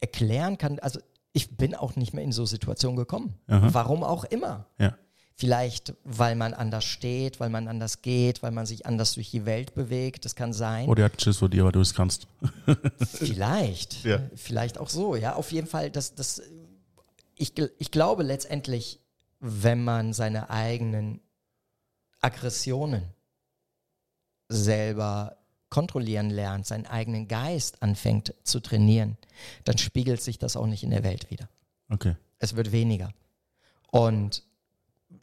erklären 0.00 0.56
kann. 0.56 0.78
Also 0.78 1.00
ich 1.32 1.56
bin 1.56 1.74
auch 1.74 1.96
nicht 1.96 2.14
mehr 2.14 2.22
in 2.22 2.30
so 2.30 2.46
Situationen 2.46 2.96
gekommen. 2.96 3.34
Aha. 3.48 3.68
Warum 3.72 4.04
auch 4.04 4.22
immer. 4.24 4.66
Ja. 4.78 4.96
Vielleicht, 5.36 5.94
weil 6.04 6.36
man 6.36 6.54
anders 6.54 6.84
steht, 6.84 7.40
weil 7.40 7.50
man 7.50 7.66
anders 7.66 8.02
geht, 8.02 8.40
weil 8.44 8.52
man 8.52 8.66
sich 8.66 8.86
anders 8.86 9.14
durch 9.14 9.32
die 9.32 9.44
Welt 9.46 9.74
bewegt. 9.74 10.24
Das 10.24 10.36
kann 10.36 10.52
sein. 10.52 10.88
Oder 10.88 11.02
er 11.02 11.04
hat 11.06 11.20
Schiss 11.20 11.38
vor 11.38 11.48
dir, 11.48 11.64
weil 11.64 11.72
du 11.72 11.80
es 11.80 11.92
kannst. 11.92 12.28
Vielleicht. 13.04 14.04
Ja. 14.04 14.20
Vielleicht 14.36 14.78
auch 14.78 14.88
so, 14.88 15.16
ja. 15.16 15.34
Auf 15.34 15.50
jeden 15.50 15.66
Fall, 15.66 15.90
das, 15.90 16.14
das, 16.14 16.40
ich, 17.36 17.52
ich 17.78 17.90
glaube 17.90 18.22
letztendlich, 18.22 19.00
wenn 19.40 19.84
man 19.84 20.12
seine 20.12 20.50
eigenen 20.50 21.20
Aggressionen 22.20 23.02
selber 24.48 25.36
kontrollieren 25.68 26.30
lernt, 26.30 26.66
seinen 26.66 26.86
eigenen 26.86 27.26
Geist 27.26 27.82
anfängt 27.82 28.34
zu 28.44 28.60
trainieren, 28.60 29.18
dann 29.64 29.76
spiegelt 29.76 30.22
sich 30.22 30.38
das 30.38 30.56
auch 30.56 30.66
nicht 30.66 30.84
in 30.84 30.90
der 30.90 31.02
Welt 31.02 31.30
wieder. 31.30 31.48
Okay. 31.88 32.16
Es 32.38 32.54
wird 32.54 32.72
weniger. 32.72 33.12
Und 33.90 34.44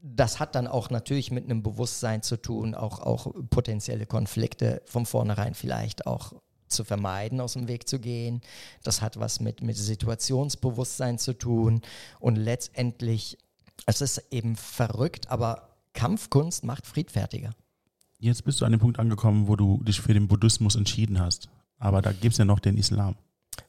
das 0.01 0.39
hat 0.39 0.55
dann 0.55 0.67
auch 0.67 0.89
natürlich 0.89 1.31
mit 1.31 1.45
einem 1.45 1.63
Bewusstsein 1.63 2.21
zu 2.21 2.37
tun, 2.37 2.75
auch, 2.75 2.99
auch 2.99 3.33
potenzielle 3.49 4.05
Konflikte 4.05 4.81
von 4.85 5.05
vornherein 5.05 5.53
vielleicht 5.53 6.07
auch 6.07 6.33
zu 6.71 6.83
vermeiden, 6.83 7.39
aus 7.39 7.53
dem 7.53 7.67
Weg 7.67 7.87
zu 7.87 7.99
gehen. 7.99 8.41
Das 8.83 9.01
hat 9.01 9.19
was 9.19 9.39
mit, 9.39 9.61
mit 9.61 9.77
Situationsbewusstsein 9.77 11.17
zu 11.17 11.33
tun. 11.33 11.81
Und 12.19 12.35
letztendlich, 12.35 13.37
es 13.85 14.01
ist 14.01 14.23
eben 14.31 14.55
verrückt, 14.55 15.29
aber 15.29 15.69
Kampfkunst 15.93 16.63
macht 16.63 16.87
friedfertiger. 16.87 17.51
Jetzt 18.19 18.45
bist 18.45 18.61
du 18.61 18.65
an 18.65 18.71
dem 18.71 18.79
Punkt 18.79 18.99
angekommen, 18.99 19.47
wo 19.47 19.55
du 19.55 19.83
dich 19.83 19.99
für 19.99 20.13
den 20.13 20.27
Buddhismus 20.27 20.75
entschieden 20.75 21.19
hast. 21.19 21.49
Aber 21.77 22.01
da 22.01 22.11
gibt 22.11 22.33
es 22.33 22.37
ja 22.37 22.45
noch 22.45 22.59
den 22.59 22.77
Islam. 22.77 23.15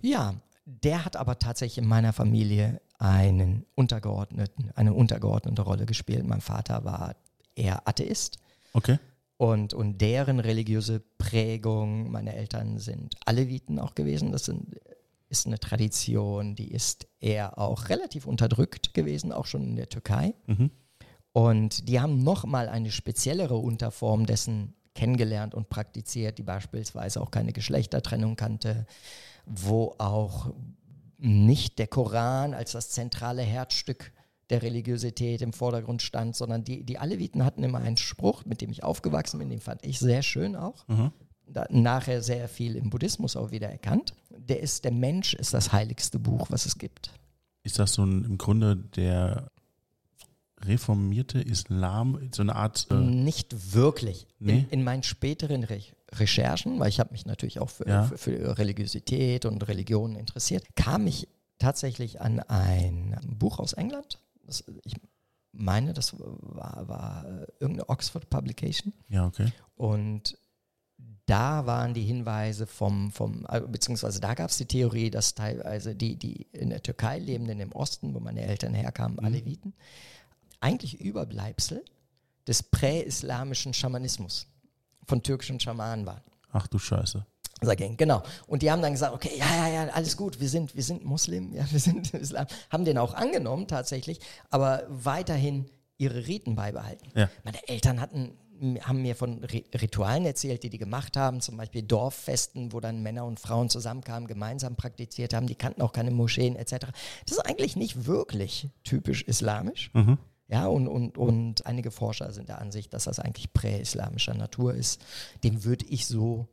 Ja, 0.00 0.34
der 0.66 1.04
hat 1.04 1.16
aber 1.16 1.38
tatsächlich 1.38 1.78
in 1.78 1.88
meiner 1.88 2.12
Familie 2.12 2.80
einen 2.98 3.64
untergeordneten, 3.74 4.70
eine 4.74 4.92
untergeordnete 4.92 5.62
Rolle 5.62 5.86
gespielt. 5.86 6.26
Mein 6.26 6.40
Vater 6.40 6.84
war 6.84 7.16
eher 7.54 7.88
Atheist 7.88 8.38
Okay. 8.72 8.98
Und, 9.42 9.74
und 9.74 10.00
deren 10.00 10.38
religiöse 10.38 11.02
Prägung, 11.18 12.12
meine 12.12 12.32
Eltern 12.32 12.78
sind 12.78 13.16
Aleviten 13.26 13.80
auch 13.80 13.96
gewesen. 13.96 14.30
Das 14.30 14.44
sind, 14.44 14.76
ist 15.30 15.48
eine 15.48 15.58
Tradition, 15.58 16.54
die 16.54 16.70
ist 16.70 17.08
eher 17.18 17.58
auch 17.58 17.88
relativ 17.88 18.28
unterdrückt 18.28 18.94
gewesen, 18.94 19.32
auch 19.32 19.46
schon 19.46 19.64
in 19.64 19.74
der 19.74 19.88
Türkei. 19.88 20.34
Mhm. 20.46 20.70
Und 21.32 21.88
die 21.88 22.00
haben 22.00 22.22
nochmal 22.22 22.68
eine 22.68 22.92
speziellere 22.92 23.56
Unterform 23.56 24.26
dessen 24.26 24.74
kennengelernt 24.94 25.56
und 25.56 25.68
praktiziert, 25.68 26.38
die 26.38 26.44
beispielsweise 26.44 27.20
auch 27.20 27.32
keine 27.32 27.52
Geschlechtertrennung 27.52 28.36
kannte, 28.36 28.86
wo 29.44 29.96
auch 29.98 30.52
nicht 31.18 31.80
der 31.80 31.88
Koran 31.88 32.54
als 32.54 32.70
das 32.72 32.90
zentrale 32.90 33.42
Herzstück 33.42 34.12
der 34.52 34.62
Religiosität 34.62 35.42
im 35.42 35.52
Vordergrund 35.52 36.02
stand, 36.02 36.36
sondern 36.36 36.62
die, 36.62 36.84
die 36.84 36.98
Aleviten 36.98 37.44
hatten 37.44 37.64
immer 37.64 37.78
einen 37.78 37.96
Spruch, 37.96 38.44
mit 38.44 38.60
dem 38.60 38.70
ich 38.70 38.84
aufgewachsen 38.84 39.38
bin, 39.38 39.48
den 39.50 39.60
fand 39.60 39.84
ich 39.84 39.98
sehr 39.98 40.22
schön 40.22 40.54
auch. 40.54 40.86
Mhm. 40.88 41.10
Da, 41.46 41.66
nachher 41.70 42.22
sehr 42.22 42.48
viel 42.48 42.76
im 42.76 42.88
Buddhismus 42.90 43.34
auch 43.36 43.50
wieder 43.50 43.68
erkannt. 43.68 44.14
Der 44.30 44.60
ist, 44.60 44.84
der 44.84 44.92
Mensch 44.92 45.34
ist 45.34 45.52
das 45.52 45.72
heiligste 45.72 46.18
Buch, 46.18 46.46
was 46.50 46.66
es 46.66 46.78
gibt. 46.78 47.10
Ist 47.64 47.78
das 47.78 47.94
so 47.94 48.04
ein, 48.04 48.24
im 48.24 48.38
Grunde 48.38 48.76
der 48.76 49.50
reformierte 50.64 51.40
Islam, 51.40 52.18
so 52.32 52.42
eine 52.42 52.54
Art. 52.54 52.86
Äh, 52.90 52.94
Nicht 52.94 53.74
wirklich. 53.74 54.26
Nee? 54.38 54.60
In, 54.60 54.68
in 54.68 54.84
meinen 54.84 55.02
späteren 55.02 55.64
Re 55.64 55.80
Recherchen, 56.14 56.78
weil 56.78 56.90
ich 56.90 57.00
habe 57.00 57.10
mich 57.12 57.24
natürlich 57.24 57.58
auch 57.58 57.70
für, 57.70 57.88
Ja. 57.88 58.02
für, 58.04 58.18
für 58.18 58.58
Religiosität 58.58 59.46
und 59.46 59.66
Religionen 59.66 60.14
interessiert, 60.16 60.62
kam 60.76 61.06
ich 61.06 61.26
tatsächlich 61.58 62.20
an 62.20 62.40
ein 62.40 63.18
Buch 63.38 63.58
aus 63.58 63.72
England. 63.72 64.18
Ich 64.84 64.94
meine, 65.52 65.92
das 65.92 66.18
war, 66.18 66.88
war 66.88 67.24
äh, 67.26 67.46
irgendeine 67.60 67.88
Oxford 67.88 68.28
Publication. 68.30 68.92
ja, 69.08 69.26
okay. 69.26 69.52
Und 69.76 70.38
da 71.26 71.66
waren 71.66 71.94
die 71.94 72.02
Hinweise 72.02 72.66
vom, 72.66 73.12
vom 73.12 73.46
äh, 73.48 73.60
beziehungsweise 73.60 74.20
da 74.20 74.34
gab 74.34 74.50
es 74.50 74.58
die 74.58 74.66
Theorie, 74.66 75.10
dass 75.10 75.34
teilweise 75.34 75.94
die, 75.94 76.16
die 76.16 76.42
in 76.52 76.70
der 76.70 76.82
Türkei 76.82 77.18
lebenden 77.18 77.60
im 77.60 77.72
Osten, 77.72 78.14
wo 78.14 78.20
meine 78.20 78.42
Eltern 78.42 78.74
herkamen, 78.74 79.18
Aleviten, 79.20 79.74
eigentlich 80.60 81.00
Überbleibsel 81.00 81.84
des 82.46 82.62
präislamischen 82.62 83.72
Schamanismus 83.72 84.46
von 85.06 85.22
türkischen 85.22 85.60
Schamanen 85.60 86.06
waren. 86.06 86.22
Ach 86.50 86.66
du 86.66 86.78
Scheiße. 86.78 87.24
Sagen, 87.62 87.96
genau. 87.96 88.22
Und 88.46 88.62
die 88.62 88.70
haben 88.70 88.82
dann 88.82 88.92
gesagt, 88.92 89.14
okay, 89.14 89.30
ja, 89.36 89.46
ja, 89.68 89.84
ja, 89.86 89.92
alles 89.92 90.16
gut, 90.16 90.40
wir 90.40 90.48
sind, 90.48 90.74
wir 90.74 90.82
sind 90.82 91.04
Muslim, 91.04 91.52
ja, 91.54 91.64
wir 91.70 91.80
sind 91.80 92.12
Islam. 92.14 92.46
Haben 92.70 92.84
den 92.84 92.98
auch 92.98 93.14
angenommen 93.14 93.66
tatsächlich, 93.68 94.20
aber 94.50 94.84
weiterhin 94.88 95.66
ihre 95.98 96.26
Riten 96.26 96.56
beibehalten. 96.56 97.06
Ja. 97.14 97.28
Meine 97.44 97.66
Eltern 97.68 98.00
hatten, 98.00 98.36
haben 98.80 99.02
mir 99.02 99.14
von 99.16 99.44
Ri- 99.44 99.64
Ritualen 99.80 100.24
erzählt, 100.24 100.62
die 100.62 100.70
die 100.70 100.78
gemacht 100.78 101.16
haben, 101.16 101.40
zum 101.40 101.56
Beispiel 101.56 101.82
Dorffesten, 101.82 102.72
wo 102.72 102.80
dann 102.80 103.02
Männer 103.02 103.24
und 103.24 103.38
Frauen 103.40 103.68
zusammenkamen, 103.68 104.26
gemeinsam 104.28 104.76
praktiziert 104.76 105.34
haben. 105.34 105.46
Die 105.46 105.54
kannten 105.54 105.82
auch 105.82 105.92
keine 105.92 106.10
Moscheen 106.10 106.56
etc. 106.56 106.72
Das 107.26 107.36
ist 107.36 107.40
eigentlich 107.46 107.76
nicht 107.76 108.06
wirklich 108.06 108.68
typisch 108.84 109.22
islamisch. 109.22 109.90
Mhm. 109.94 110.18
Ja, 110.48 110.66
und, 110.66 110.86
und, 110.86 111.16
und 111.16 111.64
einige 111.66 111.90
Forscher 111.90 112.30
sind 112.32 112.48
der 112.48 112.60
Ansicht, 112.60 112.92
dass 112.92 113.04
das 113.04 113.18
eigentlich 113.18 113.52
präislamischer 113.54 114.34
Natur 114.34 114.74
ist. 114.74 115.00
Dem 115.44 115.64
würde 115.64 115.86
ich 115.86 116.06
so 116.06 116.46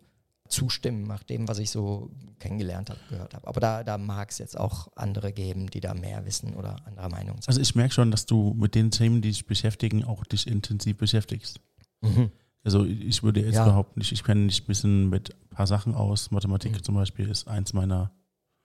zustimmen, 0.49 1.03
nach 1.03 1.23
dem, 1.23 1.47
was 1.47 1.59
ich 1.59 1.69
so 1.69 2.09
kennengelernt 2.39 2.89
habe, 2.89 2.99
gehört 3.09 3.33
habe. 3.35 3.47
Aber 3.47 3.59
da, 3.59 3.83
da 3.83 3.97
mag 3.97 4.31
es 4.31 4.39
jetzt 4.39 4.57
auch 4.59 4.89
andere 4.95 5.31
geben, 5.31 5.67
die 5.69 5.79
da 5.79 5.93
mehr 5.93 6.25
wissen 6.25 6.55
oder 6.55 6.75
anderer 6.85 7.09
Meinung 7.09 7.35
sind. 7.37 7.47
Also 7.47 7.61
ich 7.61 7.75
merke 7.75 7.93
schon, 7.93 8.11
dass 8.11 8.25
du 8.25 8.53
mit 8.57 8.75
den 8.75 8.91
Themen, 8.91 9.21
die 9.21 9.29
dich 9.29 9.45
beschäftigen, 9.45 10.03
auch 10.03 10.23
dich 10.25 10.47
intensiv 10.47 10.97
beschäftigst. 10.97 11.59
Mhm. 12.01 12.31
Also 12.63 12.83
ich 12.85 13.23
würde 13.23 13.41
jetzt 13.41 13.55
Ja. 13.55 13.63
überhaupt 13.65 13.95
nicht, 13.95 14.11
ich 14.11 14.23
kenne 14.23 14.41
mich 14.41 14.63
ein 14.63 14.65
bisschen 14.65 15.09
mit 15.09 15.33
ein 15.33 15.49
paar 15.55 15.67
Sachen 15.67 15.95
aus. 15.95 16.31
Mathematik 16.31 16.83
zum 16.83 16.95
Beispiel 16.95 17.29
ist 17.29 17.47
eins 17.47 17.73
meiner 17.73 18.11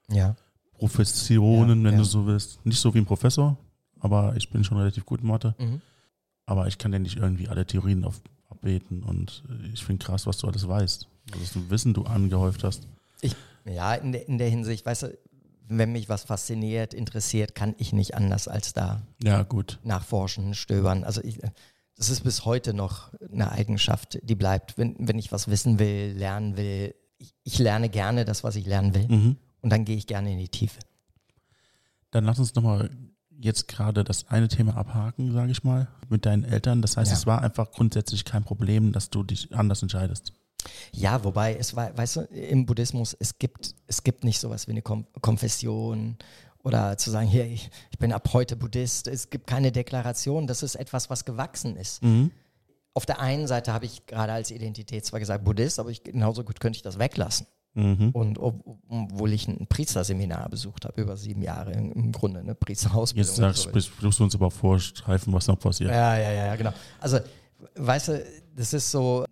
Ja. 0.09 0.35
Professionen, 0.73 1.83
Ja, 1.85 1.91
wenn 1.91 1.97
du 1.97 2.03
so 2.03 2.25
willst. 2.25 2.65
Nicht 2.65 2.79
so 2.79 2.93
wie 2.93 2.97
ein 2.99 3.05
Professor, 3.05 3.57
aber 3.99 4.35
ich 4.35 4.49
bin 4.49 4.63
schon 4.63 4.77
relativ 4.77 5.05
gut 5.05 5.21
in 5.21 5.27
Mathe. 5.27 5.55
Mhm. 5.59 5.81
Aber 6.45 6.67
ich 6.67 6.77
kann 6.77 6.91
ja 6.93 6.99
nicht 6.99 7.17
irgendwie 7.17 7.47
alle 7.47 7.65
Theorien 7.65 8.03
auf, 8.05 8.21
abbeten 8.49 9.01
und 9.03 9.43
ich 9.73 9.83
finde 9.83 10.05
krass, 10.05 10.27
was 10.27 10.37
du 10.37 10.47
alles 10.47 10.67
weißt. 10.67 11.07
Also, 11.33 11.59
du 11.59 11.69
Wissen 11.69 11.93
du 11.93 12.03
angehäuft 12.03 12.63
hast. 12.63 12.87
Ja, 13.67 13.95
in 13.95 14.11
der, 14.11 14.27
in 14.27 14.37
der 14.37 14.49
Hinsicht, 14.49 14.85
weißt 14.85 15.03
du, 15.03 15.17
wenn 15.67 15.91
mich 15.91 16.07
was 16.07 16.23
fasziniert, 16.25 16.93
interessiert, 16.93 17.55
kann 17.55 17.73
ich 17.79 17.93
nicht 17.93 18.13
anders 18.13 18.47
als 18.47 18.73
da 18.73 19.01
Ja, 19.23 19.41
gut. 19.41 19.79
nachforschen, 19.83 20.53
stöbern. 20.53 21.03
Also 21.03 21.23
ich, 21.23 21.39
das 21.95 22.09
ist 22.09 22.23
bis 22.23 22.45
heute 22.45 22.75
noch 22.75 23.11
eine 23.33 23.51
Eigenschaft, 23.51 24.19
die 24.21 24.35
bleibt. 24.35 24.77
Wenn, 24.77 24.95
wenn 24.99 25.17
ich 25.17 25.31
was 25.31 25.47
wissen 25.47 25.79
will, 25.79 26.13
lernen 26.15 26.57
will, 26.57 26.93
ich, 27.17 27.33
ich 27.43 27.57
lerne 27.57 27.89
gerne 27.89 28.23
das, 28.25 28.43
was 28.43 28.55
ich 28.55 28.67
lernen 28.67 28.93
will. 28.93 29.07
Mhm. 29.07 29.37
Und 29.61 29.69
dann 29.71 29.83
gehe 29.85 29.97
ich 29.97 30.05
gerne 30.05 30.31
in 30.31 30.37
die 30.37 30.49
Tiefe. 30.49 30.79
Dann 32.11 32.23
lass 32.25 32.37
uns 32.37 32.53
nochmal 32.53 32.91
jetzt 33.39 33.67
gerade 33.67 34.03
das 34.03 34.27
eine 34.27 34.47
Thema 34.47 34.77
abhaken, 34.77 35.31
sage 35.33 35.51
ich 35.51 35.63
mal, 35.63 35.87
mit 36.07 36.27
deinen 36.27 36.43
Eltern. 36.43 36.83
Das 36.83 36.97
heißt, 36.97 37.11
Ja. 37.11 37.17
es 37.17 37.25
war 37.25 37.41
einfach 37.41 37.71
grundsätzlich 37.71 38.23
kein 38.25 38.43
Problem, 38.43 38.91
dass 38.91 39.09
du 39.09 39.23
dich 39.23 39.53
anders 39.55 39.81
entscheidest. 39.81 40.33
Ja, 40.91 41.23
wobei 41.23 41.55
es 41.55 41.75
war, 41.75 41.97
weißt 41.97 42.15
du, 42.17 42.21
im 42.21 42.65
Buddhismus, 42.65 43.15
es 43.19 43.37
gibt, 43.37 43.75
es 43.87 44.03
gibt 44.03 44.23
nicht 44.23 44.39
sowas 44.39 44.67
wie 44.67 44.71
eine 44.71 44.81
Kom 44.81 45.05
Konfession 45.21 46.17
oder 46.63 46.97
zu 46.97 47.11
sagen, 47.11 47.27
hier, 47.27 47.45
ich, 47.45 47.69
ich 47.91 47.99
bin 47.99 48.11
ab 48.11 48.29
heute 48.33 48.55
Buddhist. 48.55 49.07
Es 49.07 49.29
gibt 49.29 49.45
keine 49.45 49.71
Deklaration. 49.71 50.47
Das 50.47 50.63
ist 50.63 50.75
etwas, 50.75 51.11
was 51.11 51.23
gewachsen 51.23 51.75
ist. 51.75 52.01
Mhm. 52.01 52.31
Auf 52.95 53.05
der 53.05 53.19
einen 53.19 53.45
Seite 53.45 53.71
habe 53.71 53.85
ich 53.85 54.05
gerade 54.07 54.33
als 54.33 54.49
Identität 54.49 55.05
zwar 55.05 55.19
gesagt 55.19 55.43
Buddhist, 55.43 55.79
aber 55.79 55.91
ich, 55.91 56.03
genauso 56.03 56.43
gut 56.43 56.59
könnte 56.59 56.77
ich 56.77 56.81
das 56.81 56.97
weglassen. 56.97 57.45
Mhm. 57.75 58.11
Und 58.13 58.39
ob, 58.39 58.63
obwohl 58.87 59.33
ich 59.33 59.47
ein 59.47 59.67
Priesterseminar 59.67 60.49
besucht 60.49 60.85
habe, 60.85 61.01
über 61.01 61.17
sieben 61.17 61.41
Jahre 61.41 61.73
im, 61.73 62.11
Grunde, 62.13 62.39
eine 62.39 62.55
Priesterausbildung. 62.55 63.27
Jetzt 63.27 63.35
sagst, 63.35 63.63
so. 63.99 64.09
du 64.09 64.23
uns 64.23 64.33
aber 64.33 64.49
vorstreifen, 64.49 65.33
was 65.33 65.45
noch 65.47 65.59
passiert. 65.59 65.91
Ja, 65.91 66.17
ja, 66.17 66.31
ja, 66.31 66.55
genau. 66.55 66.71
Also, 67.01 67.19
weißt 67.75 68.07
du, 68.07 68.25
das 68.55 68.73
ist 68.73 68.89
so, 68.89 69.25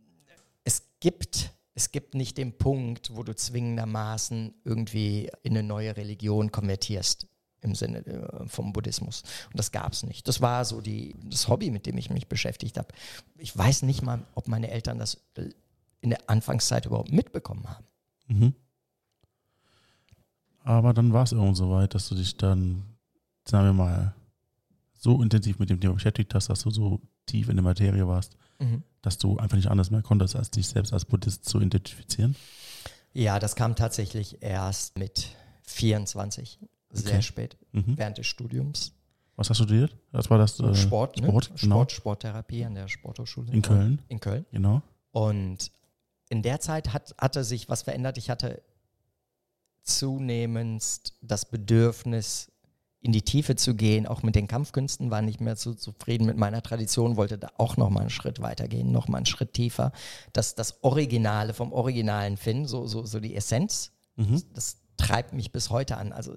gibt, 1.03 1.51
es 1.75 1.91
gibt 1.91 2.15
nicht 2.15 2.37
den 2.37 2.57
Punkt, 2.57 3.13
wo 3.13 3.23
du 3.23 3.35
zwingendermaßen 3.35 4.53
irgendwie 4.63 5.29
in 5.43 5.51
eine 5.51 5.67
neue 5.67 5.97
Religion 5.97 6.49
konvertierst 6.49 7.27
im 7.59 7.75
Sinne 7.75 8.05
äh, 8.05 8.47
vom 8.47 8.71
Buddhismus. 8.71 9.23
Und 9.51 9.59
das 9.59 9.73
gab 9.73 9.91
es 9.91 10.03
nicht. 10.03 10.29
Das 10.29 10.39
war 10.39 10.63
so 10.63 10.79
die, 10.79 11.13
das 11.25 11.49
Hobby, 11.49 11.71
mit 11.71 11.85
dem 11.87 11.97
ich 11.97 12.09
mich 12.09 12.29
beschäftigt 12.29 12.77
habe. 12.77 12.87
Ich 13.37 13.55
weiß 13.55 13.81
nicht 13.81 14.01
mal, 14.01 14.25
ob 14.33 14.47
meine 14.47 14.71
Eltern 14.71 14.97
das 14.97 15.17
in 15.99 16.09
der 16.09 16.29
Anfangszeit 16.29 16.85
überhaupt 16.85 17.11
mitbekommen 17.11 17.67
haben. 17.67 17.85
Mhm. 18.27 18.53
Aber 20.59 20.93
dann 20.93 21.11
war 21.11 21.23
es 21.23 21.33
irgendwann 21.33 21.55
so 21.55 21.69
weit, 21.69 21.95
dass 21.95 22.07
du 22.07 22.15
dich 22.15 22.37
dann, 22.37 22.85
sagen 23.43 23.65
wir 23.65 23.73
mal, 23.73 24.15
so 24.93 25.21
intensiv 25.21 25.59
mit 25.59 25.69
dem 25.69 25.81
Thema 25.81 25.95
beschäftigt 25.95 26.33
hast, 26.33 26.47
dass 26.47 26.61
du 26.61 26.69
so 26.69 27.01
tief 27.25 27.49
in 27.49 27.57
der 27.57 27.63
Materie 27.63 28.07
warst, 28.07 28.37
dass 29.01 29.17
du 29.17 29.37
einfach 29.37 29.57
nicht 29.57 29.67
anders 29.69 29.91
mehr 29.91 30.01
konntest, 30.01 30.35
als 30.35 30.49
dich 30.51 30.67
selbst 30.67 30.93
als 30.93 31.05
Buddhist 31.05 31.45
zu 31.45 31.59
identifizieren. 31.59 32.35
Ja, 33.13 33.39
das 33.39 33.55
kam 33.55 33.75
tatsächlich 33.75 34.41
erst 34.41 34.97
mit 34.97 35.27
24, 35.63 36.59
sehr 36.91 37.13
Okay. 37.15 37.21
spät, 37.21 37.57
Mhm. 37.71 37.97
während 37.97 38.17
des 38.17 38.27
Studiums. 38.27 38.93
Was 39.35 39.49
hast 39.49 39.59
du 39.59 39.63
studiert? 39.65 39.95
Das 40.11 40.29
war 40.29 40.37
das 40.37 40.59
äh, 40.59 40.75
Sport, 40.75 41.17
ne? 41.19 41.27
Sport, 41.27 41.45
Sport, 41.45 41.61
genau. 41.61 41.87
Sporttherapie 41.89 42.65
an 42.65 42.75
der 42.75 42.87
Sporthochschule. 42.87 43.51
In 43.51 43.61
Köln. 43.61 43.99
In 44.07 44.19
Köln. 44.19 44.45
Genau. 44.51 44.81
Und 45.11 45.71
in 46.29 46.41
der 46.43 46.59
Zeit 46.59 46.93
hat, 46.93 47.15
hatte 47.19 47.43
sich 47.43 47.67
was 47.69 47.81
verändert. 47.83 48.17
Ich 48.17 48.29
hatte 48.29 48.61
zunehmend 49.83 51.13
das 51.21 51.45
Bedürfnis, 51.49 52.51
in 53.03 53.11
die 53.11 53.21
Tiefe 53.21 53.55
zu 53.55 53.75
gehen, 53.75 54.07
auch 54.07 54.23
mit 54.23 54.33
den 54.33 54.47
Kampfkünsten, 54.47 55.11
war 55.11 55.21
nicht 55.21 55.41
mehr 55.41 55.57
so 55.57 55.73
zufrieden 55.73 56.25
mit 56.25 56.37
meiner 56.37 56.63
Tradition, 56.63 57.17
wollte 57.17 57.37
da 57.37 57.49
auch 57.57 57.75
noch 57.75 57.89
mal 57.89 57.99
einen 58.01 58.09
Schritt 58.09 58.41
weitergehen, 58.41 58.91
noch 58.91 59.09
mal 59.09 59.17
einen 59.17 59.25
Schritt 59.25 59.53
tiefer. 59.53 59.91
Das, 60.31 60.55
das 60.55 60.81
Originale 60.83 61.53
vom 61.53 61.73
Originalen 61.73 62.37
finden, 62.37 62.65
so, 62.65 62.87
so, 62.87 63.05
so 63.05 63.19
die 63.19 63.35
Essenz, 63.35 63.91
Mhm. 64.15 64.43
das 64.53 64.77
treibt 64.97 65.33
mich 65.33 65.51
bis 65.51 65.69
heute 65.71 65.97
an. 65.97 66.13
Also 66.13 66.35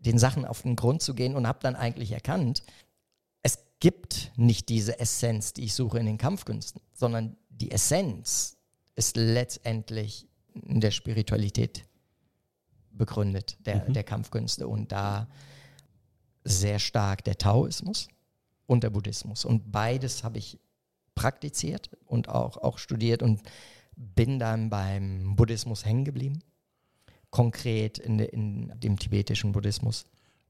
den 0.00 0.18
Sachen 0.18 0.44
auf 0.44 0.62
den 0.62 0.76
Grund 0.76 1.00
zu 1.00 1.14
gehen 1.14 1.36
und 1.36 1.46
habe 1.46 1.60
dann 1.62 1.76
eigentlich 1.76 2.10
erkannt, 2.12 2.64
es 3.42 3.58
gibt 3.80 4.32
nicht 4.36 4.68
diese 4.68 4.98
Essenz, 4.98 5.52
die 5.52 5.62
ich 5.64 5.74
suche 5.74 5.98
in 6.00 6.06
den 6.06 6.18
Kampfkünsten, 6.18 6.80
sondern 6.92 7.36
die 7.50 7.70
Essenz 7.70 8.56
ist 8.96 9.16
letztendlich 9.16 10.26
in 10.54 10.80
der 10.80 10.90
Spiritualität 10.90 11.84
begründet, 12.90 13.56
der, 13.64 13.80
der 13.80 14.04
Kampfkünste 14.04 14.68
und 14.68 14.92
da 14.92 15.28
sehr 16.44 16.78
stark 16.78 17.24
der 17.24 17.38
Taoismus 17.38 18.08
und 18.66 18.84
der 18.84 18.90
Buddhismus. 18.90 19.44
Und 19.44 19.72
beides 19.72 20.24
habe 20.24 20.38
ich 20.38 20.58
praktiziert 21.14 21.90
und 22.06 22.28
auch, 22.28 22.56
auch 22.58 22.78
studiert 22.78 23.22
und 23.22 23.40
bin 23.96 24.38
dann 24.38 24.70
beim 24.70 25.36
Buddhismus 25.36 25.84
hängen 25.84 26.04
geblieben. 26.04 26.42
Konkret 27.30 27.98
in, 27.98 28.18
de, 28.18 28.28
in 28.28 28.72
dem 28.80 28.98
tibetischen 28.98 29.52
Buddhismus. 29.52 30.06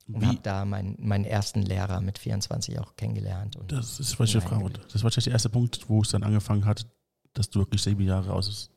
Und 0.06 0.26
habe 0.26 0.40
da 0.42 0.66
meinen, 0.66 0.96
meinen 0.98 1.24
ersten 1.24 1.62
Lehrer 1.62 2.02
mit 2.02 2.18
24 2.18 2.78
auch 2.78 2.94
kennengelernt. 2.94 3.56
Und 3.56 3.72
Das 3.72 3.98
ist 3.98 4.12
fragen 4.14 4.62
wollte. 4.62 4.80
Das 4.82 4.96
war 4.96 5.04
wahrscheinlich 5.04 5.24
der 5.24 5.32
erste 5.32 5.48
Punkt, 5.48 5.88
wo 5.88 6.02
es 6.02 6.10
dann 6.10 6.22
angefangen 6.22 6.66
hat, 6.66 6.86
dass 7.32 7.48
du 7.48 7.60
wirklich 7.60 7.82
sieben 7.82 8.02
Jahre 8.02 8.34
aus 8.34 8.70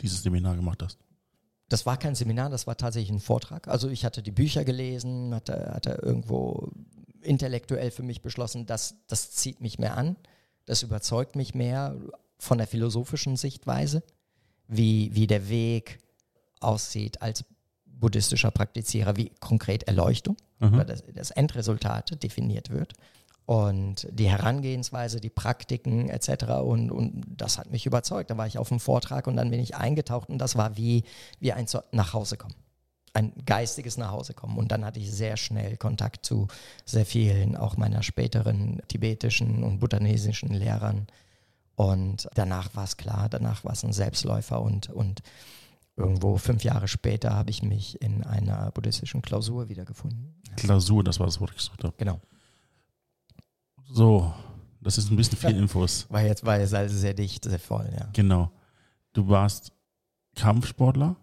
dieses 0.00 0.22
Seminar 0.22 0.56
gemacht 0.56 0.82
hast. 0.82 0.98
Das 1.72 1.86
war 1.86 1.96
kein 1.96 2.14
Seminar, 2.14 2.50
das 2.50 2.66
war 2.66 2.76
tatsächlich 2.76 3.10
ein 3.10 3.20
Vortrag. 3.20 3.66
Also 3.66 3.88
ich 3.88 4.04
hatte 4.04 4.22
die 4.22 4.30
Bücher 4.30 4.64
gelesen, 4.64 5.34
hatte, 5.34 5.70
hatte 5.72 5.98
irgendwo 6.02 6.70
intellektuell 7.22 7.90
für 7.90 8.02
mich 8.02 8.20
beschlossen, 8.20 8.66
das, 8.66 8.96
das 9.06 9.30
zieht 9.30 9.60
mich 9.62 9.78
mehr 9.78 9.96
an, 9.96 10.16
das 10.66 10.82
überzeugt 10.82 11.34
mich 11.34 11.54
mehr 11.54 11.96
von 12.38 12.58
der 12.58 12.66
philosophischen 12.66 13.36
Sichtweise, 13.36 14.02
wie, 14.68 15.14
wie 15.14 15.26
der 15.26 15.48
Weg 15.48 16.00
aussieht 16.60 17.22
als 17.22 17.44
buddhistischer 17.86 18.50
Praktizierer, 18.50 19.16
wie 19.16 19.30
konkret 19.40 19.84
Erleuchtung, 19.84 20.36
Mhm. 20.62 20.74
oder 20.74 20.84
das, 20.84 21.02
das 21.14 21.30
Endresultat 21.30 22.22
definiert 22.22 22.70
wird. 22.70 22.92
Und 23.44 24.06
die 24.12 24.30
Herangehensweise, 24.30 25.20
die 25.20 25.30
Praktiken 25.30 26.08
etc. 26.08 26.44
Und, 26.62 26.90
und 26.90 27.24
das 27.28 27.58
hat 27.58 27.70
mich 27.70 27.86
überzeugt. 27.86 28.30
Da 28.30 28.36
war 28.36 28.46
ich 28.46 28.58
auf 28.58 28.68
dem 28.68 28.80
Vortrag 28.80 29.26
und 29.26 29.36
dann 29.36 29.50
bin 29.50 29.60
ich 29.60 29.74
eingetaucht 29.74 30.28
und 30.28 30.38
das 30.38 30.56
war 30.56 30.76
wie, 30.76 31.04
wie 31.40 31.52
ein 31.52 31.66
Zu- 31.66 31.82
nach 31.90 32.12
Hause 32.12 32.36
kommen. 32.36 32.54
Ein 33.14 33.32
geistiges 33.44 33.98
Nachhausekommen. 33.98 34.56
Und 34.56 34.72
dann 34.72 34.84
hatte 34.84 35.00
ich 35.00 35.12
sehr 35.12 35.36
schnell 35.36 35.76
Kontakt 35.76 36.24
zu 36.24 36.46
sehr 36.86 37.04
vielen, 37.04 37.56
auch 37.56 37.76
meiner 37.76 38.02
späteren 38.02 38.80
tibetischen 38.88 39.64
und 39.64 39.80
bhuttanesischen 39.80 40.54
Lehrern. 40.54 41.08
Und 41.74 42.28
danach 42.34 42.74
war 42.74 42.84
es 42.84 42.96
klar, 42.96 43.28
danach 43.28 43.64
war 43.64 43.72
es 43.72 43.84
ein 43.84 43.92
Selbstläufer 43.92 44.62
und, 44.62 44.88
und 44.88 45.20
irgendwo 45.96 46.36
fünf 46.36 46.64
Jahre 46.64 46.88
später 46.88 47.34
habe 47.34 47.50
ich 47.50 47.62
mich 47.62 48.00
in 48.00 48.24
einer 48.24 48.70
buddhistischen 48.70 49.20
Klausur 49.20 49.68
wiedergefunden. 49.68 50.34
Klausur, 50.56 51.04
das 51.04 51.18
war 51.18 51.26
das 51.26 51.40
Wort, 51.40 51.50
ich 51.50 51.56
gesucht 51.56 51.84
habe. 51.84 51.94
Genau. 51.98 52.20
So, 53.90 54.32
das 54.80 54.98
ist 54.98 55.10
ein 55.10 55.16
bisschen 55.16 55.38
viel 55.38 55.56
Infos. 55.56 56.06
War 56.10 56.22
jetzt, 56.22 56.44
war 56.44 56.58
jetzt 56.58 56.74
also 56.74 56.96
sehr 56.96 57.14
dicht, 57.14 57.44
sehr 57.44 57.58
voll, 57.58 57.88
ja. 57.96 58.08
Genau. 58.12 58.50
Du 59.12 59.28
warst 59.28 59.72
Kampfsportler, 60.34 61.16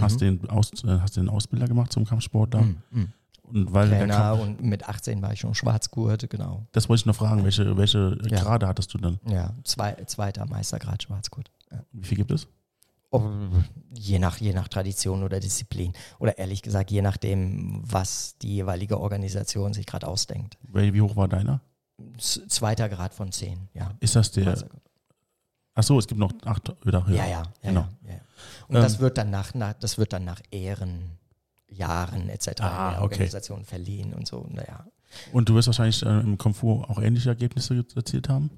hast, 0.00 0.20
den 0.20 0.48
Aus, 0.48 0.70
äh, 0.84 0.98
hast 1.00 1.16
den 1.16 1.28
Ausbilder 1.28 1.66
gemacht 1.66 1.92
zum 1.92 2.04
Kampfsportler. 2.04 2.62
Mhm. 2.62 2.76
Mhm. 2.90 3.12
Und 3.42 3.72
weil 3.74 3.88
Trainer 3.88 4.38
und 4.40 4.62
mit 4.62 4.88
18 4.88 5.20
war 5.20 5.32
ich 5.32 5.40
schon 5.40 5.54
Schwarzgurt, 5.54 6.30
genau. 6.30 6.64
das 6.72 6.88
wollte 6.88 7.00
ich 7.00 7.06
noch 7.06 7.16
fragen, 7.16 7.44
welche, 7.44 7.76
welche 7.76 8.16
Ja. 8.30 8.40
Grade 8.40 8.66
hattest 8.66 8.94
du 8.94 8.98
dann? 8.98 9.18
Ja, 9.28 9.52
zwei, 9.64 9.92
zweiter 10.06 10.46
Meistergrad 10.46 11.02
Schwarzgurt. 11.02 11.50
Ja. 11.70 11.82
Wie 11.92 12.06
viel 12.06 12.16
gibt 12.18 12.30
es? 12.30 12.46
Oh, 13.10 13.28
je, 13.94 14.18
nach, 14.18 14.38
je 14.38 14.54
nach 14.54 14.68
Tradition 14.68 15.22
oder 15.22 15.38
Disziplin. 15.38 15.92
Oder 16.18 16.38
ehrlich 16.38 16.62
gesagt, 16.62 16.90
je 16.90 17.02
nachdem, 17.02 17.82
was 17.84 18.38
die 18.38 18.54
jeweilige 18.54 18.98
Organisation 18.98 19.74
sich 19.74 19.84
gerade 19.84 20.08
ausdenkt. 20.08 20.56
Wie 20.62 21.00
hoch 21.00 21.14
war 21.14 21.28
deiner? 21.28 21.60
Zweiter 22.18 22.88
Grad 22.88 23.14
von 23.14 23.32
zehn, 23.32 23.68
ja. 23.74 23.92
Ist 24.00 24.16
das 24.16 24.30
der. 24.30 24.48
Also, 24.48 24.66
Ach 25.74 25.82
so, 25.82 25.98
es 25.98 26.06
gibt 26.06 26.20
noch 26.20 26.32
acht 26.44 26.68
oder 26.86 27.06
höher. 27.06 27.16
ja, 27.16 27.24
ja, 27.24 27.30
ja, 27.30 27.42
genau. 27.62 27.88
ja, 28.04 28.12
ja. 28.12 28.20
Und 28.68 28.76
Ähm, 28.76 28.82
das 28.82 28.98
wird 28.98 29.16
dann 29.16 29.30
nach, 29.30 29.54
nach, 29.54 29.72
das 29.74 29.96
wird 29.96 30.12
dann 30.12 30.24
nach 30.24 30.40
Ehren, 30.50 31.18
Jahren 31.68 32.28
etc. 32.28 32.48
Ah, 32.48 32.50
in 32.50 32.54
der 32.58 33.02
okay. 33.02 33.14
Organisation 33.14 33.64
verliehen 33.64 34.12
und 34.12 34.26
so. 34.26 34.46
Naja. 34.50 34.86
Und 35.32 35.48
du 35.48 35.54
wirst 35.54 35.68
wahrscheinlich 35.68 36.02
äh, 36.02 36.20
im 36.20 36.36
Kung 36.38 36.54
Fu 36.54 36.82
auch 36.82 37.00
ähnliche 37.00 37.30
Ergebnisse 37.30 37.84
erzielt 37.94 38.28
haben? 38.28 38.50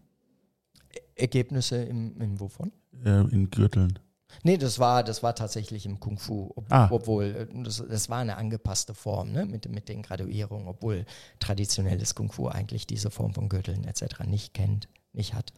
Ergebnisse 1.15 1.77
im, 1.83 2.21
im 2.21 2.41
wovon? 2.41 2.73
Äh, 3.05 3.21
in 3.33 3.51
Gürteln. 3.51 3.99
Nee, 4.43 4.57
das 4.57 4.79
war, 4.79 5.03
das 5.05 5.23
war 5.23 5.35
tatsächlich 5.35 5.87
im 5.87 6.01
Kung 6.01 6.19
Fu, 6.19 6.51
ob, 6.57 6.71
Ah. 6.73 6.89
obwohl 6.91 7.25
äh, 7.25 7.63
das, 7.63 7.83
das 7.89 8.09
war 8.09 8.19
eine 8.19 8.37
angepasste 8.37 8.95
Form 8.95 9.33
ne, 9.33 9.47
mit, 9.47 9.69
mit 9.71 9.89
den 9.89 10.03
Graduierungen, 10.03 10.67
obwohl 10.69 11.07
traditionelles 11.39 12.15
Kung 12.15 12.33
Fu 12.33 12.49
eigentlich 12.49 12.87
diese 12.87 13.11
Form 13.11 13.33
von 13.35 13.49
Gürteln 13.49 13.85
etc. 13.85 14.21
nicht 14.27 14.55
kennt, 14.55 14.89
nicht 15.13 15.35
hat. 15.35 15.53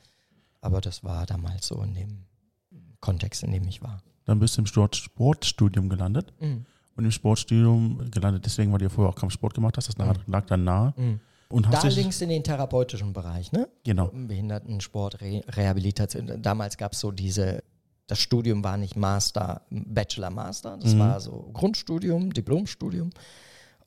Aber 0.60 0.80
das 0.80 1.04
war 1.04 1.26
damals 1.26 1.66
so 1.68 1.80
in 1.82 1.94
dem 1.94 2.24
Kontext, 3.00 3.42
in 3.42 3.52
dem 3.52 3.66
ich 3.68 3.82
war. 3.82 4.02
Dann 4.24 4.40
bist 4.40 4.56
du 4.56 4.62
im 4.62 4.66
Sport 4.66 4.96
Sportstudium 4.96 5.88
gelandet. 5.88 6.32
Und 6.40 7.04
im 7.04 7.10
Sportstudium 7.12 8.10
gelandet, 8.10 8.44
deswegen, 8.46 8.72
weil 8.72 8.78
du 8.78 8.86
ja 8.86 8.88
vorher 8.88 9.12
auch 9.12 9.16
Kampfsport 9.18 9.54
gemacht 9.54 9.76
hast, 9.76 9.88
das 9.88 9.96
lag, 9.98 10.16
lag 10.26 10.46
dann 10.46 10.64
nahe. 10.64 10.94
Und 11.48 11.68
hast 11.68 11.84
Da 11.84 11.88
links 11.88 12.20
in 12.22 12.30
den 12.30 12.42
therapeutischen 12.42 13.12
Bereich, 13.12 13.52
ne? 13.52 13.68
genau, 13.84 14.08
Behindertensport, 14.12 15.20
Re 15.20 15.42
Rehabilitation. 15.46 16.42
Damals 16.42 16.76
gab 16.76 16.94
es 16.94 17.00
so 17.00 17.12
diese, 17.12 17.62
das 18.07 18.21
Studium 18.21 18.62
war 18.64 18.77
nicht 18.77 18.97
Master, 18.97 19.62
Bachelor, 19.71 20.31
Master. 20.31 20.77
Das 20.79 20.95
Mhm. 20.95 20.99
war 21.01 21.21
so 21.21 21.51
Grundstudium, 21.53 22.33
Diplomstudium. 22.33 23.11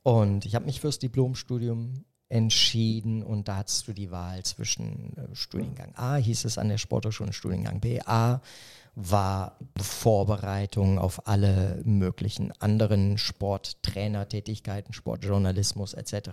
Und 0.04 0.46
ich 0.46 0.56
habe 0.56 0.66
mich 0.66 0.80
fürs 0.82 1.00
Diplomstudium 1.00 2.06
entschieden 2.30 3.24
und 3.24 3.48
da 3.48 3.56
hattest 3.58 3.88
du 3.88 3.94
die 3.94 4.12
Wahl 4.12 4.44
zwischen 4.44 5.18
äh, 5.18 5.34
Studiengang 5.36 5.94
A, 5.96 6.16
hieß 6.16 6.46
es 6.46 6.58
an 6.60 6.70
der 6.70 6.78
Sporthochschule, 6.78 7.28
und 7.30 7.34
Studiengang 7.34 7.80
B. 7.80 8.00
A 8.06 8.40
war 8.96 9.58
Vorbereitung 9.82 11.00
auf 11.00 11.28
alle 11.28 11.82
möglichen 11.86 12.52
anderen 12.60 13.18
Sporttrainertätigkeiten, 13.18 14.94
Sportjournalismus 14.94 15.94
etc., 15.94 16.30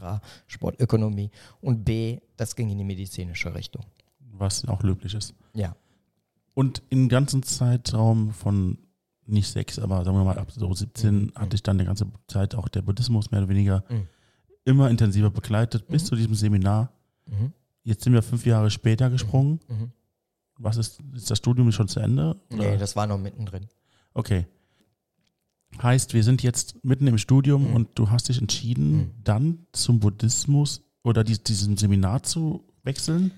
Sportökonomie. 0.46 1.30
Und 1.60 1.84
B, 1.84 2.18
das 2.36 2.56
ging 2.56 2.70
in 2.70 2.78
die 2.78 2.84
medizinische 2.84 3.54
Richtung. 3.54 3.84
was 4.38 4.66
auch 4.68 4.82
löblich 4.82 5.14
ist. 5.14 5.32
Ja. 5.54 5.74
Und 6.58 6.82
im 6.88 7.10
ganzen 7.10 7.42
Zeitraum 7.42 8.32
von 8.32 8.78
nicht 9.26 9.48
sechs, 9.50 9.78
aber 9.78 10.02
sagen 10.04 10.16
wir 10.16 10.24
mal 10.24 10.38
ab 10.38 10.50
so 10.50 10.72
17 10.72 11.14
Mhm. 11.26 11.32
hatte 11.34 11.54
ich 11.54 11.62
dann 11.62 11.76
die 11.76 11.84
ganze 11.84 12.06
Zeit 12.28 12.54
auch 12.54 12.68
der 12.68 12.80
Buddhismus 12.80 13.30
mehr 13.30 13.40
oder 13.40 13.50
weniger 13.50 13.84
Mhm. 13.90 14.06
immer 14.64 14.88
intensiver 14.88 15.28
begleitet 15.30 15.86
bis 15.88 16.04
Mhm. 16.04 16.06
zu 16.06 16.16
diesem 16.16 16.34
Seminar. 16.34 16.90
Jetzt 17.82 18.04
sind 18.04 18.14
wir 18.14 18.22
fünf 18.22 18.46
Jahre 18.46 18.70
später 18.70 19.10
gesprungen. 19.10 19.60
Was 20.58 20.78
ist, 20.78 20.98
ist 21.14 21.30
das 21.30 21.36
Studium 21.36 21.70
schon 21.72 21.88
zu 21.88 22.00
Ende? 22.00 22.40
Oder? 22.50 22.56
Nee, 22.72 22.78
das 22.78 22.96
war 22.96 23.06
noch 23.06 23.18
mittendrin. 23.18 23.66
Okay. 24.14 24.46
Heißt, 25.82 26.14
wir 26.14 26.24
sind 26.24 26.42
jetzt 26.42 26.82
mitten 26.84 27.06
im 27.06 27.18
Studium 27.18 27.68
Mhm. 27.68 27.74
und 27.76 27.88
du 27.98 28.08
hast 28.10 28.28
dich 28.30 28.40
entschieden, 28.40 28.96
Mhm. 28.96 29.10
dann 29.24 29.66
zum 29.72 30.00
Buddhismus 30.00 30.80
oder 31.02 31.22
dies, 31.22 31.42
diesem 31.42 31.76
Seminar 31.76 32.22
zu 32.22 32.64
wechseln? 32.82 33.30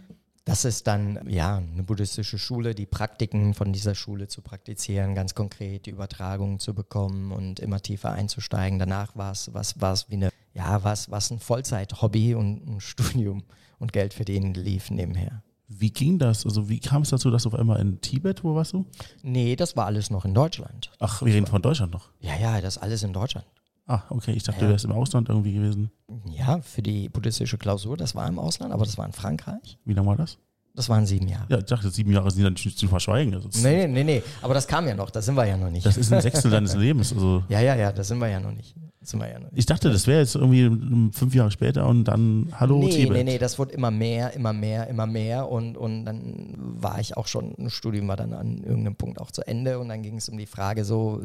Das 0.48 0.64
ist 0.64 0.86
dann 0.86 1.20
ja 1.28 1.58
eine 1.58 1.82
buddhistische 1.82 2.38
Schule, 2.38 2.74
die 2.74 2.86
Praktiken 2.86 3.52
von 3.52 3.70
dieser 3.70 3.94
Schule 3.94 4.28
zu 4.28 4.40
praktizieren, 4.40 5.14
ganz 5.14 5.34
konkret 5.34 5.84
die 5.84 5.90
Übertragungen 5.90 6.58
zu 6.58 6.72
bekommen 6.72 7.32
und 7.32 7.60
immer 7.60 7.82
tiefer 7.82 8.12
einzusteigen. 8.12 8.78
Danach 8.78 9.14
war 9.14 9.32
es 9.32 9.52
was, 9.52 9.78
war 9.78 9.92
es 9.92 10.08
wie 10.08 10.14
eine, 10.14 10.30
ja, 10.54 10.82
was, 10.82 11.10
was 11.10 11.30
ein 11.30 11.38
Vollzeit-Hobby 11.38 12.34
und 12.34 12.66
ein 12.66 12.80
Studium 12.80 13.44
und 13.78 13.92
Geld 13.92 14.14
verdienen 14.14 14.54
lief 14.54 14.90
nebenher. 14.90 15.42
Wie 15.66 15.90
ging 15.90 16.18
das? 16.18 16.46
Also 16.46 16.70
wie 16.70 16.80
kam 16.80 17.02
es 17.02 17.10
dazu, 17.10 17.30
dass 17.30 17.42
du 17.42 17.50
auf 17.50 17.54
einmal 17.54 17.78
in 17.80 18.00
Tibet, 18.00 18.42
wo 18.42 18.54
warst 18.54 18.72
du? 18.72 18.86
Nee, 19.22 19.54
das 19.54 19.76
war 19.76 19.84
alles 19.84 20.08
noch 20.08 20.24
in 20.24 20.32
Deutschland. 20.32 20.90
Ach, 20.98 21.20
wir 21.20 21.34
reden 21.34 21.46
von 21.46 21.60
Deutschland 21.60 21.92
noch. 21.92 22.08
Ja, 22.20 22.34
ja, 22.38 22.62
das 22.62 22.78
alles 22.78 23.02
in 23.02 23.12
Deutschland. 23.12 23.46
Ah, 23.90 24.02
okay, 24.10 24.32
ich 24.32 24.42
dachte, 24.42 24.60
Ja. 24.60 24.66
du 24.66 24.72
wärst 24.72 24.84
im 24.84 24.92
Ausland 24.92 25.30
irgendwie 25.30 25.54
gewesen. 25.54 25.90
Ja, 26.26 26.60
für 26.60 26.82
die 26.82 27.08
buddhistische 27.08 27.56
Klausur, 27.56 27.96
das 27.96 28.14
war 28.14 28.28
im 28.28 28.38
Ausland, 28.38 28.72
aber 28.72 28.84
das 28.84 28.98
war 28.98 29.06
in 29.06 29.12
Frankreich. 29.12 29.78
Wie 29.86 29.94
lange 29.94 30.08
war 30.08 30.16
das? 30.16 30.38
Das 30.78 30.88
waren 30.88 31.06
sieben 31.06 31.26
Jahre. 31.26 31.44
Ja, 31.48 31.58
ich 31.58 31.64
dachte, 31.64 31.90
sieben 31.90 32.12
Jahre 32.12 32.30
sind 32.30 32.44
ja 32.44 32.50
nicht 32.50 32.78
zu 32.78 32.86
verschweigen. 32.86 33.32
Das 33.32 33.44
ist, 33.44 33.64
Nee, 33.64 33.88
nee, 33.88 34.04
nee, 34.04 34.22
aber 34.42 34.54
das 34.54 34.68
kam 34.68 34.86
ja 34.86 34.94
noch, 34.94 35.10
da 35.10 35.20
sind 35.20 35.34
wir 35.34 35.44
ja 35.44 35.56
noch 35.56 35.70
nicht. 35.70 35.84
das 35.84 35.96
ist 35.96 36.12
ein 36.12 36.20
Sechstel 36.20 36.52
deines 36.52 36.74
Lebens. 36.76 37.12
Also 37.12 37.42
ja, 37.48 37.58
ja, 37.58 37.74
ja, 37.74 37.90
da 37.90 38.04
sind 38.04 38.18
wir 38.20 38.28
ja 38.28 38.38
noch 38.38 38.52
nicht. 38.52 38.76
Das 39.00 39.10
sind 39.10 39.18
wir 39.18 39.28
ja 39.28 39.40
noch 39.40 39.50
nicht. 39.50 39.58
ich 39.58 39.66
dachte, 39.66 39.90
das 39.90 40.06
wäre 40.06 40.20
jetzt 40.20 40.36
irgendwie 40.36 41.10
fünf 41.10 41.34
Jahre 41.34 41.50
später 41.50 41.84
und 41.88 42.04
dann 42.04 42.52
Hallo 42.52 42.78
nee, 42.78 42.90
Tibet. 42.90 43.10
nee, 43.12 43.24
nee, 43.24 43.38
das 43.38 43.58
wurde 43.58 43.72
immer 43.72 43.90
mehr, 43.90 44.34
immer 44.34 44.52
mehr, 44.52 44.86
immer 44.86 45.06
mehr 45.08 45.48
und, 45.50 45.76
und 45.76 46.04
dann 46.04 46.54
war 46.56 47.00
ich 47.00 47.16
auch 47.16 47.26
schon, 47.26 47.56
ein 47.58 47.70
Studium 47.70 48.06
war 48.06 48.16
dann 48.16 48.32
an 48.32 48.58
irgendeinem 48.62 48.94
Punkt 48.94 49.20
auch 49.20 49.32
zu 49.32 49.44
Ende 49.48 49.80
und 49.80 49.88
dann 49.88 50.04
ging 50.04 50.18
es 50.18 50.28
um 50.28 50.38
die 50.38 50.46
Frage 50.46 50.84
so, 50.84 51.22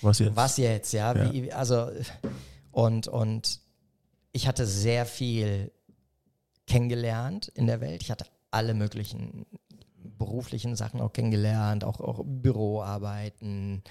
Was 0.00 0.20
jetzt? 0.20 0.36
was 0.36 0.56
jetzt, 0.58 0.92
ja, 0.92 1.12
Ja. 1.16 1.32
Wie, 1.32 1.52
also 1.52 1.88
und, 2.70 3.08
und 3.08 3.58
ich 4.30 4.46
hatte 4.46 4.64
sehr 4.64 5.06
viel 5.06 5.72
kennengelernt 6.68 7.48
in 7.56 7.66
der 7.66 7.80
Welt. 7.80 8.00
Ich 8.00 8.12
hatte 8.12 8.26
alle 8.52 8.74
möglichen 8.74 9.46
beruflichen 10.18 10.76
Sachen 10.76 11.00
auch 11.00 11.12
kennengelernt, 11.12 11.84
auch, 11.84 12.00
auch 12.00 12.22
Büroarbeiten, 12.24 13.82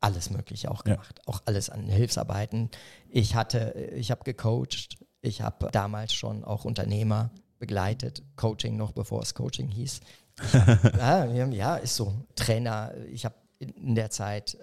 alles 0.00 0.30
Mögliche 0.30 0.70
auch 0.70 0.84
Ja. 0.86 0.94
gemacht, 0.94 1.20
auch 1.26 1.42
alles 1.46 1.70
an 1.70 1.88
Hilfsarbeiten. 1.88 2.70
Ich 3.08 3.34
hatte, 3.34 3.70
ich 3.96 4.10
habe 4.10 4.22
gecoacht, 4.24 4.96
ich 5.22 5.40
habe 5.40 5.70
damals 5.72 6.12
schon 6.12 6.44
auch 6.44 6.64
Unternehmer 6.64 7.30
begleitet, 7.58 8.22
Coaching 8.36 8.76
noch 8.76 8.92
bevor 8.92 9.22
es 9.22 9.34
Coaching 9.34 9.68
hieß. 9.68 10.00
ja, 10.98 11.24
ja, 11.26 11.46
ja, 11.46 11.76
ist 11.76 11.96
so. 11.96 12.12
Trainer, 12.34 12.92
ich 13.10 13.24
habe 13.24 13.36
in 13.58 13.94
der 13.94 14.10
Zeit 14.10 14.58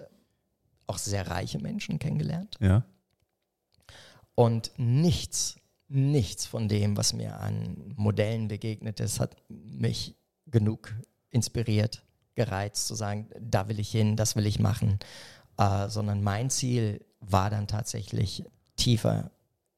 auch 0.86 0.98
sehr 0.98 1.26
reiche 1.28 1.58
Menschen 1.58 1.98
kennengelernt 1.98 2.56
Ja. 2.60 2.84
und 4.34 4.70
nichts, 4.76 5.56
nichts 5.94 6.46
von 6.46 6.68
dem, 6.68 6.96
was 6.96 7.12
mir 7.12 7.38
an 7.40 7.94
Modellen 7.96 8.48
begegnet 8.48 9.00
ist, 9.00 9.20
hat 9.20 9.36
mich 9.48 10.16
genug 10.46 10.94
inspiriert, 11.30 12.04
gereizt, 12.34 12.86
zu 12.86 12.94
sagen, 12.94 13.28
da 13.40 13.68
will 13.68 13.78
ich 13.78 13.90
hin, 13.90 14.16
das 14.16 14.36
will 14.36 14.46
ich 14.46 14.58
machen, 14.58 14.98
äh, 15.58 15.88
sondern 15.88 16.22
mein 16.22 16.50
Ziel 16.50 17.04
war 17.20 17.50
dann 17.50 17.66
tatsächlich 17.66 18.44
tiefer 18.76 19.30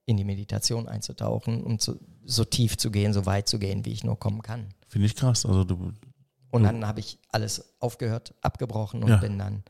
in 0.07 0.17
die 0.17 0.25
Meditation 0.25 0.87
einzutauchen 0.89 1.63
und 1.63 1.81
so, 1.81 1.97
so 2.25 2.45
tief 2.45 2.77
zu 2.77 2.91
gehen, 2.91 3.13
so 3.13 3.27
weit 3.27 3.49
zu 3.49 3.59
gehen, 3.59 3.85
wie 3.85 3.93
ich 3.93 4.05
nur 4.05 4.19
kommen 4.19 4.43
kann. 4.43 4.69
Finde 4.89 5.07
ich 5.07 5.17
krass. 5.17 5.45
Also 5.47 5.65
du, 5.65 5.93
Und 6.51 6.63
dann 6.63 6.87
habe 6.87 7.01
ich 7.01 7.19
alles 7.31 7.75
aufgehört, 7.81 8.35
abgebrochen 8.41 9.03
und 9.03 9.11
Ja. 9.11 9.17
bin 9.17 9.39
dann 9.39 9.65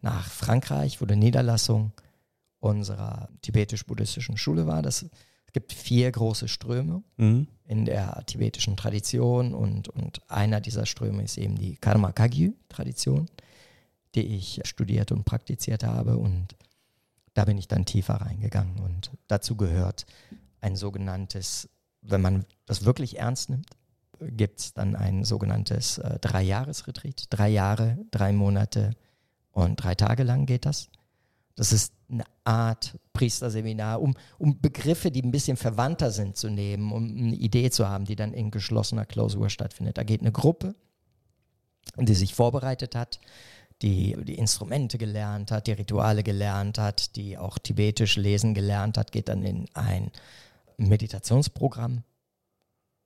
nach 0.00 0.26
Frankreich, 0.30 1.00
wo 1.00 1.06
die 1.06 1.16
Niederlassung 1.16 1.92
unserer 2.60 3.28
tibetisch-buddhistischen 3.42 4.36
Schule 4.36 4.66
war. 4.66 4.82
Das, 4.82 5.04
es 5.50 5.52
gibt 5.52 5.72
vier 5.72 6.12
große 6.12 6.46
Ströme 6.46 7.02
mhm. 7.16 7.48
in 7.66 7.84
der 7.84 8.22
tibetischen 8.26 8.76
Tradition 8.76 9.52
und, 9.52 9.88
und 9.88 10.20
einer 10.30 10.60
dieser 10.60 10.86
Ströme 10.86 11.24
ist 11.24 11.38
eben 11.38 11.56
die 11.56 11.74
Karma 11.74 12.12
Kagyu-Tradition, 12.12 13.26
die 14.14 14.36
ich 14.36 14.60
studiert 14.62 15.10
und 15.10 15.24
praktiziert 15.24 15.82
habe 15.82 16.18
und 16.18 16.54
da 17.34 17.46
bin 17.46 17.58
ich 17.58 17.66
dann 17.66 17.84
tiefer 17.84 18.14
reingegangen 18.14 18.78
und 18.78 19.10
dazu 19.26 19.56
gehört 19.56 20.06
ein 20.60 20.76
sogenanntes, 20.76 21.68
wenn 22.00 22.20
man 22.20 22.44
das 22.66 22.84
wirklich 22.84 23.18
ernst 23.18 23.50
nimmt, 23.50 23.70
gibt 24.20 24.60
es 24.60 24.72
dann 24.72 24.94
ein 24.94 25.24
sogenanntes 25.24 25.98
äh, 25.98 26.20
Drei-Jahres-Retreat. 26.20 27.24
Drei 27.30 27.48
Jahre, 27.48 27.98
drei 28.12 28.32
Monate 28.32 28.92
und 29.50 29.82
drei 29.82 29.96
Tage 29.96 30.22
lang 30.22 30.46
geht 30.46 30.64
das. 30.64 30.90
Das 31.60 31.74
ist 31.74 31.92
eine 32.10 32.24
Art 32.44 32.98
Priesterseminar, 33.12 34.00
um, 34.00 34.14
um 34.38 34.58
Begriffe, 34.62 35.10
die 35.10 35.20
ein 35.22 35.30
bisschen 35.30 35.58
verwandter 35.58 36.10
sind, 36.10 36.38
zu 36.38 36.48
nehmen, 36.48 36.90
um 36.90 37.04
eine 37.04 37.36
Idee 37.36 37.68
zu 37.68 37.86
haben, 37.86 38.06
die 38.06 38.16
dann 38.16 38.32
in 38.32 38.50
geschlossener 38.50 39.04
Klausur 39.04 39.50
stattfindet. 39.50 39.98
Da 39.98 40.02
geht 40.02 40.22
eine 40.22 40.32
Gruppe, 40.32 40.74
die 41.98 42.14
sich 42.14 42.32
vorbereitet 42.32 42.94
hat, 42.94 43.20
die 43.82 44.16
die 44.24 44.36
Instrumente 44.36 44.96
gelernt 44.96 45.50
hat, 45.50 45.66
die 45.66 45.72
Rituale 45.72 46.22
gelernt 46.22 46.78
hat, 46.78 47.14
die 47.16 47.36
auch 47.36 47.58
tibetisch 47.58 48.16
lesen 48.16 48.54
gelernt 48.54 48.96
hat, 48.96 49.12
geht 49.12 49.28
dann 49.28 49.42
in 49.42 49.66
ein 49.74 50.10
Meditationsprogramm, 50.78 52.04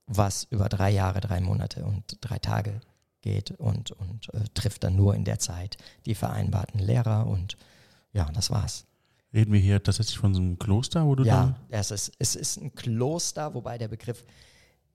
was 0.06 0.44
über 0.44 0.68
drei 0.68 0.90
Jahre, 0.90 1.20
drei 1.20 1.40
Monate 1.40 1.84
und 1.84 2.18
drei 2.20 2.38
Tage 2.38 2.82
geht 3.20 3.50
und, 3.50 3.90
und 3.90 4.32
äh, 4.32 4.44
trifft 4.54 4.84
dann 4.84 4.94
nur 4.94 5.16
in 5.16 5.24
der 5.24 5.40
Zeit 5.40 5.76
die 6.06 6.14
vereinbarten 6.14 6.78
Lehrer 6.78 7.26
und 7.26 7.56
ja, 8.14 8.30
das 8.32 8.50
war's. 8.50 8.86
Reden 9.34 9.52
wir 9.52 9.60
hier 9.60 9.82
tatsächlich 9.82 10.16
von 10.16 10.32
so 10.34 10.40
einem 10.40 10.58
Kloster, 10.58 11.04
wo 11.04 11.14
du 11.14 11.24
Ja, 11.24 11.54
es 11.70 11.90
ist, 11.90 12.12
es 12.18 12.36
ist 12.36 12.56
ein 12.60 12.74
Kloster, 12.74 13.52
wobei 13.54 13.76
der 13.78 13.88
Begriff 13.88 14.24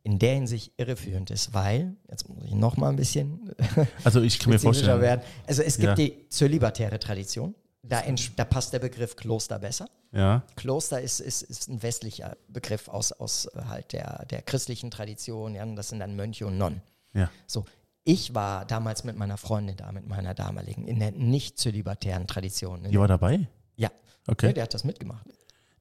in 0.04 0.18
der 0.18 0.36
Hinsicht 0.36 0.72
irreführend 0.78 1.30
ist, 1.30 1.54
weil, 1.54 1.96
jetzt 2.10 2.28
muss 2.30 2.46
ich 2.46 2.54
noch 2.54 2.78
mal 2.78 2.90
ein 2.90 2.96
bisschen. 2.96 3.54
Also 4.06 4.22
ich 4.22 4.40
kann 4.40 4.52
mir 4.54 4.60
vorstellen. 4.60 5.02
werden. 5.02 5.22
Also 5.46 5.62
es 5.62 5.76
gibt 5.76 5.90
Ja. 5.90 5.96
die 5.96 6.28
zölibatäre 6.30 6.98
Tradition, 7.00 7.54
Da, 7.84 8.02
da 8.38 8.46
passt 8.46 8.72
der 8.74 8.80
Begriff 8.80 9.16
Kloster 9.18 9.60
besser. 9.60 9.90
Ja. 10.14 10.44
Kloster 10.56 11.02
ist, 11.02 11.20
ist, 11.20 11.42
ist 11.44 11.68
ein 11.70 11.84
westlicher 11.84 12.38
Begriff 12.48 12.88
aus, 12.88 13.12
aus 13.12 13.46
äh, 13.46 13.62
halt 13.68 13.92
der, 13.94 14.26
der 14.26 14.42
christlichen 14.42 14.90
Tradition. 14.90 15.54
Ja, 15.54 15.64
und 15.64 15.76
das 15.76 15.90
sind 15.90 16.00
dann 16.00 16.16
Mönche 16.16 16.48
und 16.48 16.58
Nonnen. 16.58 16.82
Ja. 17.14 17.30
So, 17.46 17.66
ich 18.12 18.34
war 18.34 18.66
damals 18.66 19.04
mit 19.04 19.16
meiner 19.18 19.38
Freundin 19.38 19.76
da, 19.78 19.92
mit 19.92 20.08
meiner 20.08 20.34
damaligen, 20.34 20.88
in 20.88 21.00
der 21.00 21.12
nicht 21.12 21.60
zölibatären 21.60 22.26
Tradition. 22.28 22.84
Die 22.90 23.00
war 23.00 23.08
dabei? 23.08 23.48
ja, 23.76 23.92
Okay. 24.28 24.48
ja, 24.48 24.54
der 24.54 24.64
hat 24.64 24.74
das 24.74 24.84
mitgemacht. 24.84 25.26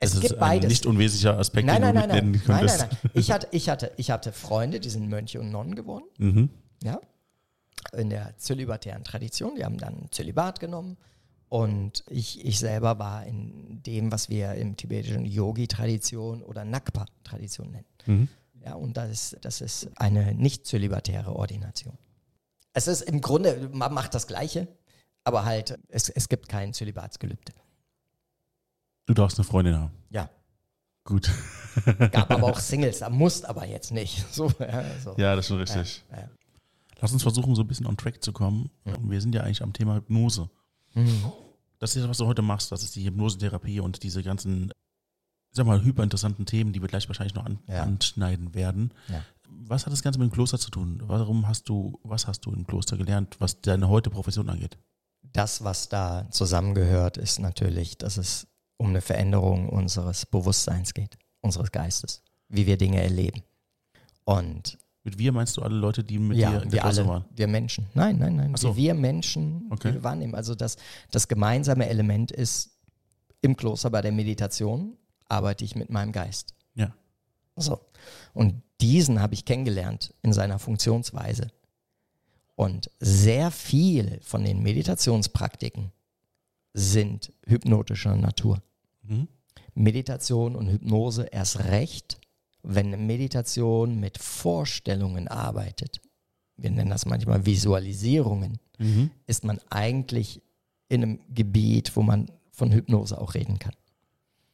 Es 0.01 0.13
das 0.13 0.21
gibt 0.21 0.33
ist 0.33 0.39
ein 0.39 0.41
beides. 0.41 0.69
nicht 0.71 0.87
unwesentlicher 0.87 1.39
Aspekt, 1.39 1.67
nein, 1.67 1.81
nein, 1.83 1.95
nein, 1.95 2.09
nein, 2.09 2.31
nein, 2.47 2.67
nein, 2.67 2.79
nein. 2.79 2.89
Ich 3.15 3.31
hatte, 3.33 3.49
ich, 3.51 3.69
hatte, 3.69 3.93
ich 3.97 4.11
hatte 4.11 4.33
Freunde, 4.33 4.79
die 4.81 4.91
sind 4.91 5.09
Mönche 5.09 5.41
und 5.41 5.51
Nonnen 5.51 5.75
geworden, 5.75 6.05
Mhm. 6.19 6.51
ja, 6.83 7.01
in 7.97 8.11
der 8.11 8.37
zölibatären 8.39 9.03
Tradition. 9.05 9.57
Die 9.57 9.65
haben 9.65 9.79
dann 9.79 10.07
Zölibat 10.11 10.61
genommen. 10.61 10.97
Und 11.49 12.05
ich, 12.11 12.45
ich 12.45 12.59
selber 12.59 12.99
war 12.99 13.25
in 13.25 13.83
dem, 13.83 14.13
was 14.13 14.29
wir 14.29 14.53
im 14.55 14.77
tibetischen 14.77 15.25
Yogi-Tradition 15.25 16.43
oder 16.43 16.65
Nakpa-Tradition 16.65 17.71
nennen. 17.71 17.87
Mhm. 18.07 18.29
Ja, 18.65 18.75
und 18.75 18.97
das 18.99 19.11
ist, 19.11 19.37
das 19.41 19.61
ist 19.63 19.89
eine 19.97 20.35
nicht 20.35 20.67
zölibatäre 20.67 21.35
Ordination. 21.35 21.97
Es 22.79 22.87
ist 22.87 23.01
im 23.03 23.21
Grunde, 23.21 23.69
man 23.73 23.93
macht 23.93 24.15
das 24.15 24.29
Gleiche, 24.29 24.69
aber 25.25 25.45
halt, 25.45 25.77
es, 25.89 26.09
es 26.11 26.29
gibt 26.29 26.49
kein 26.49 26.73
Zölibatsgelübde. 26.73 27.53
Du 29.07 29.15
darfst 29.15 29.37
eine 29.37 29.45
Freundin 29.45 29.77
haben. 29.77 29.91
Ja, 30.11 30.31
Gut. 31.03 31.29
gab 32.13 32.31
aber 32.31 32.45
auch 32.45 32.61
Singles, 32.61 33.01
da 33.01 33.11
musst 33.11 33.47
aber 33.47 33.67
jetzt 33.67 33.91
nicht. 33.91 34.25
So, 34.33 34.49
ja, 34.61 34.85
so. 35.01 35.15
Ja, 35.17 35.35
das 35.35 35.47
ist 35.47 35.49
schon 35.49 35.59
richtig. 35.59 36.05
Ja, 36.13 36.19
ja. 36.19 36.29
Lass 37.01 37.13
uns 37.13 37.23
versuchen, 37.25 37.57
so 37.57 37.63
ein 37.63 37.67
bisschen 37.67 37.87
on 37.87 37.97
track 37.97 38.23
zu 38.23 38.33
kommen. 38.33 38.71
Wir 38.85 39.21
sind 39.21 39.35
ja 39.35 39.43
eigentlich 39.43 39.63
am 39.65 39.73
Thema 39.73 39.97
Hypnose. 39.97 40.49
Mhm. 40.95 41.33
Das 41.81 41.97
ist 41.97 42.09
was 42.09 42.19
du 42.19 42.27
heute 42.27 42.43
machst. 42.43 42.71
Das 42.71 42.85
ist 42.85 42.95
die 42.95 43.05
Hypnosetherapie 43.05 43.81
und 43.81 44.05
diese 44.05 44.23
ganzen, 44.23 44.67
ich 45.51 45.57
sag 45.57 45.67
mal, 45.67 45.83
hyperinteressanten 45.83 46.47
Themen, 46.47 46.73
die 46.73 46.81
wir 46.81 46.89
gleich 46.89 47.09
wahrscheinlich 47.09 47.35
noch 47.35 47.45
an, 47.45 47.59
Ja. 47.67 47.83
anschneiden 47.83 48.55
werden. 48.55 48.93
Was 49.51 49.87
hat 49.87 49.93
das 49.93 50.03
Ganze 50.03 50.19
mit 50.19 50.31
dem 50.31 50.33
Kloster 50.33 50.59
zu 50.59 50.71
tun? 50.71 51.03
Warum 51.07 51.47
hast 51.47 51.69
du, 51.69 51.99
was 52.03 52.27
hast 52.27 52.41
du 52.47 52.53
im 52.53 52.67
Kloster 52.67 52.97
gelernt, 52.97 53.37
was 53.39 53.61
deine 53.61 53.89
heute 53.89 54.11
Profession 54.11 54.49
angeht? 54.49 54.79
Das, 55.23 55.63
was 55.65 55.89
da 55.89 56.27
zusammengehört, 56.31 57.17
ist 57.17 57.39
natürlich, 57.39 57.99
dass 57.99 58.17
es 58.17 58.47
um 58.77 58.89
eine 58.89 59.01
Veränderung 59.01 59.69
unseres 59.69 60.25
Bewusstseins 60.27 60.95
geht, 60.95 61.19
unseres 61.41 61.71
Geistes, 61.73 62.23
wie 62.49 62.67
wir 62.67 62.77
Dinge 62.79 63.03
erleben. 63.03 63.43
Und 64.25 64.79
Mit 65.05 65.19
wir 65.19 65.33
meinst 65.33 65.57
du 65.57 65.63
alle 65.63 65.75
Leute, 65.77 66.05
die 66.05 66.19
mit 66.19 66.39
ja, 66.39 66.51
dir 66.51 66.63
in 66.63 66.71
der 66.71 66.73
wir 66.73 66.81
Klasse 66.81 67.01
alle, 67.01 67.09
waren? 67.11 67.25
wir 67.35 67.47
Menschen. 67.49 67.87
Nein, 67.95 68.19
nein, 68.19 68.37
nein. 68.37 68.55
So. 68.57 68.77
Wir 68.77 68.95
Menschen 68.95 69.67
Okay. 69.71 69.93
wir 69.95 70.03
wahrnehmen. 70.05 70.35
Also 70.35 70.55
das, 70.55 70.77
das 71.11 71.29
gemeinsame 71.29 71.89
Element 71.89 72.31
ist 72.31 72.71
im 73.41 73.57
Kloster 73.57 73.91
bei 73.91 74.01
der 74.03 74.13
Meditation 74.13 74.97
arbeite 75.29 75.65
ich 75.65 75.75
mit 75.77 75.91
meinem 75.91 76.13
Geist. 76.13 76.55
Ja. 76.75 76.95
So. 77.57 77.81
Und 78.35 78.63
diesen 78.81 79.21
habe 79.21 79.35
ich 79.35 79.45
kennengelernt 79.45 80.15
in 80.23 80.33
seiner 80.33 80.59
Funktionsweise. 80.59 81.49
Und 82.55 82.91
sehr 82.99 83.51
viel 83.51 84.19
von 84.23 84.45
den 84.45 84.63
Meditationspraktiken 84.63 85.93
sind 86.75 87.33
hypnotischer 87.47 88.17
Natur. 88.17 88.63
Mhm. 89.03 89.29
Meditation 89.75 90.57
und 90.57 90.69
Hypnose 90.69 91.27
erst 91.31 91.61
recht, 91.61 92.19
wenn 92.63 92.89
eine 92.89 92.97
Meditation 92.97 94.01
mit 94.01 94.19
Vorstellungen 94.19 95.29
arbeitet. 95.29 96.01
Wir 96.57 96.71
nennen 96.71 96.91
das 96.91 97.07
manchmal 97.07 97.47
Visualisierungen. 97.47 98.59
Mhm. 98.79 99.11
Ist 99.27 99.45
man 99.45 99.61
eigentlich 99.71 100.43
in 100.89 101.03
einem 101.03 101.21
Gebiet, 101.33 101.95
wo 101.95 102.03
man 102.03 102.31
von 102.51 102.73
Hypnose 102.73 103.21
auch 103.21 103.35
reden 103.35 103.59
kann. 103.59 103.75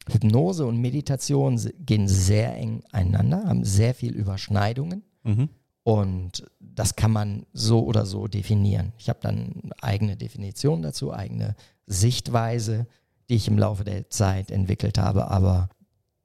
Hypnose 0.09 0.65
und 0.65 0.79
Meditation 0.79 1.59
gehen 1.79 2.07
sehr 2.07 2.55
eng 2.55 2.83
einander, 2.91 3.43
haben 3.45 3.63
sehr 3.63 3.93
viel 3.93 4.13
Überschneidungen. 4.13 5.03
Mhm. 5.23 5.49
Und 5.83 6.43
das 6.59 6.95
kann 6.95 7.11
man 7.11 7.45
so 7.53 7.85
oder 7.85 8.05
so 8.05 8.27
definieren. 8.27 8.93
Ich 8.97 9.09
habe 9.09 9.19
dann 9.21 9.71
eigene 9.81 10.17
Definition 10.17 10.81
dazu, 10.81 11.13
eigene 11.13 11.55
Sichtweise, 11.85 12.87
die 13.29 13.35
ich 13.35 13.47
im 13.47 13.57
Laufe 13.57 13.83
der 13.83 14.09
Zeit 14.09 14.51
entwickelt 14.51 14.97
habe. 14.97 15.29
Aber 15.29 15.69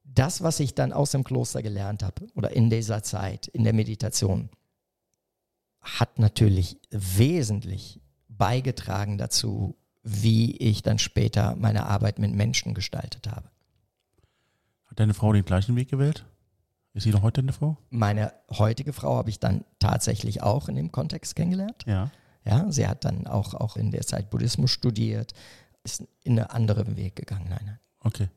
das, 0.03 0.43
was 0.43 0.61
ich 0.61 0.75
dann 0.75 0.93
aus 0.93 1.11
dem 1.11 1.25
Kloster 1.25 1.62
gelernt 1.62 2.03
habe 2.03 2.27
oder 2.35 2.53
in 2.53 2.71
dieser 2.71 3.03
Zeit, 3.03 3.49
in 3.49 3.64
der 3.64 3.73
Meditation, 3.73 4.51
hat 5.81 6.19
natürlich 6.19 6.79
wesentlich 6.90 8.01
beigetragen 8.29 9.19
dazu, 9.19 9.77
wie 10.03 10.57
ich 10.57 10.83
dann 10.83 10.99
später 10.99 11.57
meine 11.57 11.87
Arbeit 11.87 12.19
mit 12.19 12.35
Menschen 12.35 12.75
gestaltet 12.75 13.29
habe. 13.29 13.51
Hat 14.90 14.98
deine 15.00 15.14
Frau 15.14 15.33
den 15.33 15.44
gleichen 15.44 15.76
Weg 15.76 15.88
gewählt? 15.88 16.24
Ist 16.92 17.05
sie 17.05 17.11
noch 17.11 17.22
heute 17.22 17.40
eine 17.40 17.53
Frau? 17.53 17.76
Meine 17.90 18.33
heutige 18.50 18.92
Frau 18.92 19.16
habe 19.16 19.31
ich 19.31 19.38
dann 19.38 19.64
tatsächlich 19.79 20.42
auch 20.42 20.68
in 20.68 20.74
dem 20.74 20.90
Kontext 20.90 21.37
kennengelernt. 21.37 21.85
Ja. 21.87 22.11
Ja, 22.44 22.70
sie 22.72 22.88
hat 22.88 23.05
dann 23.05 23.26
auch, 23.26 23.55
auch 23.55 23.76
in 23.76 23.90
der 23.92 24.00
Zeit 24.03 24.31
Buddhismus 24.31 24.70
studiert, 24.70 25.33
ist 25.85 26.03
in 26.22 26.38
einen 26.38 26.48
anderen 26.50 26.96
Weg 26.96 27.14
gegangen. 27.16 27.46
Nein, 27.48 27.61
nein. 27.64 27.79
Okay. 28.00 28.29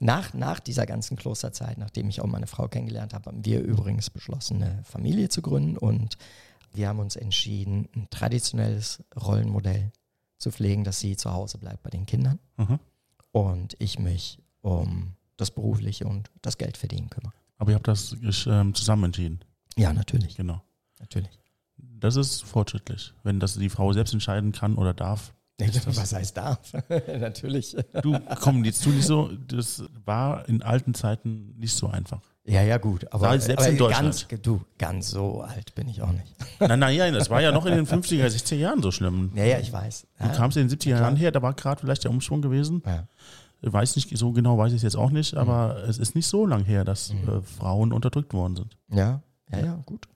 Nach, 0.00 0.34
nach 0.34 0.58
dieser 0.58 0.84
ganzen 0.86 1.16
Klosterzeit, 1.16 1.78
nachdem 1.78 2.08
ich 2.08 2.20
auch 2.20 2.26
meine 2.26 2.46
Frau 2.46 2.66
kennengelernt 2.66 3.14
habe, 3.14 3.26
haben 3.30 3.44
wir 3.44 3.60
übrigens 3.60 4.10
beschlossen, 4.10 4.62
eine 4.62 4.82
Familie 4.84 5.28
zu 5.28 5.40
gründen 5.40 5.78
und 5.78 6.18
wir 6.74 6.88
haben 6.88 6.98
uns 6.98 7.16
entschieden, 7.16 7.88
ein 7.94 8.08
traditionelles 8.10 9.02
Rollenmodell 9.14 9.92
zu 10.38 10.50
pflegen, 10.50 10.82
dass 10.84 10.98
sie 11.00 11.16
zu 11.16 11.32
Hause 11.32 11.58
bleibt 11.58 11.82
bei 11.82 11.90
den 11.90 12.04
Kindern 12.06 12.38
Mhm. 12.56 12.80
und 13.30 13.76
ich 13.78 13.98
mich 13.98 14.38
um 14.62 15.14
das 15.42 15.50
Berufliche 15.50 16.06
und 16.06 16.30
das 16.40 16.56
Geld 16.58 16.76
verdienen 16.76 17.10
kümmere. 17.10 17.32
Aber 17.58 17.70
ihr 17.70 17.76
habt 17.76 17.88
das 17.88 18.16
ähm, 18.46 18.74
zusammen 18.74 19.04
entschieden. 19.04 19.40
Ja, 19.76 19.92
natürlich, 19.92 20.36
Genau. 20.36 20.62
natürlich. 21.00 21.30
Das 21.76 22.16
ist 22.16 22.42
fortschrittlich. 22.44 23.12
Wenn 23.22 23.38
das 23.38 23.54
die 23.54 23.68
Frau 23.68 23.92
selbst 23.92 24.12
entscheiden 24.12 24.52
kann 24.52 24.74
oder 24.76 24.92
darf. 24.94 25.32
Was 25.86 26.12
heißt 26.12 26.36
darf? 26.36 26.72
natürlich. 27.20 27.76
Du, 28.02 28.18
komm, 28.40 28.64
jetzt 28.64 28.82
tu 28.82 28.90
nicht 28.90 29.06
so. 29.06 29.30
Das 29.46 29.84
war 30.04 30.48
in 30.48 30.62
alten 30.62 30.94
Zeiten 30.94 31.54
nicht 31.58 31.74
so 31.74 31.86
einfach. 31.88 32.20
Ja, 32.44 32.62
ja, 32.62 32.78
gut. 32.78 33.06
Aber, 33.12 33.28
Sei 33.28 33.38
selbst 33.38 33.62
aber 33.62 33.70
in 33.70 33.78
Deutschland. 33.78 34.28
Ganz, 34.28 34.42
du, 34.42 34.62
ganz 34.78 35.10
so 35.10 35.42
alt 35.42 35.74
bin 35.76 35.88
ich 35.88 36.02
auch 36.02 36.10
nicht. 36.10 36.34
Nein, 36.58 36.80
nein, 36.80 36.98
nein, 36.98 37.14
das 37.14 37.30
war 37.30 37.40
ja 37.40 37.52
noch 37.52 37.66
in 37.66 37.74
den 37.76 37.86
50er, 37.86 38.26
60er 38.26 38.56
Jahren 38.56 38.82
so 38.82 38.90
schlimm. 38.90 39.30
Ja, 39.36 39.44
ja, 39.44 39.58
ich 39.60 39.72
weiß. 39.72 40.08
Du 40.18 40.32
kamst 40.32 40.56
in 40.56 40.66
den 40.66 40.76
70er 40.76 40.90
Jahren 40.90 41.14
her, 41.16 41.30
da 41.30 41.40
war 41.40 41.54
gerade 41.54 41.80
vielleicht 41.80 42.02
der 42.02 42.10
Umschwung 42.10 42.42
gewesen. 42.42 42.82
Ja. 42.84 43.06
Ich 43.64 43.72
weiß 43.72 43.94
nicht, 43.96 44.16
so 44.18 44.32
genau 44.32 44.58
weiß 44.58 44.72
ich 44.72 44.78
es 44.78 44.82
jetzt 44.82 44.96
auch 44.96 45.10
nicht, 45.10 45.34
aber 45.34 45.74
Mhm. 45.84 45.90
es 45.90 45.98
ist 45.98 46.14
nicht 46.16 46.26
so 46.26 46.46
lang 46.46 46.64
her, 46.64 46.84
dass 46.84 47.10
äh, 47.12 47.40
Frauen 47.42 47.92
unterdrückt 47.92 48.34
worden 48.34 48.56
sind. 48.56 48.76
Ja, 48.90 49.22
ja, 49.52 49.58
ja, 49.64 49.74
gut. 49.86 50.08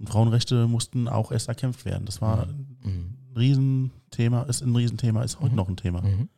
Und 0.00 0.08
Frauenrechte 0.08 0.66
mussten 0.66 1.06
auch 1.08 1.30
erst 1.30 1.48
erkämpft 1.48 1.84
werden. 1.84 2.04
Das 2.06 2.20
war 2.20 2.46
Mhm. 2.46 2.78
ein 2.84 3.36
Riesenthema, 3.36 4.42
ist 4.42 4.62
ein 4.62 4.74
Riesenthema, 4.74 5.22
ist 5.22 5.40
heute 5.40 5.54
noch 5.54 5.68
ein 5.68 5.76
Thema. 5.76 6.02
Mhm. 6.02 6.28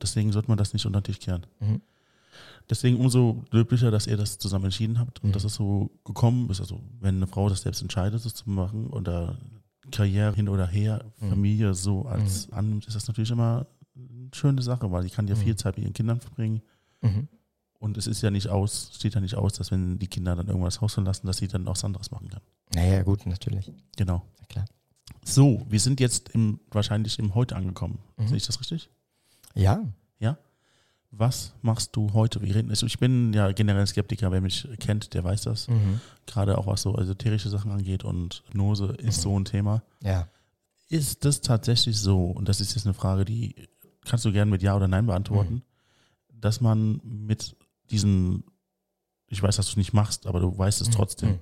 Deswegen 0.00 0.30
sollte 0.32 0.48
man 0.48 0.58
das 0.58 0.72
nicht 0.72 0.86
unter 0.86 1.00
den 1.00 1.04
Tisch 1.04 1.18
kehren. 1.18 1.46
Mhm. 1.60 1.80
Deswegen 2.68 2.98
umso 2.98 3.44
löblicher, 3.50 3.90
dass 3.90 4.06
ihr 4.06 4.16
das 4.16 4.38
zusammen 4.38 4.66
entschieden 4.66 4.98
habt 4.98 5.22
und 5.22 5.30
Mhm. 5.30 5.32
dass 5.32 5.44
es 5.44 5.54
so 5.54 5.90
gekommen 6.04 6.48
ist. 6.50 6.60
Also, 6.60 6.80
wenn 7.00 7.16
eine 7.16 7.26
Frau 7.26 7.48
das 7.48 7.62
selbst 7.62 7.82
entscheidet, 7.82 8.24
das 8.24 8.34
zu 8.34 8.48
machen 8.50 8.88
oder 8.88 9.36
Karriere 9.90 10.34
hin 10.34 10.48
oder 10.48 10.66
her, 10.66 11.04
Mhm. 11.20 11.28
Familie 11.30 11.74
so 11.74 12.06
als 12.06 12.52
annimmt, 12.52 12.86
ist 12.86 12.94
das 12.96 13.06
natürlich 13.08 13.30
immer 13.30 13.66
eine 13.96 14.28
schöne 14.34 14.62
Sache, 14.62 14.90
weil 14.92 15.04
die 15.04 15.10
kann 15.10 15.26
ja 15.28 15.34
Mhm. 15.34 15.40
viel 15.40 15.56
Zeit 15.56 15.76
mit 15.76 15.84
ihren 15.84 15.92
Kindern 15.94 16.20
verbringen. 16.20 16.62
Mhm. 17.00 17.28
Und 17.78 17.96
es 17.98 18.06
ist 18.06 18.22
ja 18.22 18.30
nicht 18.30 18.48
aus, 18.48 18.90
steht 18.94 19.14
ja 19.14 19.20
nicht 19.20 19.34
aus, 19.34 19.52
dass 19.54 19.70
wenn 19.70 19.98
die 19.98 20.06
Kinder 20.08 20.34
dann 20.34 20.48
irgendwas 20.48 20.80
Haus 20.80 20.94
verlassen, 20.94 21.26
dass 21.26 21.36
sie 21.38 21.48
dann 21.48 21.66
auch 21.68 21.72
was 21.72 21.84
anderes 21.84 22.10
machen 22.10 22.28
kann. 22.28 22.40
Naja, 22.74 23.02
gut, 23.02 23.26
natürlich. 23.26 23.70
Genau. 23.96 24.22
Na 24.40 24.46
klar. 24.46 24.64
So, 25.24 25.64
wir 25.68 25.78
sind 25.80 26.00
jetzt 26.00 26.30
im, 26.30 26.58
wahrscheinlich 26.70 27.18
im 27.18 27.34
Heute 27.34 27.54
angekommen. 27.56 27.98
Mhm. 28.16 28.28
Sehe 28.28 28.36
ich 28.38 28.46
das 28.46 28.58
richtig? 28.60 28.88
Ja, 29.54 29.82
Was 31.12 31.54
machst 31.62 31.96
du 31.96 32.12
heute? 32.12 32.42
Wir 32.42 32.54
reden, 32.56 32.68
also 32.68 32.84
ich 32.84 32.98
bin 32.98 33.32
ja 33.32 33.50
generell 33.52 33.86
Skeptiker, 33.86 34.32
wer 34.32 34.40
mich 34.42 34.68
kennt, 34.80 35.14
der 35.14 35.24
weiß 35.24 35.42
das. 35.42 35.66
mhm. 35.68 36.00
Gerade 36.26 36.58
auch 36.58 36.66
was 36.66 36.82
so 36.82 36.94
esoterische 36.98 37.48
Sachen 37.48 37.70
angeht 37.70 38.04
und 38.04 38.42
Hypnose 38.48 38.86
ist 38.98 39.18
Mhm. 39.18 39.22
so 39.22 39.38
ein 39.40 39.44
Thema. 39.44 39.82
ja. 40.02 40.28
Ist 40.88 41.24
das 41.24 41.40
tatsächlich 41.40 41.98
so, 41.98 42.26
und 42.26 42.48
das 42.48 42.60
ist 42.60 42.74
jetzt 42.76 42.86
eine 42.86 42.94
Frage, 42.94 43.24
die 43.24 43.56
kannst 44.06 44.24
du 44.24 44.32
gerne 44.32 44.50
mit 44.50 44.62
Ja 44.62 44.74
oder 44.76 44.88
Nein 44.88 45.06
beantworten, 45.06 45.62
dass 46.32 46.60
man 46.60 47.00
mit 47.04 47.56
diesen, 47.90 48.44
ich 49.28 49.42
weiß, 49.42 49.56
dass 49.56 49.66
du 49.66 49.70
es 49.72 49.76
nicht 49.76 49.92
machst, 49.92 50.26
aber 50.26 50.40
du 50.40 50.56
weißt 50.56 50.80
es 50.80 50.88
Mhm. 50.88 50.92
trotzdem, 50.92 51.30
Mhm. 51.30 51.38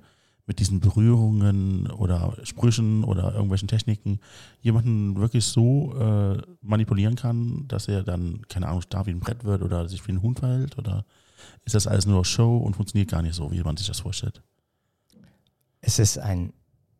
mit 0.47 0.59
diesen 0.59 0.79
Berührungen 0.79 1.89
oder 1.89 2.37
Sprüchen 2.43 3.03
oder 3.03 3.33
irgendwelchen 3.33 3.67
Techniken 3.67 4.19
jemanden 4.61 5.15
wirklich 5.17 5.45
so 5.45 5.95
äh, 5.97 6.39
manipulieren 6.61 7.15
kann, 7.15 7.67
dass 7.67 7.87
er 7.87 8.03
dann, 8.03 8.43
keine 8.47 8.67
Ahnung, 8.67 8.81
starr 8.81 9.05
wie 9.07 9.11
ein 9.11 9.19
Brett 9.19 9.43
wird 9.43 9.63
oder 9.63 9.87
sich 9.89 10.05
wie 10.07 10.11
ein 10.11 10.21
Huhn 10.21 10.35
verhält? 10.35 10.77
Oder 10.77 11.03
ist 11.63 11.73
das 11.73 11.87
alles 11.87 12.05
nur 12.05 12.23
Show 12.25 12.57
und 12.57 12.75
funktioniert 12.75 13.09
gar 13.09 13.23
nicht 13.23 13.33
so, 13.33 13.51
wie 13.51 13.61
man 13.63 13.75
sich 13.75 13.87
das 13.87 14.01
vorstellt? 14.01 14.43
Es 15.81 15.97
ist 15.99 16.17
ein 16.19 16.53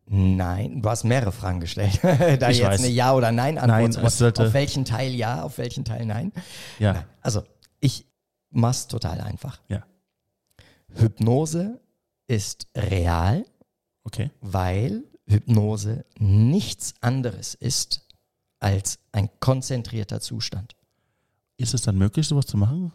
Nein, 0.08 0.82
du 0.82 0.88
hast 0.88 1.02
mehrere 1.04 1.32
Fragen 1.32 1.58
gestellt. 1.60 1.98
da 2.02 2.48
Ich 2.50 2.58
jetzt 2.58 2.68
weiß. 2.68 2.80
eine 2.80 2.88
Ja- 2.88 3.12
oder 3.14 3.32
Nein-Antwort. 3.32 3.92
Nein, 4.02 4.10
sollte- 4.10 4.46
auf 4.46 4.52
welchen 4.54 4.84
Teil 4.84 5.12
Ja, 5.14 5.42
auf 5.42 5.58
welchen 5.58 5.84
Teil 5.84 6.06
Nein? 6.06 6.32
Ja. 6.78 6.92
Nein. 6.92 7.04
Also, 7.22 7.42
ich 7.80 8.06
mach's 8.50 8.86
total 8.86 9.20
einfach. 9.20 9.60
Ja. 9.68 9.84
Hypnose 10.94 11.80
ist 12.28 12.68
real, 12.76 13.44
Okay. 14.04 14.30
weil 14.40 15.04
Hypnose 15.26 16.04
nichts 16.18 16.94
anderes 17.00 17.54
ist 17.54 18.06
als 18.60 18.98
ein 19.12 19.28
konzentrierter 19.40 20.20
Zustand. 20.20 20.76
Ist 21.56 21.74
es 21.74 21.82
dann 21.82 21.96
möglich, 21.98 22.26
sowas 22.26 22.46
zu 22.46 22.56
machen? 22.56 22.92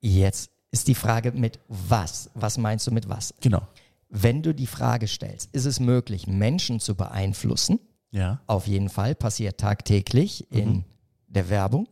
Jetzt 0.00 0.50
ist 0.70 0.88
die 0.88 0.94
Frage 0.94 1.32
mit 1.32 1.58
was? 1.68 2.30
Was 2.34 2.58
meinst 2.58 2.86
du 2.86 2.90
mit 2.90 3.08
was? 3.08 3.34
Genau. 3.40 3.62
Wenn 4.08 4.42
du 4.42 4.54
die 4.54 4.66
Frage 4.66 5.06
stellst, 5.08 5.50
ist 5.54 5.64
es 5.64 5.80
möglich, 5.80 6.26
Menschen 6.26 6.80
zu 6.80 6.94
beeinflussen? 6.94 7.78
Ja. 8.10 8.40
Auf 8.46 8.66
jeden 8.68 8.88
Fall 8.88 9.14
passiert 9.14 9.58
tagtäglich 9.58 10.50
in 10.52 10.68
Mhm. 10.68 10.84
der 11.28 11.48
Werbung, 11.48 11.88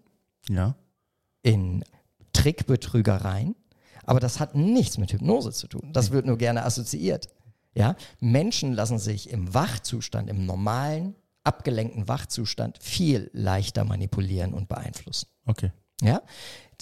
Ja. 0.49 0.77
in 1.43 1.83
Trickbetrügereien. 2.33 3.55
Aber 4.05 4.21
das 4.21 4.41
hat 4.41 4.55
nichts 4.55 4.99
mit 4.99 5.13
Hypnose 5.13 5.53
zu 5.53 5.69
tun. 5.69 5.91
Das 5.93 6.11
wird 6.11 6.27
nur 6.27 6.37
gerne 6.39 6.65
assoziiert. 6.65 7.29
Ja? 7.75 7.97
Menschen 8.21 8.73
lassen 8.73 8.99
sich 8.99 9.31
im 9.31 9.55
Wachzustand, 9.55 10.29
im 10.29 10.45
normalen, 10.45 11.15
abgelenkten 11.45 12.07
Wachzustand 12.09 12.79
viel 12.83 13.31
leichter 13.33 13.85
manipulieren 13.85 14.55
und 14.55 14.69
beeinflussen. 14.69 15.27
Okay. 15.47 15.73
Ja? 16.01 16.23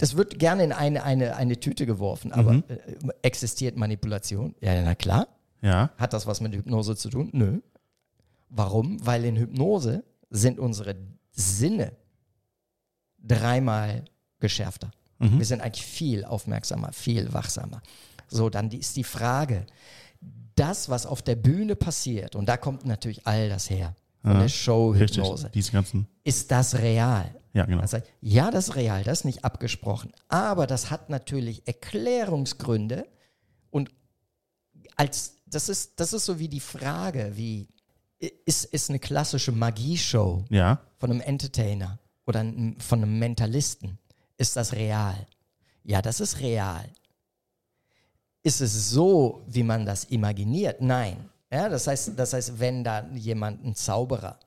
Das 0.01 0.17
wird 0.17 0.39
gerne 0.39 0.63
in 0.63 0.71
eine, 0.71 1.03
eine, 1.03 1.35
eine 1.35 1.59
Tüte 1.59 1.85
geworfen, 1.85 2.31
aber 2.31 2.53
Mhm. 2.53 2.63
äh, 2.67 2.77
existiert 3.21 3.77
Manipulation? 3.77 4.55
Ja, 4.59 4.81
na 4.81 4.95
klar. 4.95 5.27
Ja. 5.61 5.91
Hat 5.97 6.13
das 6.13 6.25
was 6.25 6.41
mit 6.41 6.53
Hypnose 6.55 6.95
zu 6.95 7.09
tun? 7.09 7.29
Nö. 7.33 7.59
Warum? 8.49 8.97
Weil 9.05 9.23
in 9.25 9.37
Hypnose 9.37 10.03
sind 10.31 10.59
unsere 10.59 10.95
Sinne 11.31 11.91
dreimal 13.19 14.05
geschärfter. 14.39 14.91
Mhm. 15.19 15.37
Wir 15.37 15.45
sind 15.45 15.61
eigentlich 15.61 15.85
viel 15.85 16.25
aufmerksamer, 16.25 16.91
viel 16.93 17.31
wachsamer. 17.33 17.81
So, 18.27 18.49
dann 18.49 18.71
ist 18.71 18.95
die 18.97 19.03
Frage, 19.03 19.65
das, 20.55 20.89
was 20.89 21.05
auf 21.05 21.21
der 21.21 21.35
Bühne 21.35 21.75
passiert, 21.75 22.35
und 22.35 22.47
da 22.47 22.57
kommt 22.57 22.85
natürlich 22.85 23.27
all 23.27 23.49
das 23.49 23.69
her, 23.69 23.95
von 24.21 24.31
Ja, 24.33 24.39
der 24.41 24.49
Show-Hypnose, 24.49 25.51
ist 26.23 26.51
das 26.51 26.75
real? 26.79 27.35
Ja, 27.53 27.65
genau. 27.65 27.81
Das 27.81 27.93
heißt, 27.93 28.05
ja, 28.21 28.49
das 28.51 28.69
ist 28.69 28.75
real, 28.75 29.03
das 29.03 29.19
ist 29.19 29.25
nicht 29.25 29.43
abgesprochen. 29.43 30.11
Aber 30.29 30.67
das 30.67 30.89
hat 30.89 31.09
natürlich 31.09 31.67
Erklärungsgründe 31.67 33.05
und 33.69 33.89
als 34.95 35.35
das 35.45 35.67
ist, 35.69 35.99
das 35.99 36.13
ist 36.13 36.25
so 36.25 36.39
wie 36.39 36.47
die 36.47 36.61
Frage, 36.61 37.33
wie 37.35 37.67
ist, 38.45 38.65
ist 38.65 38.89
eine 38.89 38.99
klassische 38.99 39.51
Magieshow 39.51 40.45
Ja. 40.49 40.79
von 40.97 41.11
einem 41.11 41.21
Entertainer 41.21 41.99
oder 42.25 42.39
von 42.79 43.01
einem 43.01 43.19
Mentalisten, 43.19 43.97
ist 44.37 44.55
das 44.55 44.73
real? 44.73 45.27
Ja, 45.83 46.01
das 46.01 46.19
ist 46.21 46.39
real. 46.39 46.87
Ist 48.43 48.61
es 48.61 48.89
so, 48.91 49.43
wie 49.47 49.63
man 49.63 49.85
das 49.85 50.05
imaginiert? 50.05 50.81
Nein. 50.81 51.29
Ja, 51.51 51.67
das 51.67 51.87
heißt, 51.87 52.13
das 52.17 52.33
heißt, 52.33 52.59
wenn 52.59 52.83
da 52.83 53.05
jemand, 53.13 53.63
ein 53.65 53.75
Zauberer, 53.75 54.39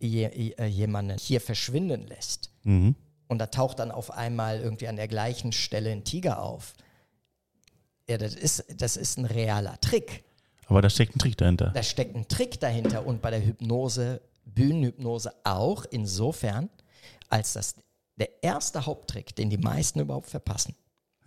jemanden 0.00 1.18
hier 1.18 1.40
verschwinden 1.40 2.06
lässt 2.06 2.50
Mhm. 2.64 2.94
und 3.28 3.38
da 3.38 3.46
taucht 3.46 3.78
dann 3.78 3.90
auf 3.90 4.10
einmal 4.10 4.60
irgendwie 4.60 4.88
an 4.88 4.96
der 4.96 5.08
gleichen 5.08 5.52
Stelle 5.52 5.90
ein 5.92 6.04
Tiger 6.04 6.42
auf, 6.42 6.74
ja, 8.08 8.18
das 8.18 8.34
ist, 8.34 8.64
das 8.76 8.96
ist 8.96 9.18
ein 9.18 9.24
realer 9.24 9.80
Trick. 9.80 10.24
Aber 10.66 10.82
da 10.82 10.90
steckt 10.90 11.14
ein 11.16 11.18
Trick 11.18 11.36
dahinter. 11.36 11.70
Da 11.74 11.82
steckt 11.82 12.14
ein 12.16 12.28
Trick 12.28 12.60
dahinter 12.60 13.06
und 13.06 13.22
bei 13.22 13.30
der 13.30 13.44
Hypnose, 13.44 14.20
Bühnenhypnose 14.44 15.32
auch 15.44 15.84
insofern, 15.90 16.68
als 17.28 17.52
das 17.54 17.74
der 18.16 18.42
erste 18.42 18.84
Haupttrick, 18.86 19.34
den 19.36 19.48
die 19.48 19.58
meisten 19.58 20.00
überhaupt 20.00 20.28
verpassen, 20.28 20.74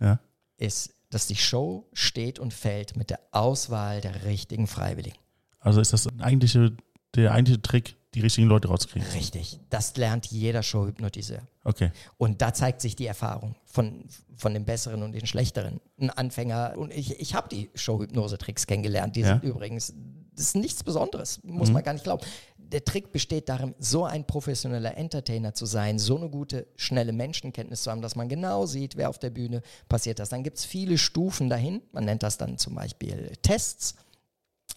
Ja. 0.00 0.20
ist, 0.58 0.94
dass 1.10 1.26
die 1.26 1.36
Show 1.36 1.88
steht 1.92 2.38
und 2.38 2.52
fällt 2.54 2.96
mit 2.96 3.10
der 3.10 3.20
Auswahl 3.32 4.00
der 4.00 4.24
richtigen 4.24 4.66
Freiwilligen. 4.66 5.16
Also 5.60 5.80
ist 5.80 5.92
das 5.92 6.06
eigentliche, 6.20 6.76
der 7.14 7.32
eigentliche 7.32 7.62
Trick, 7.62 7.96
die 8.14 8.20
richtigen 8.20 8.46
Leute 8.46 8.68
rauszukriegen. 8.68 9.08
Richtig. 9.10 9.58
Das 9.70 9.96
lernt 9.96 10.26
jeder 10.26 10.62
Showhypnotiseur. 10.62 11.42
Okay. 11.64 11.90
Und 12.16 12.40
da 12.42 12.54
zeigt 12.54 12.80
sich 12.80 12.94
die 12.96 13.06
Erfahrung 13.06 13.56
von, 13.64 14.04
von 14.36 14.54
den 14.54 14.64
Besseren 14.64 15.02
und 15.02 15.12
den 15.12 15.26
Schlechteren. 15.26 15.80
Ein 15.98 16.10
Anfänger, 16.10 16.74
und 16.76 16.92
ich, 16.92 17.18
ich 17.20 17.34
habe 17.34 17.48
die 17.48 17.70
Show-Hypnose-Tricks 17.74 18.66
kennengelernt. 18.66 19.16
Die 19.16 19.20
Ja. 19.20 19.38
sind 19.40 19.44
übrigens, 19.44 19.92
das 20.36 20.46
ist 20.46 20.56
nichts 20.56 20.82
Besonderes, 20.84 21.40
muss 21.42 21.70
man 21.70 21.82
gar 21.82 21.92
nicht 21.92 22.04
glauben. 22.04 22.24
Der 22.56 22.84
Trick 22.84 23.12
besteht 23.12 23.48
darin, 23.48 23.74
so 23.78 24.04
ein 24.04 24.26
professioneller 24.26 24.96
Entertainer 24.96 25.54
zu 25.54 25.64
sein, 25.66 25.98
so 25.98 26.16
eine 26.16 26.28
gute, 26.28 26.66
schnelle 26.76 27.12
Menschenkenntnis 27.12 27.82
zu 27.82 27.90
haben, 27.90 28.02
dass 28.02 28.16
man 28.16 28.28
genau 28.28 28.66
sieht, 28.66 28.96
wer 28.96 29.10
auf 29.10 29.18
der 29.18 29.30
Bühne 29.30 29.62
passiert 29.88 30.18
das. 30.18 30.30
Dann 30.30 30.42
gibt 30.42 30.58
es 30.58 30.64
viele 30.64 30.98
Stufen 30.98 31.48
dahin. 31.48 31.82
Man 31.92 32.04
nennt 32.04 32.22
das 32.22 32.36
dann 32.38 32.58
zum 32.58 32.74
Beispiel 32.74 33.32
Tests, 33.42 33.94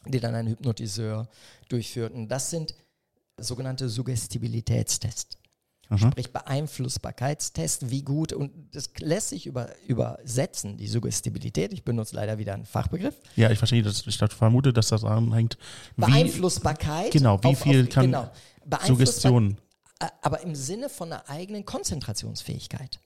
die 0.06 0.20
dann 0.20 0.36
ein 0.36 0.48
Hypnotiseur 0.48 1.28
durchführt. 1.70 2.14
Und 2.14 2.28
das 2.28 2.50
sind 2.50 2.76
sogenannte 3.38 3.90
Suggestibilitätstests 3.90 5.38
Aha. 5.90 6.12
sprich 6.12 6.34
Beeinflussbarkeitstest, 6.34 7.90
wie 7.90 8.02
gut, 8.02 8.34
und 8.34 8.52
das 8.76 8.90
lässt 9.00 9.30
sich 9.30 9.46
über, 9.46 9.70
übersetzen, 9.88 10.78
die 10.78 10.88
Suggestibilität. 10.88 11.72
Ich 11.72 11.84
benutze 11.84 12.16
leider 12.16 12.38
wieder 12.38 12.54
einen 12.54 12.66
Fachbegriff. 12.66 13.16
Ja, 13.36 13.50
ich 13.52 13.58
verstehe 13.58 13.84
das. 13.84 14.06
Ich 14.06 14.18
vermute, 14.18 14.74
dass 14.74 14.90
das 14.90 15.02
daran 15.02 15.34
hängt, 15.34 15.58
wie 15.96 16.06
Beeinflussbarkeit. 16.06 17.12
genau, 17.12 17.42
wie 17.44 17.56
viel 17.56 17.88
kann 17.88 18.08
genau, 18.08 18.30
Suggestion. 18.86 19.58
Aber 20.22 20.42
im 20.42 20.56
Sinne 20.56 20.90
von 20.90 21.12
einer 21.12 21.28
eigenen 21.30 21.66
Konzentrationsfähigkeit. 21.66 23.00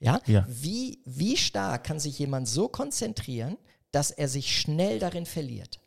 Ja? 0.00 0.20
Ja. 0.26 0.46
Wie, 0.48 1.00
wie 1.04 1.36
stark 1.36 1.84
kann 1.84 2.00
sich 2.00 2.18
jemand 2.18 2.48
so 2.48 2.68
konzentrieren, 2.68 3.56
dass 3.92 4.10
er 4.10 4.28
sich 4.28 4.58
schnell 4.58 4.98
darin 4.98 5.26
verliert? 5.26 5.80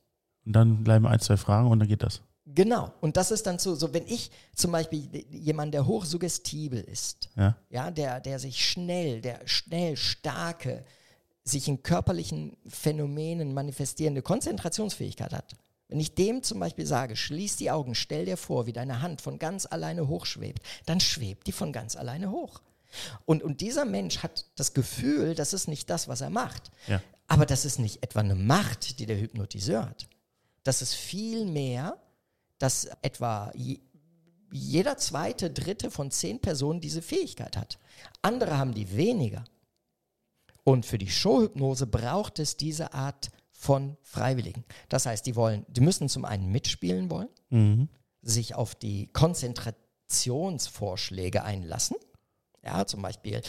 Und 0.46 0.54
dann 0.54 0.84
bleiben 0.84 1.06
ein, 1.08 1.20
zwei 1.20 1.38
Fragen 1.38 1.70
und 1.70 1.80
dann 1.80 1.88
geht 1.88 2.04
das. 2.04 2.22
Genau. 2.56 2.92
Und 3.02 3.16
das 3.18 3.32
ist 3.32 3.46
dann 3.46 3.60
so, 3.60 3.76
so 3.76 3.94
wenn 3.94 4.08
ich 4.08 4.32
zum 4.56 4.72
Beispiel 4.72 5.08
jemand, 5.30 5.74
der 5.74 5.86
hochsuggestibel 5.86 6.82
ist, 6.82 7.30
Ja. 7.36 7.56
ja, 7.70 7.92
der, 7.92 8.20
der 8.20 8.40
sich 8.40 8.68
schnell, 8.68 9.22
der 9.22 9.40
schnell 9.46 9.96
starke, 9.98 10.84
sich 11.44 11.68
in 11.68 11.84
körperlichen 11.84 12.58
Phänomenen 12.68 13.54
manifestierende 13.54 14.22
Konzentrationsfähigkeit 14.22 15.34
hat. 15.34 15.56
Wenn 15.88 16.00
ich 16.00 16.14
dem 16.14 16.44
zum 16.44 16.60
Beispiel 16.60 16.86
sage, 16.86 17.16
schließ 17.16 17.58
die 17.58 17.72
Augen, 17.72 17.96
stell 17.96 18.26
dir 18.26 18.38
vor, 18.38 18.68
wie 18.68 18.74
deine 18.74 19.02
Hand 19.02 19.22
von 19.22 19.40
ganz 19.40 19.66
alleine 19.66 20.08
hochschwebt, 20.08 20.62
dann 20.86 21.00
schwebt 21.00 21.48
die 21.48 21.52
von 21.52 21.74
ganz 21.74 21.96
alleine 21.96 22.30
hoch. 22.32 22.62
Und, 23.26 23.44
und 23.44 23.62
dieser 23.62 23.86
Mensch 23.86 24.20
hat 24.20 24.46
das 24.56 24.74
Gefühl, 24.74 25.36
das 25.36 25.54
ist 25.54 25.68
nicht 25.68 25.90
das, 25.90 26.08
was 26.08 26.22
er 26.22 26.30
macht. 26.30 26.72
Ja. 26.88 27.02
Aber 27.28 27.46
das 27.46 27.66
ist 27.66 27.80
nicht 27.80 28.04
etwa 28.04 28.20
eine 28.22 28.36
Macht, 28.36 29.00
die 29.00 29.06
der 29.06 29.20
Hypnotiseur 29.20 29.86
hat. 29.88 30.08
Das 30.64 30.82
ist 30.82 30.94
vielmehr, 30.94 31.98
dass 32.60 32.86
etwa 33.02 33.52
je, 33.56 33.80
jeder 34.52 34.98
zweite, 34.98 35.52
dritte 35.52 35.92
von 35.92 36.12
zehn 36.12 36.40
Personen 36.40 36.82
diese 36.82 37.02
Fähigkeit 37.02 37.58
hat. 37.58 37.80
Andere 38.22 38.58
haben 38.58 38.74
die 38.74 38.96
weniger. 38.96 39.44
Und 40.64 40.86
für 40.86 40.98
die 40.98 41.10
Showhypnose 41.10 41.88
braucht 41.88 42.40
es 42.40 42.58
diese 42.58 42.94
Art 42.94 43.32
von 43.52 43.98
Freiwilligen. 44.04 44.64
Das 44.88 45.06
heißt, 45.06 45.26
die 45.26 45.36
wollen, 45.36 45.66
die 45.68 45.82
müssen 45.82 46.10
zum 46.10 46.26
einen 46.26 46.52
mitspielen 46.52 47.10
wollen, 47.10 47.30
Mhm. 47.50 47.90
sich 48.22 48.56
auf 48.56 48.76
die 48.76 49.10
Konzentrationsvorschläge 50.10 51.44
einlassen. 51.44 51.98
Ja, 52.64 52.86
zum 52.86 53.02
Beispiel, 53.02 53.42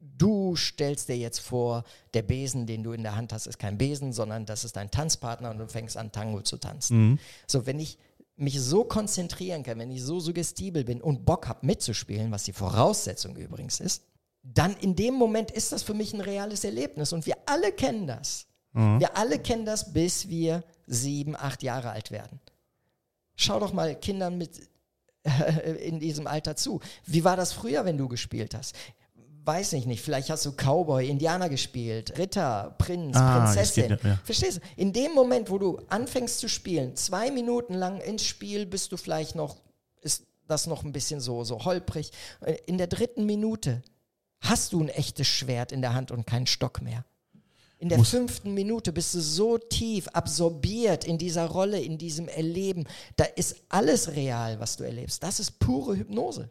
du 0.00 0.56
stellst 0.56 1.08
dir 1.08 1.16
jetzt 1.16 1.40
vor, 1.40 1.84
der 2.14 2.22
Besen, 2.22 2.66
den 2.66 2.82
du 2.82 2.92
in 2.92 3.02
der 3.02 3.16
Hand 3.16 3.32
hast, 3.32 3.46
ist 3.46 3.58
kein 3.58 3.78
Besen, 3.78 4.12
sondern 4.12 4.46
das 4.46 4.64
ist 4.64 4.76
dein 4.76 4.90
Tanzpartner 4.90 5.50
und 5.50 5.58
du 5.58 5.68
fängst 5.68 5.96
an, 5.96 6.12
Tango 6.12 6.42
zu 6.42 6.58
tanzen. 6.58 7.10
Mhm. 7.10 7.18
So, 7.46 7.66
wenn 7.66 7.80
ich 7.80 7.98
mich 8.38 8.60
so 8.60 8.84
konzentrieren 8.84 9.62
kann, 9.62 9.78
wenn 9.78 9.90
ich 9.90 10.02
so 10.02 10.20
suggestibel 10.20 10.84
bin 10.84 11.02
und 11.02 11.24
Bock 11.24 11.48
habe 11.48 11.66
mitzuspielen, 11.66 12.30
was 12.30 12.44
die 12.44 12.52
Voraussetzung 12.52 13.36
übrigens 13.36 13.80
ist, 13.80 14.04
dann 14.42 14.76
in 14.76 14.94
dem 14.94 15.14
Moment 15.14 15.50
ist 15.50 15.72
das 15.72 15.82
für 15.82 15.94
mich 15.94 16.12
ein 16.12 16.20
reales 16.20 16.64
Erlebnis 16.64 17.12
und 17.12 17.26
wir 17.26 17.36
alle 17.46 17.72
kennen 17.72 18.06
das. 18.06 18.46
Mhm. 18.72 19.00
Wir 19.00 19.16
alle 19.16 19.38
kennen 19.38 19.64
das, 19.64 19.92
bis 19.92 20.28
wir 20.28 20.62
sieben, 20.86 21.36
acht 21.36 21.62
Jahre 21.62 21.90
alt 21.90 22.10
werden. 22.10 22.40
Schau 23.34 23.58
doch 23.58 23.72
mal 23.72 23.94
Kindern 23.96 24.38
mit 24.38 24.68
in 25.80 25.98
diesem 25.98 26.26
Alter 26.26 26.54
zu. 26.56 26.80
Wie 27.04 27.24
war 27.24 27.36
das 27.36 27.52
früher, 27.52 27.84
wenn 27.84 27.98
du 27.98 28.08
gespielt 28.08 28.54
hast? 28.54 28.74
Weiß 29.48 29.72
ich 29.72 29.86
nicht, 29.86 30.02
vielleicht 30.02 30.28
hast 30.28 30.44
du 30.44 30.52
Cowboy, 30.52 31.08
Indianer 31.08 31.48
gespielt, 31.48 32.18
Ritter, 32.18 32.74
Prinz, 32.76 33.16
Ah, 33.16 33.46
Prinzessin. 33.46 33.88
geht- 33.88 34.04
ja. 34.04 34.18
Verstehst 34.22 34.58
du? 34.58 34.60
In 34.76 34.92
dem 34.92 35.14
Moment, 35.14 35.48
wo 35.48 35.56
du 35.56 35.78
anfängst 35.88 36.38
zu 36.38 36.50
spielen, 36.50 36.94
zwei 36.96 37.30
Minuten 37.30 37.72
lang 37.72 37.98
ins 38.02 38.24
Spiel, 38.24 38.66
bist 38.66 38.92
du 38.92 38.98
vielleicht 38.98 39.34
noch, 39.34 39.56
ist 40.02 40.24
das 40.46 40.66
noch 40.66 40.84
ein 40.84 40.92
bisschen 40.92 41.20
so, 41.20 41.44
so 41.44 41.64
holprig. 41.64 42.10
In 42.66 42.76
der 42.76 42.88
dritten 42.88 43.24
Minute 43.24 43.82
hast 44.40 44.74
du 44.74 44.80
ein 44.82 44.90
echtes 44.90 45.26
Schwert 45.26 45.72
in 45.72 45.80
der 45.80 45.94
Hand 45.94 46.10
und 46.10 46.26
keinen 46.26 46.46
Stock 46.46 46.82
mehr. 46.82 47.06
In 47.78 47.88
der 47.88 47.96
Muss- 47.96 48.10
fünften 48.10 48.52
Minute 48.52 48.92
bist 48.92 49.14
du 49.14 49.20
so 49.20 49.56
tief 49.56 50.08
absorbiert 50.08 51.04
in 51.06 51.16
dieser 51.16 51.46
Rolle, 51.46 51.80
in 51.80 51.96
diesem 51.96 52.28
Erleben. 52.28 52.86
Da 53.16 53.24
ist 53.24 53.56
alles 53.70 54.14
real, 54.14 54.60
was 54.60 54.76
du 54.76 54.84
erlebst. 54.84 55.22
Das 55.22 55.40
ist 55.40 55.58
pure 55.58 55.96
Hypnose. 55.96 56.50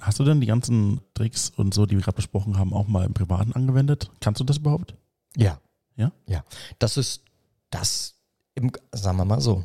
Hast 0.00 0.18
du 0.20 0.24
denn 0.24 0.40
die 0.40 0.46
ganzen 0.46 1.00
Tricks 1.14 1.50
und 1.50 1.74
so, 1.74 1.84
die 1.86 1.96
wir 1.96 2.02
gerade 2.02 2.16
besprochen 2.16 2.56
haben, 2.56 2.72
auch 2.72 2.86
mal 2.86 3.04
im 3.04 3.14
Privaten 3.14 3.52
angewendet? 3.52 4.10
Kannst 4.20 4.40
du 4.40 4.44
das 4.44 4.58
überhaupt? 4.58 4.94
Ja. 5.36 5.60
Ja? 5.96 6.12
Ja. 6.26 6.44
Das 6.78 6.96
ist 6.96 7.24
das, 7.70 8.14
im, 8.54 8.70
sagen 8.92 9.16
wir 9.18 9.24
mal 9.24 9.40
so. 9.40 9.64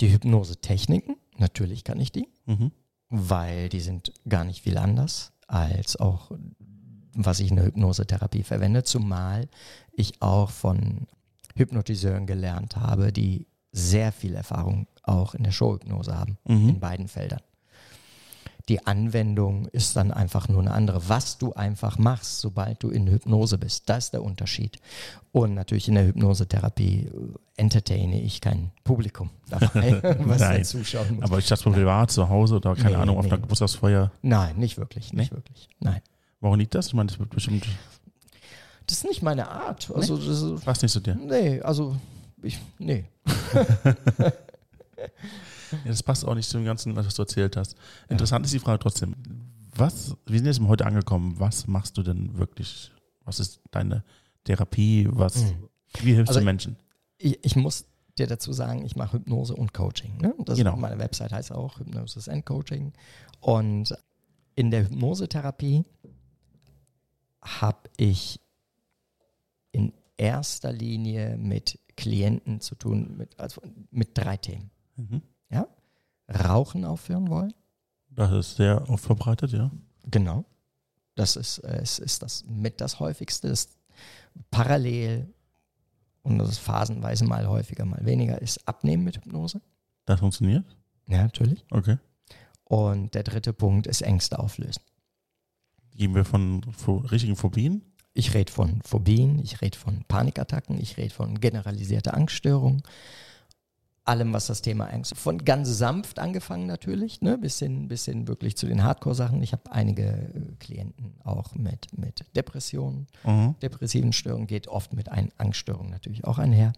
Die 0.00 0.12
Hypnose-Techniken, 0.12 1.16
natürlich 1.38 1.84
kann 1.84 2.00
ich 2.00 2.10
die, 2.12 2.28
Mhm. 2.46 2.72
weil 3.08 3.68
die 3.68 3.80
sind 3.80 4.12
gar 4.28 4.44
nicht 4.44 4.62
viel 4.62 4.76
anders 4.78 5.32
als 5.46 5.96
auch, 5.96 6.30
was 7.14 7.40
ich 7.40 7.50
in 7.50 7.56
der 7.56 7.64
Hypnosetherapie 7.66 8.42
verwende, 8.42 8.82
zumal 8.82 9.48
ich 9.92 10.20
auch 10.20 10.50
von 10.50 11.06
Hypnotiseuren 11.56 12.26
gelernt 12.26 12.76
habe, 12.76 13.12
die 13.12 13.46
sehr 13.72 14.12
viel 14.12 14.34
Erfahrung 14.34 14.86
auch 15.02 15.34
in 15.34 15.42
der 15.44 15.50
Showhypnose 15.52 16.16
haben, 16.16 16.38
Mhm. 16.46 16.68
in 16.68 16.80
beiden 16.80 17.08
Feldern. 17.08 17.40
Die 18.68 18.86
Anwendung 18.86 19.66
ist 19.68 19.96
dann 19.96 20.12
einfach 20.12 20.48
nur 20.48 20.60
eine 20.60 20.72
andere. 20.72 21.08
Was 21.08 21.38
du 21.38 21.54
einfach 21.54 21.96
machst, 21.98 22.40
sobald 22.40 22.82
du 22.82 22.90
in 22.90 23.06
Hypnose 23.08 23.56
bist, 23.56 23.88
das 23.88 24.04
ist 24.06 24.10
der 24.12 24.22
Unterschied. 24.22 24.78
Und 25.32 25.54
natürlich 25.54 25.88
in 25.88 25.94
der 25.94 26.06
Hypnosetherapie 26.06 27.06
äh, 27.06 27.10
entertaine 27.56 28.20
ich 28.20 28.40
kein 28.42 28.70
Publikum 28.84 29.30
dabei, 29.48 30.00
was 30.20 30.38
da 30.38 30.50
Nein. 30.50 30.64
zuschauen 30.64 31.16
muss. 31.16 31.24
Aber 31.24 31.38
ich 31.38 31.46
dachte 31.46 31.70
privat 31.70 32.10
zu 32.10 32.28
Hause 32.28 32.56
oder 32.56 32.74
keine 32.74 32.90
Nee, 32.90 32.94
Ahnung, 32.96 33.16
auf 33.18 33.24
nee. 33.24 33.30
einer 33.30 33.40
Geburtstagsfeier. 33.40 34.12
Nein, 34.22 34.56
nicht 34.58 34.76
wirklich, 34.76 35.12
nicht 35.14 35.32
wirklich. 35.32 35.68
Nein. 35.80 36.00
Woran 36.40 36.60
liegt 36.60 36.74
das? 36.74 36.88
Ich 36.88 36.94
meine, 36.94 37.08
das 37.08 37.18
wird 37.18 37.30
bestimmt 37.30 37.66
Das 38.86 38.98
ist 38.98 39.04
nicht 39.04 39.22
meine 39.22 39.48
Art. 39.48 39.90
Also, 39.94 40.16
das 40.18 40.42
ist, 40.42 40.62
fast 40.62 40.82
nicht 40.82 40.92
zu 40.92 41.00
dir. 41.00 41.14
nee, 41.16 41.60
also, 41.62 41.96
ich, 42.42 42.58
nee. 42.78 43.06
Ja, 45.72 45.78
das 45.86 46.02
passt 46.02 46.24
auch 46.24 46.34
nicht 46.34 46.48
zu 46.48 46.58
dem 46.58 46.64
Ganzen, 46.64 46.96
was 46.96 47.14
du 47.14 47.22
erzählt 47.22 47.56
hast. 47.56 47.76
Interessant 48.08 48.44
ist 48.44 48.54
die 48.54 48.58
Frage 48.58 48.78
trotzdem. 48.78 49.14
Was, 49.74 50.16
wir 50.26 50.38
sind 50.38 50.46
jetzt 50.46 50.60
heute 50.60 50.86
angekommen. 50.86 51.34
Was 51.38 51.66
machst 51.66 51.96
du 51.96 52.02
denn 52.02 52.36
wirklich? 52.36 52.90
Was 53.24 53.40
ist 53.40 53.60
deine 53.70 54.04
Therapie? 54.44 55.08
Was, 55.10 55.54
wie 56.00 56.14
hilfst 56.14 56.30
Also 56.30 56.40
du 56.40 56.44
Menschen? 56.44 56.76
Ich, 57.18 57.38
ich 57.44 57.56
muss 57.56 57.86
dir 58.18 58.26
dazu 58.26 58.52
sagen, 58.52 58.84
ich 58.84 58.96
mache 58.96 59.18
Hypnose 59.18 59.54
und 59.54 59.72
Coaching. 59.72 60.18
Ne? 60.18 60.34
Genau. 60.46 60.76
Meine 60.76 60.98
Website 60.98 61.32
heißt 61.32 61.52
auch 61.52 61.78
Hypnosis 61.78 62.28
and 62.28 62.44
Coaching. 62.44 62.92
Und 63.40 63.96
in 64.56 64.70
der 64.70 64.84
Hypnosetherapie 64.84 65.84
habe 67.42 67.88
ich 67.96 68.40
in 69.72 69.92
erster 70.16 70.72
Linie 70.72 71.36
mit 71.36 71.78
Klienten 71.96 72.60
zu 72.60 72.74
tun, 72.74 73.16
mit, 73.16 73.38
also 73.38 73.62
mit 73.90 74.16
drei 74.18 74.36
Themen. 74.36 74.70
Mhm. 74.96 75.22
Ja? 75.50 75.66
Rauchen 76.28 76.84
aufhören 76.84 77.28
wollen. 77.28 77.54
Das 78.10 78.32
ist 78.32 78.56
sehr 78.56 78.88
oft 78.88 79.04
verbreitet, 79.04 79.52
ja. 79.52 79.70
Genau. 80.04 80.44
Das 81.14 81.36
ist, 81.36 81.58
äh, 81.58 81.80
es 81.82 81.98
ist 81.98 82.22
das 82.22 82.44
mit 82.46 82.80
das 82.80 83.00
häufigste. 83.00 83.48
Das 83.48 83.68
parallel 84.50 85.32
und 86.22 86.38
das 86.38 86.50
ist 86.50 86.58
phasenweise 86.58 87.24
mal 87.24 87.46
häufiger, 87.48 87.84
mal 87.84 88.04
weniger, 88.04 88.40
ist 88.40 88.66
Abnehmen 88.68 89.04
mit 89.04 89.16
Hypnose. 89.16 89.60
Das 90.04 90.20
funktioniert? 90.20 90.64
Ja, 91.06 91.22
natürlich. 91.22 91.64
Okay. 91.70 91.98
Und 92.64 93.14
der 93.14 93.22
dritte 93.22 93.52
Punkt 93.52 93.86
ist 93.86 94.02
Ängste 94.02 94.38
auflösen. 94.38 94.82
Gehen 95.92 96.14
wir 96.14 96.24
von 96.24 96.62
Pho 96.72 96.98
richtigen 96.98 97.34
Phobien? 97.34 97.82
Ich 98.12 98.34
rede 98.34 98.52
von 98.52 98.82
Phobien, 98.82 99.38
ich 99.38 99.60
rede 99.62 99.78
von 99.78 100.04
Panikattacken, 100.06 100.78
ich 100.78 100.96
rede 100.96 101.14
von 101.14 101.40
generalisierter 101.40 102.14
Angststörung, 102.14 102.82
allem, 104.08 104.32
was 104.32 104.46
das 104.46 104.62
Thema 104.62 104.86
Angst, 104.86 105.16
von 105.16 105.44
ganz 105.44 105.68
sanft 105.76 106.18
angefangen 106.18 106.66
natürlich, 106.66 107.20
ne, 107.20 107.36
bis 107.38 107.58
hin, 107.58 107.88
bis 107.88 108.04
hin 108.06 108.26
wirklich 108.26 108.56
zu 108.56 108.66
den 108.66 108.82
Hardcore-Sachen. 108.82 109.42
Ich 109.42 109.52
habe 109.52 109.70
einige 109.70 110.04
äh, 110.04 110.54
Klienten 110.58 111.14
auch 111.24 111.54
mit, 111.54 111.86
mit 111.96 112.24
Depressionen, 112.34 113.06
Mhm. 113.24 113.54
depressiven 113.60 114.12
Störungen, 114.12 114.46
geht 114.46 114.68
oft 114.68 114.92
mit 114.92 115.08
ein 115.10 115.30
Angststörungen 115.36 115.90
natürlich 115.90 116.24
auch 116.24 116.38
einher. 116.38 116.72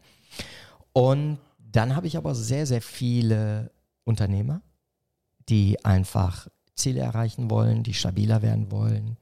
Und 0.93 1.39
dann 1.59 1.95
habe 1.95 2.07
ich 2.07 2.17
aber 2.17 2.35
sehr, 2.35 2.67
sehr 2.67 2.83
viele 2.83 3.71
Unternehmer, 4.05 4.61
die 5.49 5.85
einfach 5.85 6.49
Ziele 6.75 7.01
erreichen 7.01 7.51
wollen, 7.51 7.83
die 7.83 7.95
stabiler 7.95 8.43
werden 8.43 8.71
wollen, 8.71 9.17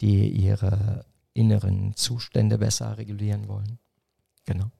die 0.00 0.28
ihre 0.28 1.04
inneren 1.34 1.94
Zustände 1.96 2.58
besser 2.58 2.96
regulieren 2.98 3.48
wollen. 3.48 3.78
Genau. 4.44 4.70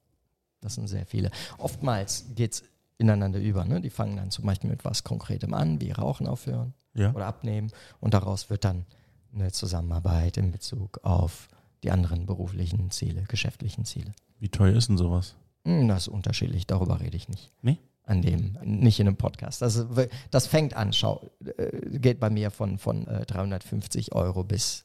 Das 0.63 0.75
sind 0.77 0.89
sehr 0.89 1.05
viele. 1.05 1.31
Oftmals 1.59 2.25
geht 2.35 2.53
es 2.55 2.63
ineinander 2.99 3.41
über. 3.41 3.65
Ne? 3.65 3.81
Die 3.81 3.91
fangen 3.91 4.17
dann 4.17 4.31
zum 4.31 4.47
Beispiel 4.47 4.71
mit 4.71 4.85
was 4.85 5.05
Konkretem 5.05 5.53
an, 5.55 5.81
wie 5.81 5.91
Rauchen 5.91 6.27
aufhören 6.27 6.73
Ja. 6.95 7.13
oder 7.13 7.27
abnehmen. 7.27 7.71
Und 8.01 8.15
daraus 8.15 8.49
wird 8.49 8.65
dann 8.65 8.87
eine 9.35 9.51
Zusammenarbeit 9.53 10.37
in 10.37 10.53
Bezug 10.53 11.01
auf 11.03 11.49
die 11.83 11.91
anderen 11.91 12.27
beruflichen 12.27 12.91
Ziele, 12.91 13.23
geschäftlichen 13.25 13.85
Ziele. 13.85 14.13
Wie 14.39 14.49
teuer 14.49 14.77
ist 14.77 14.89
denn 14.89 14.99
sowas? 14.99 15.35
Hm, 15.65 15.89
Das 15.89 16.03
ist 16.03 16.09
unterschiedlich, 16.09 16.67
darüber 16.67 17.01
rede 17.01 17.17
ich 17.17 17.29
nicht. 17.29 17.51
Nee? 17.61 17.79
An 18.05 18.21
dem, 18.23 18.57
nicht 18.65 18.99
in 19.01 19.07
einem 19.07 19.17
Podcast. 19.17 19.63
Das, 19.63 19.85
das 20.31 20.47
fängt 20.47 20.75
an, 20.75 20.93
schau, 20.93 21.31
äh, 21.57 21.99
geht 21.99 22.19
bei 22.21 22.31
mir 22.31 22.51
von, 22.51 22.79
von 22.79 23.07
äh, 23.07 23.25
350 23.27 24.13
Euro 24.15 24.43
bis 24.45 24.85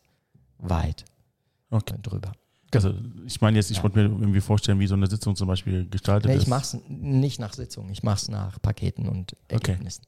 weit 0.60 1.06
Okay. 1.72 1.96
äh, 1.96 2.00
drüber. 2.00 2.32
Also 2.74 2.93
ich 3.26 3.39
meine 3.41 3.57
jetzt, 3.57 3.72
ich 3.72 3.78
Ja. 3.78 3.84
wollte 3.84 3.97
mir 3.97 4.03
irgendwie 4.05 4.41
vorstellen, 4.41 4.80
wie 4.80 4.88
so 4.88 4.95
eine 4.95 5.07
Sitzung 5.07 5.36
zum 5.36 5.47
Beispiel 5.47 5.88
gestaltet 5.89 6.30
Nee, 6.30 6.38
ist. 6.38 6.43
ich 6.43 6.47
mache 6.49 6.63
es 6.63 6.78
nicht 6.89 7.39
nach 7.39 7.53
Sitzung, 7.53 7.89
ich 7.89 8.03
mache 8.03 8.18
es 8.18 8.28
nach 8.30 8.61
Paketen 8.61 9.07
und 9.07 9.34
Okay. 9.51 9.72
Ergebnissen. 9.72 10.03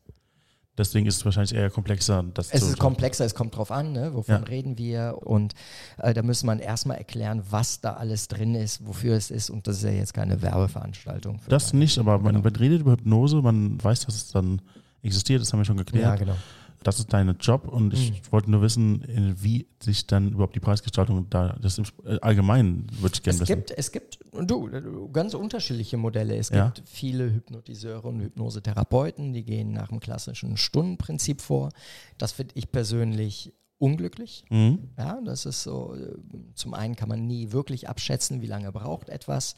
Deswegen 0.78 1.08
ist 1.08 1.18
es 1.18 1.26
wahrscheinlich 1.26 1.54
eher 1.54 1.70
komplexer. 1.70 2.24
Das 2.34 2.52
Es 2.52 2.62
ist 2.62 2.80
komplexer, 2.80 3.26
es 3.26 3.36
kommt 3.36 3.56
drauf 3.58 3.70
an, 3.70 3.92
ne? 3.92 4.14
wovon 4.14 4.36
Ja. 4.36 4.42
reden 4.44 4.78
wir 4.78 5.18
und 5.26 5.54
äh, 5.98 6.14
da 6.14 6.22
muss 6.24 6.44
man 6.44 6.60
erstmal 6.60 6.98
erklären, 6.98 7.44
was 7.50 7.82
da 7.82 7.94
alles 7.96 8.30
drin 8.30 8.56
ist, 8.56 8.86
wofür 8.88 9.16
es 9.16 9.30
ist 9.30 9.50
und 9.50 9.68
das 9.68 9.78
ist 9.78 9.84
ja 9.84 9.90
jetzt 9.92 10.14
keine 10.14 10.42
Werbeveranstaltung. 10.42 11.42
Das 11.50 11.74
nicht, 11.74 11.98
aber 11.98 12.18
man, 12.20 12.36
man 12.42 12.56
redet 12.56 12.80
über 12.82 12.92
Hypnose, 12.94 13.42
man 13.42 13.84
weiß, 13.84 14.06
dass 14.06 14.16
es 14.16 14.32
dann 14.32 14.62
existiert, 15.02 15.42
das 15.42 15.52
haben 15.52 15.60
wir 15.60 15.66
schon 15.66 15.78
ja, 15.78 15.84
geklärt. 15.84 16.20
genau. 16.20 16.36
Das 16.84 17.00
ist 17.00 17.12
dein 17.12 17.36
Job 17.40 17.68
und 17.68 17.94
ich 17.94 18.32
wollte 18.32 18.50
nur 18.50 18.62
wissen, 18.62 19.04
wie 19.42 19.68
sich 19.82 20.08
dann 20.08 20.32
überhaupt 20.32 20.56
die 20.56 20.62
Preisgestaltung 20.62 21.30
da, 21.30 21.58
das 21.62 21.78
im, 21.78 21.86
äh, 22.06 22.18
allgemein 22.22 22.88
würde 23.00 23.16
ich 23.16 23.24
gerne 23.24 23.36
Es 23.36 23.42
wissen. 23.42 23.56
gibt, 23.58 23.72
es 23.72 23.92
gibt, 23.92 24.20
du, 24.34 24.70
du, 24.70 25.10
ganz 25.12 25.34
unterschiedliche 25.34 25.98
Modelle. 25.98 26.38
Es 26.38 26.50
Ja. 26.50 26.70
gibt 26.70 26.88
viele 26.88 27.34
Hypnotiseure 27.34 28.08
und 28.08 28.22
Hypnosetherapeuten, 28.22 29.34
die 29.34 29.44
gehen 29.44 29.72
nach 29.74 29.90
dem 29.90 30.00
klassischen 30.00 30.56
Stundenprinzip 30.58 31.42
vor. 31.42 31.70
Das 32.18 32.32
finde 32.32 32.54
ich 32.56 32.72
persönlich 32.72 33.54
unglücklich. 33.78 34.44
Mhm. 34.50 34.90
Ja, 34.98 35.20
das 35.24 35.46
ist 35.46 35.64
so, 35.64 35.96
äh, 35.96 36.16
zum 36.56 36.74
einen 36.74 36.96
kann 36.96 37.10
man 37.10 37.28
nie 37.28 37.52
wirklich 37.52 37.90
abschätzen, 37.90 38.42
wie 38.42 38.48
lange 38.48 38.72
braucht 38.72 39.10
etwas. 39.10 39.56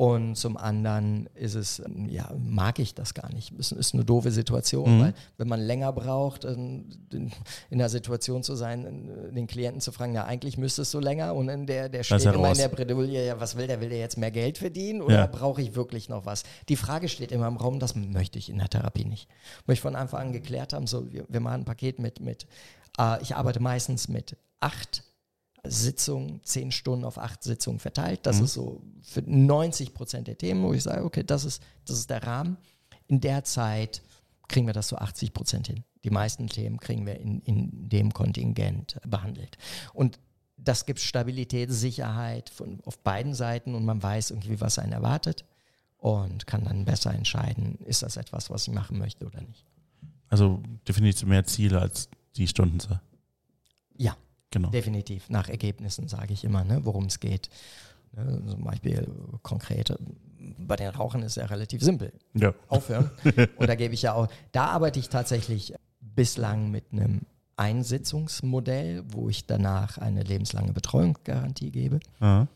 Und 0.00 0.36
zum 0.36 0.56
anderen 0.56 1.28
ist 1.34 1.56
es, 1.56 1.82
ja, 2.08 2.30
mag 2.38 2.78
ich 2.78 2.94
das 2.94 3.14
gar 3.14 3.32
nicht. 3.34 3.52
Es 3.58 3.72
ist 3.72 3.94
eine 3.94 4.04
doofe 4.04 4.30
Situation, 4.30 4.96
Mhm. 4.96 5.00
weil 5.02 5.14
wenn 5.38 5.48
man 5.48 5.58
länger 5.58 5.92
braucht, 5.92 6.44
ähm, 6.44 6.84
in 7.68 7.78
der 7.78 7.88
Situation 7.88 8.44
zu 8.44 8.54
sein, 8.54 8.84
äh, 9.08 9.32
den 9.34 9.48
Klienten 9.48 9.80
zu 9.80 9.90
fragen, 9.90 10.14
ja, 10.14 10.22
eigentlich 10.24 10.56
müsstest 10.56 10.94
du 10.94 11.00
länger 11.00 11.34
und 11.34 11.48
in 11.48 11.66
der, 11.66 11.88
der 11.88 12.04
steht 12.04 12.24
er 12.24 12.34
immer 12.34 12.46
raus. 12.46 12.58
in 12.58 12.62
der 12.62 12.68
Bredouille, 12.68 13.26
ja, 13.26 13.40
was 13.40 13.56
will 13.56 13.66
der? 13.66 13.80
Will 13.80 13.88
der 13.88 13.98
jetzt 13.98 14.16
mehr 14.18 14.30
Geld 14.30 14.58
verdienen 14.58 15.02
oder 15.02 15.16
Ja. 15.16 15.26
brauche 15.26 15.60
ich 15.62 15.74
wirklich 15.74 16.08
noch 16.08 16.24
was? 16.26 16.44
Die 16.68 16.76
Frage 16.76 17.08
steht 17.08 17.32
immer 17.32 17.48
im 17.48 17.56
Raum, 17.56 17.80
das 17.80 17.96
möchte 17.96 18.38
ich 18.38 18.50
in 18.50 18.58
der 18.58 18.68
Therapie 18.68 19.04
nicht. 19.04 19.26
Möchte 19.66 19.78
ich 19.78 19.80
von 19.80 19.96
Anfang 19.96 20.28
an 20.28 20.32
geklärt 20.32 20.74
haben, 20.74 20.86
so, 20.86 21.12
wir, 21.12 21.24
wir 21.28 21.40
machen 21.40 21.62
ein 21.62 21.64
Paket 21.64 21.98
mit, 21.98 22.20
mit 22.20 22.46
äh, 23.00 23.20
ich 23.20 23.34
arbeite 23.34 23.58
meistens 23.58 24.06
mit 24.06 24.36
acht 24.60 25.02
Sitzungen, 25.70 26.40
zehn 26.44 26.70
Stunden 26.72 27.04
auf 27.04 27.18
acht 27.18 27.42
Sitzungen 27.42 27.78
verteilt. 27.78 28.20
Das 28.24 28.38
Mhm. 28.38 28.44
ist 28.44 28.52
so 28.54 28.82
für 29.02 29.22
90 29.22 29.94
Prozent 29.94 30.26
der 30.26 30.38
Themen, 30.38 30.62
wo 30.62 30.72
ich 30.72 30.82
sage, 30.82 31.04
okay, 31.04 31.24
das 31.24 31.44
ist, 31.44 31.62
das 31.86 31.98
ist 31.98 32.10
der 32.10 32.22
Rahmen. 32.22 32.56
In 33.06 33.20
der 33.20 33.44
Zeit 33.44 34.02
kriegen 34.48 34.66
wir 34.66 34.74
das 34.74 34.88
so 34.88 34.96
80 34.96 35.32
Prozent 35.32 35.66
hin. 35.66 35.84
Die 36.04 36.10
meisten 36.10 36.48
Themen 36.48 36.78
kriegen 36.78 37.06
wir 37.06 37.18
in, 37.20 37.40
in 37.40 37.88
dem 37.88 38.12
Kontingent 38.14 38.98
behandelt. 39.06 39.58
Und 39.92 40.18
das 40.56 40.86
gibt 40.86 41.00
Stabilität, 41.00 41.70
Sicherheit 41.70 42.50
von, 42.50 42.80
auf 42.84 42.98
beiden 42.98 43.34
Seiten 43.34 43.74
und 43.74 43.84
man 43.84 44.02
weiß 44.02 44.30
irgendwie, 44.30 44.60
was 44.60 44.78
einen 44.78 44.92
erwartet 44.92 45.44
und 45.98 46.46
kann 46.46 46.64
dann 46.64 46.84
besser 46.84 47.12
entscheiden, 47.14 47.78
ist 47.84 48.02
das 48.02 48.16
etwas, 48.16 48.50
was 48.50 48.66
ich 48.68 48.74
machen 48.74 48.98
möchte 48.98 49.26
oder 49.26 49.40
nicht. 49.40 49.64
Also 50.28 50.62
definitiv 50.86 51.26
mehr 51.28 51.44
Ziele 51.44 51.80
als 51.80 52.08
die 52.36 52.46
Stundenzahl. 52.46 53.00
Ja, 53.96 54.16
Genau. 54.50 54.70
definitiv. 54.70 55.28
Nach 55.28 55.48
Ergebnissen 55.48 56.08
sage 56.08 56.32
ich 56.32 56.44
immer, 56.44 56.64
ne, 56.64 56.84
worum 56.84 57.04
es 57.06 57.20
geht. 57.20 57.50
Ne, 58.12 58.42
zum 58.46 58.64
Beispiel 58.64 59.06
konkret, 59.42 59.94
bei 60.58 60.76
den 60.76 60.88
Rauchen 60.88 61.22
ist 61.22 61.36
ja 61.36 61.46
relativ 61.46 61.82
simpel. 61.82 62.12
Ja. 62.34 62.54
Aufhören. 62.68 63.10
und 63.56 63.68
da 63.68 63.74
gebe 63.74 63.94
ich 63.94 64.02
ja 64.02 64.14
auch, 64.14 64.28
da 64.52 64.66
arbeite 64.66 64.98
ich 64.98 65.08
tatsächlich 65.08 65.74
bislang 66.00 66.70
mit 66.70 66.92
einem 66.92 67.22
Einsitzungsmodell, 67.56 69.04
wo 69.08 69.28
ich 69.28 69.46
danach 69.46 69.98
eine 69.98 70.22
lebenslange 70.22 70.72
Betreuungsgarantie 70.72 71.70
gebe. 71.70 72.00
Aha. 72.20 72.48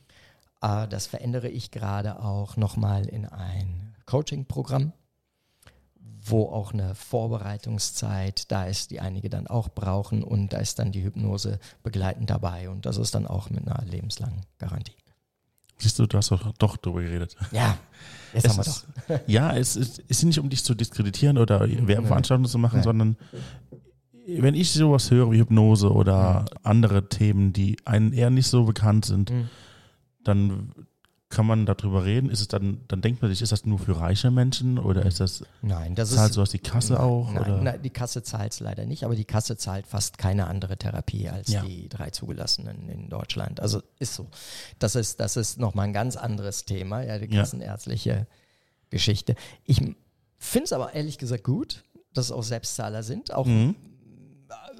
Äh, 0.63 0.89
das 0.89 1.07
verändere 1.07 1.49
ich 1.49 1.71
gerade 1.71 2.21
auch 2.21 2.57
nochmal 2.57 3.07
in 3.07 3.27
ein 3.27 3.95
Coaching-Programm, 4.07 4.93
wo 6.25 6.45
auch 6.51 6.73
eine 6.73 6.95
Vorbereitungszeit 6.95 8.51
da 8.51 8.65
ist, 8.65 8.91
die 8.91 9.01
einige 9.01 9.29
dann 9.29 9.47
auch 9.47 9.69
brauchen 9.69 10.23
und 10.23 10.53
da 10.53 10.59
ist 10.59 10.79
dann 10.79 10.93
die 10.93 11.03
Hypnose 11.03 11.59
begleitend 11.83 12.31
dabei 12.31 12.71
und 12.71 12.87
das 12.87 12.97
ist 12.97 13.15
dann 13.15 13.27
auch 13.27 13.51
mit 13.51 13.67
einer 13.67 13.85
lebenslangen 13.87 14.43
Garantie. 14.59 14.95
Siehst 15.79 15.99
du, 15.99 16.07
du 16.07 16.17
hast 16.17 16.31
doch, 16.31 16.53
doch 16.59 16.77
darüber 16.77 17.03
geredet. 17.03 17.35
Ja, 17.51 17.77
jetzt 18.33 18.45
Es 18.47 18.51
haben 18.51 18.59
wir 18.59 18.67
ist, 18.71 18.87
doch. 19.09 19.21
ja, 19.29 19.57
es 19.57 19.75
ist, 19.77 19.99
es 19.99 20.19
ist 20.19 20.23
nicht, 20.25 20.39
um 20.39 20.49
dich 20.49 20.63
zu 20.63 20.75
diskreditieren 20.77 21.39
oder 21.39 21.61
Werbeveranstaltungen 21.69 22.49
zu 22.49 22.59
machen, 22.59 22.79
Nee. 22.79 22.85
sondern 22.85 23.17
wenn 24.29 24.55
ich 24.55 24.71
sowas 24.71 25.11
höre 25.11 25.33
wie 25.33 25.39
Hypnose 25.39 25.91
oder 25.93 26.45
andere 26.63 27.09
Themen, 27.09 27.53
die 27.53 27.77
einen 27.85 28.13
eher 28.13 28.31
nicht 28.31 28.47
so 28.47 28.65
bekannt 28.65 29.05
sind, 29.07 29.31
Mhm. 29.31 29.49
dann 30.23 30.73
kann 31.33 31.47
man 31.47 31.67
darüber 31.67 32.05
reden. 32.05 32.31
Ist 32.31 32.41
es 32.43 32.49
dann, 32.49 32.83
dann 32.89 33.01
denkt 33.01 33.23
man 33.23 33.31
sich, 33.31 33.43
ist 33.43 33.51
das 33.53 33.65
nur 33.65 33.79
für 33.79 33.99
reiche 33.99 34.31
Menschen 34.31 34.79
oder 34.79 35.05
ist 35.07 35.19
das, 35.19 35.43
Nein, 35.63 35.95
das 35.95 36.11
zahlt 36.15 36.31
ist. 36.31 36.35
sowas 36.37 36.51
die 36.51 36.59
Kasse 36.59 37.01
auch? 37.01 37.33
Nein, 37.33 37.43
oder? 37.43 37.61
nein, 37.63 37.83
die 37.83 37.91
Kasse 37.91 38.23
zahlt 38.23 38.53
es 38.53 38.61
leider 38.61 38.85
nicht, 38.85 39.05
aber 39.05 39.17
die 39.17 39.25
Kasse 39.25 39.57
zahlt 39.57 39.87
fast 39.87 40.19
keine 40.19 40.47
andere 40.47 40.77
Therapie 40.77 41.29
als 41.29 41.49
Ja. 41.51 41.63
die 41.65 41.89
drei 41.89 42.11
zugelassenen 42.11 42.89
in 42.89 43.09
Deutschland. 43.09 43.59
Also 43.61 43.83
ist 43.99 44.15
so. 44.15 44.29
Das 44.79 44.95
ist, 44.95 45.19
das 45.21 45.37
ist 45.37 45.59
nochmal 45.59 45.87
ein 45.89 45.93
ganz 45.93 46.17
anderes 46.17 46.65
Thema, 46.67 47.03
ja, 47.03 47.19
die 47.19 47.33
Ja. 47.35 47.41
kassenärztliche 47.41 48.27
Geschichte. 48.91 49.35
Ich 49.65 49.79
finde 50.39 50.65
es 50.65 50.73
aber 50.73 50.93
ehrlich 50.95 51.19
gesagt 51.19 51.45
gut, 51.45 51.83
dass 52.13 52.27
es 52.27 52.33
auch 52.33 52.43
Selbstzahler 52.43 53.03
sind, 53.03 53.33
auch 53.33 53.47
Mhm. 53.47 53.75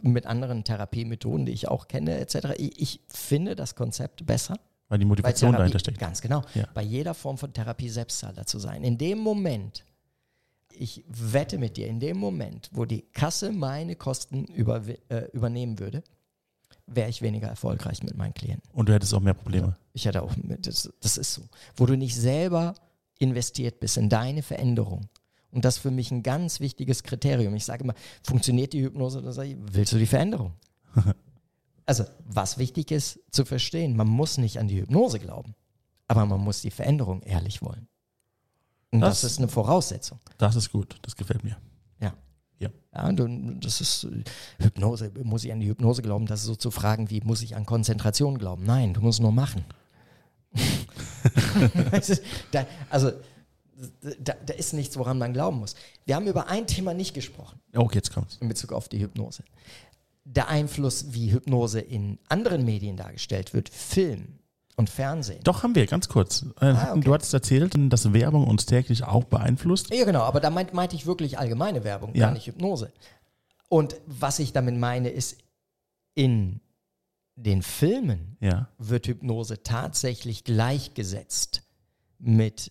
mit 0.03 0.27
anderen 0.27 0.65
Therapiemethoden, 0.65 1.47
die 1.47 1.53
ich 1.53 1.69
auch 1.69 1.89
kenne, 1.89 2.19
etc. 2.19 2.49
Ich, 2.59 2.79
ich 2.81 3.01
finde 3.09 3.57
das 3.57 3.75
Konzept 3.75 4.27
besser. 4.27 4.59
Weil 4.93 4.99
die 4.99 5.07
Motivation 5.07 5.53
Therapie, 5.53 5.59
dahinter 5.59 5.79
steckt. 5.79 5.99
Ganz 5.99 6.21
genau. 6.21 6.43
Ja. 6.55 6.69
Bei 6.75 6.83
jeder 6.83 7.15
Form 7.15 7.39
von 7.39 7.51
Therapie 7.51 7.89
Selbstzahler 7.89 8.45
zu 8.45 8.59
sein. 8.59 8.85
In 8.85 8.99
dem 8.99 9.21
Moment, 9.21 9.87
ich 10.71 11.03
wette 11.09 11.57
mit 11.57 11.79
dir, 11.79 11.87
in 11.87 11.99
dem 11.99 12.19
Moment, 12.19 12.69
wo 12.75 12.85
die 12.85 13.01
Kasse 13.15 13.53
meine 13.53 13.97
Kosten 13.97 14.45
über, 14.45 14.83
äh, 15.09 15.31
übernehmen 15.33 15.79
würde, 15.79 16.05
wäre 16.87 17.09
ich 17.09 17.23
weniger 17.23 17.49
erfolgreich 17.49 18.03
mit 18.03 18.19
meinen 18.19 18.35
Klienten. 18.35 18.69
Und 18.75 18.91
du 18.91 18.93
hättest 18.93 19.15
auch 19.15 19.21
mehr 19.21 19.33
Probleme. 19.33 19.79
Ich 19.95 20.05
hätte 20.05 20.23
auch, 20.23 20.35
das, 20.59 20.93
das 21.01 21.17
ist 21.17 21.33
so. 21.33 21.49
Wo 21.75 21.87
du 21.87 21.97
nicht 21.97 22.15
selber 22.15 22.75
investiert 23.19 23.81
bist 23.81 23.97
in 23.97 24.11
deine 24.11 24.43
Veränderung. 24.43 25.09
Und 25.53 25.65
das 25.65 25.77
ist 25.77 25.83
für 25.83 25.91
mich 25.91 26.11
ein 26.11 26.23
ganz 26.23 26.61
wichtiges 26.61 27.03
Kriterium. 27.03 27.55
Ich 27.55 27.65
sage 27.65 27.85
immer, 27.85 27.95
funktioniert 28.23 28.75
die 28.75 28.83
Hypnose? 28.83 29.23
Dann 29.23 29.33
sage 29.33 29.53
ich, 29.53 29.57
willst 29.59 29.95
du 29.95 29.97
die 29.97 30.05
Veränderung? 30.05 30.53
also, 32.01 32.11
was 32.27 32.57
wichtig 32.57 32.91
ist 32.91 33.21
zu 33.31 33.45
verstehen, 33.45 33.97
man 33.97 34.07
muss 34.09 34.39
nicht 34.39 34.59
an 34.59 34.67
die 34.69 34.81
Hypnose 34.81 35.19
glauben, 35.19 35.55
aber 36.09 36.25
man 36.25 36.41
muss 36.41 36.63
die 36.63 36.71
Veränderung 36.71 37.21
ehrlich 37.23 37.61
wollen. 37.61 37.87
Und 38.93 39.01
das, 39.01 39.21
Das- 39.21 39.33
ist 39.33 39.39
eine 39.39 39.49
Voraussetzung. 39.49 40.19
Das 40.39 40.57
ist 40.57 40.73
gut, 40.73 40.97
das 41.03 41.17
gefällt 41.17 41.45
mir. 41.45 41.57
Ja. 42.01 42.15
Ja. 42.59 42.71
Ja, 42.95 43.09
und 43.09 43.61
das 43.63 43.81
ist 43.83 44.07
Hypnose. 44.59 45.13
Muss 45.23 45.45
ich 45.45 45.53
an 45.53 45.61
die 45.61 45.67
Hypnose 45.69 46.01
glauben? 46.01 46.25
Das 46.27 46.41
ist 46.41 46.47
so 46.47 46.55
zu 46.55 46.71
fragen, 46.71 47.11
wie 47.11 47.21
muss 47.21 47.43
ich 47.43 47.57
an 47.57 47.67
Konzentration 47.67 48.39
glauben? 48.39 48.65
Nein, 48.65 48.95
du 48.95 49.01
musst 49.03 49.21
nur 49.21 49.33
machen. 49.33 49.65
Ist- 51.93 52.23
da, 52.53 52.67
also, 52.91 53.13
da, 54.21 54.35
da 54.47 54.55
ist 54.55 54.73
nichts, 54.75 54.97
woran 54.97 55.19
man 55.19 55.33
glauben 55.33 55.59
muss. 55.59 55.75
Wir 56.05 56.15
haben 56.17 56.27
über 56.27 56.49
ein 56.49 56.67
Thema 56.67 56.95
nicht 56.95 57.15
gesprochen 57.15 57.61
Oh, 57.77 57.89
jetzt 57.93 58.13
kommt's. 58.13 58.37
in 58.41 58.49
Bezug 58.49 58.73
auf 58.73 58.89
die 58.89 59.01
Hypnose. 59.01 59.43
Der 60.25 60.49
Einfluss, 60.49 61.13
wie 61.13 61.33
Hypnose 61.33 61.81
in 61.81 62.19
anderen 62.29 62.65
Medien 62.65 62.97
dargestellt 62.97 63.55
wird, 63.55 63.69
Film 63.69 64.39
und 64.77 64.89
Fernsehen. 64.89 65.41
Doch, 65.45 65.63
haben 65.63 65.75
wir, 65.75 65.87
ganz 65.87 66.09
kurz. 66.09 66.47
Äh, 66.61 66.67
Ah, 66.67 66.93
okay. 66.93 67.01
Du 67.01 67.13
hattest 67.13 67.35
erzählt, 67.35 67.75
dass 67.93 68.13
Werbung 68.13 68.47
uns 68.47 68.65
täglich 68.67 69.05
auch 69.05 69.25
beeinflusst. 69.25 69.93
Ja, 69.93 70.05
genau, 70.05 70.23
aber 70.23 70.41
da 70.41 70.51
meint, 70.51 70.73
meinte 70.75 70.95
ich 70.97 71.07
wirklich 71.07 71.39
allgemeine 71.39 71.85
Werbung, 71.85 72.15
Ja. 72.15 72.27
gar 72.27 72.33
nicht 72.33 72.47
Hypnose. 72.47 72.93
Und 73.69 73.97
was 74.07 74.39
ich 74.39 74.53
damit 74.53 74.77
meine, 74.79 75.09
ist, 75.11 75.39
in 76.15 76.61
den 77.37 77.63
Filmen 77.63 78.37
Ja. 78.41 78.69
wird 78.79 79.07
Hypnose 79.09 79.63
tatsächlich 79.63 80.45
gleichgesetzt 80.45 81.63
mit 82.19 82.71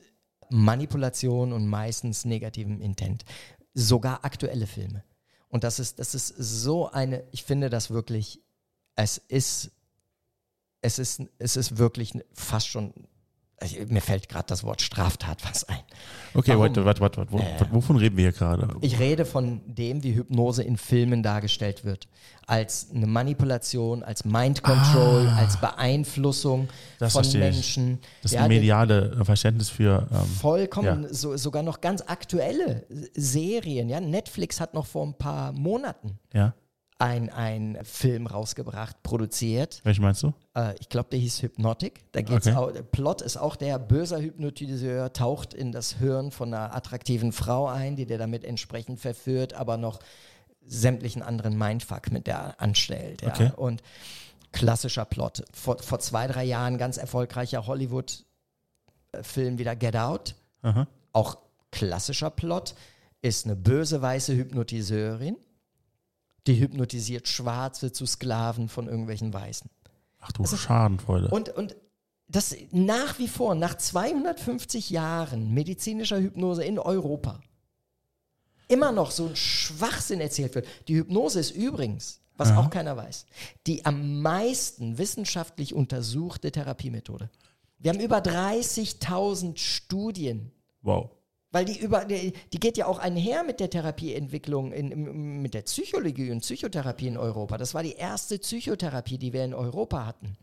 Manipulation 0.49 1.53
und 1.53 1.67
meistens 1.67 2.25
negativem 2.25 2.79
Intent. 2.81 3.25
Sogar 3.73 4.23
aktuelle 4.25 4.67
Filme. 4.67 5.03
Und 5.51 5.65
das 5.65 5.79
ist, 5.79 5.99
das 5.99 6.15
ist 6.15 6.29
so 6.29 6.89
eine, 6.89 7.23
ich 7.31 7.43
finde 7.43 7.69
das 7.69 7.91
wirklich, 7.91 8.41
es 8.95 9.17
ist, 9.17 9.71
es 10.81 10.97
ist, 10.97 11.21
es 11.37 11.57
ist 11.57 11.77
wirklich 11.77 12.13
fast 12.33 12.69
schon, 12.69 12.93
also 13.61 13.75
mir 13.87 14.01
fällt 14.01 14.27
gerade 14.27 14.45
das 14.47 14.63
Wort 14.63 14.81
Straftat 14.81 15.37
was 15.47 15.63
ein. 15.69 15.77
Okay, 16.33 16.57
warte, 16.57 16.83
warte, 16.83 17.01
warte, 17.01 17.25
warte. 17.31 17.65
Äh. 17.65 17.67
Wovon 17.71 17.97
reden 17.97 18.17
wir 18.17 18.23
hier 18.23 18.31
gerade? 18.31 18.67
Ich 18.81 18.99
rede 18.99 19.23
von 19.25 19.61
dem, 19.67 20.01
wie 20.03 20.15
Hypnose 20.15 20.63
in 20.63 20.77
Filmen 20.77 21.21
dargestellt 21.23 21.85
wird. 21.85 22.07
Als 22.47 22.87
eine 22.93 23.05
Manipulation, 23.07 24.03
als 24.03 24.25
Mind 24.25 24.63
Control, 24.63 25.27
Ah. 25.29 25.37
als 25.37 25.57
Beeinflussung 25.61 26.69
Das 26.99 27.13
von 27.13 27.23
verstehe 27.23 27.47
ich. 27.49 27.55
Menschen. 27.55 27.99
Das 28.23 28.31
Ja, 28.31 28.47
mediale 28.47 29.11
äh, 29.19 29.23
Verständnis 29.25 29.69
für. 29.69 30.07
Ähm, 30.11 30.25
Vollkommen, 30.41 31.07
so, 31.13 31.37
sogar 31.37 31.63
noch 31.63 31.81
ganz 31.81 32.01
aktuelle 32.07 32.85
Serien. 33.13 33.89
Ja? 33.89 33.99
Netflix 34.01 34.59
hat 34.59 34.73
noch 34.73 34.85
vor 34.85 35.05
ein 35.05 35.13
paar 35.13 35.51
Monaten 35.51 36.17
ja. 36.33 36.53
Ein, 37.01 37.29
ein 37.29 37.79
Film 37.83 38.27
rausgebracht, 38.27 39.01
produziert. 39.03 39.81
Welchen 39.83 40.03
meinst 40.03 40.23
du? 40.23 40.33
Äh, 40.55 40.75
ich 40.79 40.87
glaube, 40.89 41.09
der 41.09 41.19
hieß 41.19 41.41
Hypnotic. 41.41 42.03
Da 42.11 42.21
geht's 42.21 42.47
Okay. 42.47 42.55
auch, 42.55 42.71
der 42.71 42.83
Plot 42.83 43.21
ist 43.21 43.37
auch 43.37 43.55
der 43.55 43.79
böser 43.79 44.19
Hypnotiseur 44.21 45.11
taucht 45.13 45.53
in 45.53 45.71
das 45.71 45.93
Hirn 45.93 46.31
von 46.31 46.53
einer 46.53 46.75
attraktiven 46.75 47.31
Frau 47.31 47.67
ein, 47.67 47.95
die 47.95 48.05
der 48.05 48.17
damit 48.17 48.43
entsprechend 48.43 48.99
verführt, 48.99 49.53
aber 49.53 49.77
noch 49.77 49.99
sämtlichen 50.65 51.21
anderen 51.23 51.57
Mindfuck 51.57 52.11
mit 52.11 52.27
der 52.27 52.61
anstellt. 52.61 53.23
Ja. 53.23 53.29
Okay. 53.29 53.51
Und 53.55 53.81
klassischer 54.51 55.05
Plot. 55.05 55.43
Vor, 55.53 55.79
vor 55.79 55.99
zwei, 55.99 56.27
drei 56.27 56.43
Jahren 56.43 56.77
ganz 56.77 56.97
erfolgreicher 56.97 57.65
Hollywood-Film 57.65 59.57
wieder 59.57 59.75
Get 59.75 59.95
Out. 59.95 60.35
Aha. 60.61 60.87
Auch 61.13 61.37
klassischer 61.71 62.29
Plot 62.29 62.75
ist 63.21 63.45
eine 63.45 63.55
böse 63.55 64.01
weiße 64.01 64.35
Hypnotiseurin, 64.35 65.37
die 66.47 66.59
hypnotisiert 66.59 67.27
Schwarze 67.27 67.91
zu 67.91 68.05
Sklaven 68.05 68.67
von 68.67 68.87
irgendwelchen 68.87 69.33
Weißen. 69.33 69.69
Ach 70.19 70.31
du 70.31 70.45
Schadenfreude. 70.45 71.29
Und, 71.29 71.49
und 71.49 71.75
das 72.27 72.55
nach 72.71 73.19
wie 73.19 73.27
vor, 73.27 73.55
nach 73.55 73.75
250 73.75 74.89
Jahren 74.89 75.53
medizinischer 75.53 76.19
Hypnose 76.19 76.63
in 76.63 76.79
Europa, 76.79 77.41
immer 78.67 78.91
noch 78.91 79.11
so 79.11 79.27
ein 79.27 79.35
Schwachsinn 79.35 80.21
erzählt 80.21 80.55
wird. 80.55 80.67
Die 80.87 80.95
Hypnose 80.95 81.39
ist 81.39 81.51
übrigens, 81.51 82.21
was 82.37 82.49
Ja. 82.49 82.59
auch 82.59 82.69
keiner 82.69 82.95
weiß, 82.95 83.25
die 83.67 83.85
am 83.85 84.21
meisten 84.21 84.97
wissenschaftlich 84.97 85.73
untersuchte 85.73 86.51
Therapiemethode. 86.51 87.29
Wir 87.77 87.91
haben 87.91 87.99
über 87.99 88.19
30.000 88.19 89.57
Studien 89.57 90.51
wow. 90.81 91.09
Weil 91.51 91.65
die 91.65 91.79
über, 91.79 92.05
die, 92.05 92.33
die 92.53 92.59
geht 92.59 92.77
ja 92.77 92.85
auch 92.87 92.99
einher 92.99 93.43
mit 93.43 93.59
der 93.59 93.69
Therapieentwicklung, 93.69 94.71
in, 94.71 94.91
im- 94.91 95.41
mit 95.41 95.53
der 95.53 95.63
Psychologie 95.63 96.31
und 96.31 96.41
Psychotherapie 96.41 97.07
in 97.07 97.17
Europa. 97.17 97.57
Das 97.57 97.73
war 97.73 97.83
die 97.83 97.93
erste 97.93 98.37
Psychotherapie, 98.39 99.17
die 99.17 99.33
wir 99.33 99.43
in 99.45 99.53
Europa 99.53 100.05
hatten. 100.05 100.37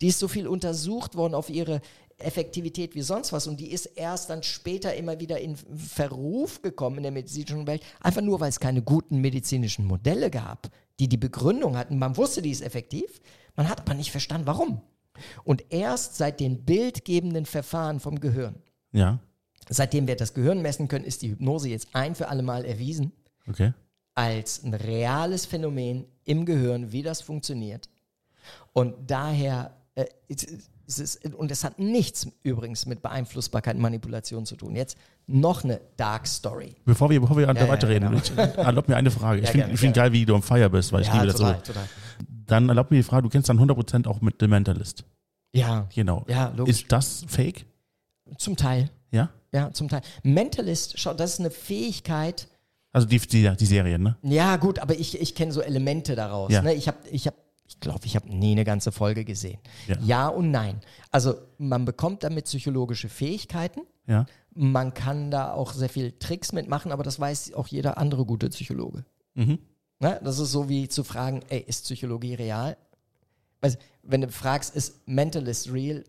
Die 0.00 0.08
ist 0.08 0.18
so 0.18 0.28
viel 0.28 0.48
untersucht 0.48 1.14
worden 1.16 1.34
auf 1.34 1.48
ihre 1.50 1.80
Effektivität 2.18 2.94
wie 2.94 3.02
sonst 3.02 3.32
was 3.32 3.46
und 3.46 3.58
die 3.58 3.70
ist 3.72 3.86
erst 3.86 4.30
dann 4.30 4.42
später 4.42 4.94
immer 4.94 5.18
wieder 5.20 5.40
in 5.40 5.56
Verruf 5.56 6.62
gekommen 6.62 6.98
in 6.98 7.02
der 7.02 7.12
medizinischen 7.12 7.66
Welt, 7.66 7.82
einfach 8.00 8.20
nur 8.22 8.40
weil 8.40 8.48
es 8.48 8.60
keine 8.60 8.82
guten 8.82 9.18
medizinischen 9.20 9.86
Modelle 9.86 10.30
gab, 10.30 10.70
die 11.00 11.08
die 11.08 11.16
Begründung 11.16 11.76
hatten. 11.76 11.98
Man 11.98 12.16
wusste, 12.16 12.42
die 12.42 12.50
ist 12.50 12.62
effektiv, 12.62 13.20
man 13.56 13.68
hat 13.68 13.80
aber 13.80 13.94
nicht 13.94 14.10
verstanden, 14.12 14.46
warum. 14.46 14.82
Und 15.44 15.64
erst 15.70 16.16
seit 16.16 16.40
den 16.40 16.64
bildgebenden 16.64 17.44
Verfahren 17.46 18.00
vom 18.00 18.18
Gehirn 18.20 18.56
Ja. 18.92 19.18
Seitdem 19.68 20.06
wir 20.06 20.16
das 20.16 20.34
Gehirn 20.34 20.60
messen 20.62 20.88
können, 20.88 21.04
ist 21.04 21.22
die 21.22 21.30
Hypnose 21.30 21.68
jetzt 21.68 21.88
ein 21.92 22.14
für 22.14 22.28
alle 22.28 22.42
Mal 22.42 22.64
erwiesen 22.64 23.12
Okay. 23.48 23.72
als 24.14 24.62
ein 24.62 24.74
reales 24.74 25.46
Phänomen 25.46 26.04
im 26.24 26.44
Gehirn, 26.46 26.92
wie 26.92 27.02
das 27.02 27.20
funktioniert. 27.22 27.88
Und 28.72 28.94
daher, 29.10 29.72
äh, 29.94 30.04
es, 30.28 30.46
es 30.86 30.98
ist, 30.98 31.34
und 31.34 31.50
es 31.50 31.64
hat 31.64 31.78
nichts 31.78 32.26
übrigens 32.42 32.86
mit 32.86 33.02
Beeinflussbarkeit 33.02 33.76
und 33.76 33.82
Manipulation 33.82 34.44
zu 34.46 34.56
tun. 34.56 34.74
Jetzt 34.76 34.98
noch 35.26 35.64
eine 35.64 35.80
Dark 35.96 36.26
Story. 36.26 36.74
Bevor 36.84 37.08
wir, 37.10 37.20
bevor 37.20 37.36
wir 37.36 37.46
Ja, 37.46 37.52
ja, 37.54 37.68
weiterreden, 37.68 38.10
genau. 38.10 38.20
ich, 38.22 38.56
erlaub 38.58 38.88
mir 38.88 38.96
eine 38.96 39.10
Frage. 39.10 39.40
Ich 39.40 39.46
Ja, 39.46 39.50
finde 39.52 39.66
gerne, 39.66 39.78
find 39.78 39.94
geil, 39.94 40.12
wie 40.12 40.24
du 40.26 40.34
am 40.34 40.42
Feier 40.42 40.68
bist, 40.68 40.92
weil 40.92 41.02
ich 41.02 41.12
liebe 41.12 41.26
das 41.26 41.36
so. 41.38 41.44
total. 41.52 41.88
Dann 42.46 42.68
erlaub 42.68 42.90
mir 42.90 42.96
die 42.98 43.02
Frage, 43.04 43.22
du 43.22 43.28
kennst 43.28 43.48
dann 43.48 43.58
100% 43.60 44.06
auch 44.08 44.20
mit 44.20 44.36
The 44.40 44.48
Mentalist. 44.48 45.04
Ja, 45.54 45.86
Genau. 45.94 46.24
ja, 46.28 46.52
logisch. 46.56 46.80
Ist 46.82 46.92
das 46.92 47.24
fake? 47.28 47.64
zum 48.38 48.56
Teil. 48.56 48.90
Ja? 49.10 49.30
Ja, 49.52 49.70
zum 49.72 49.88
Teil. 49.88 50.02
Mentalist, 50.22 50.98
schau, 50.98 51.14
das 51.14 51.34
ist 51.34 51.40
eine 51.40 51.50
Fähigkeit, 51.50 52.48
Also 52.92 53.06
die, 53.06 53.18
die, 53.18 53.56
die 53.56 53.66
Serie, 53.66 53.98
ne? 53.98 54.16
Ja, 54.22 54.56
gut, 54.56 54.78
aber 54.78 54.98
ich, 54.98 55.20
ich 55.20 55.34
kenne 55.34 55.52
so 55.52 55.60
Elemente 55.60 56.14
daraus. 56.14 56.50
Ja. 56.52 56.62
Ne? 56.62 56.74
Ich 56.74 56.88
habe 56.88 56.98
ich 57.10 57.26
hab, 57.26 57.34
Ich 57.66 57.80
glaube, 57.80 58.06
ich 58.06 58.16
habe 58.16 58.28
nie 58.34 58.52
eine 58.52 58.64
ganze 58.64 58.92
Folge 58.92 59.24
gesehen. 59.24 59.58
Ja. 59.88 59.96
ja 60.02 60.28
und 60.28 60.50
nein. 60.50 60.80
Also 61.10 61.34
man 61.58 61.84
bekommt 61.84 62.22
damit 62.22 62.46
psychologische 62.46 63.08
Fähigkeiten. 63.08 63.80
Ja. 64.06 64.26
Man 64.54 64.92
kann 64.92 65.30
da 65.30 65.52
auch 65.52 65.72
sehr 65.72 65.88
viel 65.88 66.12
Tricks 66.18 66.52
mitmachen, 66.52 66.92
aber 66.92 67.02
das 67.02 67.18
weiß 67.18 67.54
auch 67.54 67.68
jeder 67.68 67.98
andere 67.98 68.24
gute 68.24 68.48
Psychologe. 68.48 69.04
Mhm. 69.34 69.58
Ne? 70.00 70.20
Das 70.22 70.38
ist 70.38 70.50
so 70.50 70.68
wie 70.68 70.88
zu 70.88 71.04
fragen, 71.04 71.42
ey, 71.48 71.60
ist 71.60 71.84
Psychologie 71.84 72.34
real? 72.34 72.76
Also, 73.60 73.78
wenn 74.02 74.22
du 74.22 74.28
fragst, 74.28 74.74
ist 74.74 75.06
Mentalist 75.06 75.72
real? 75.72 76.04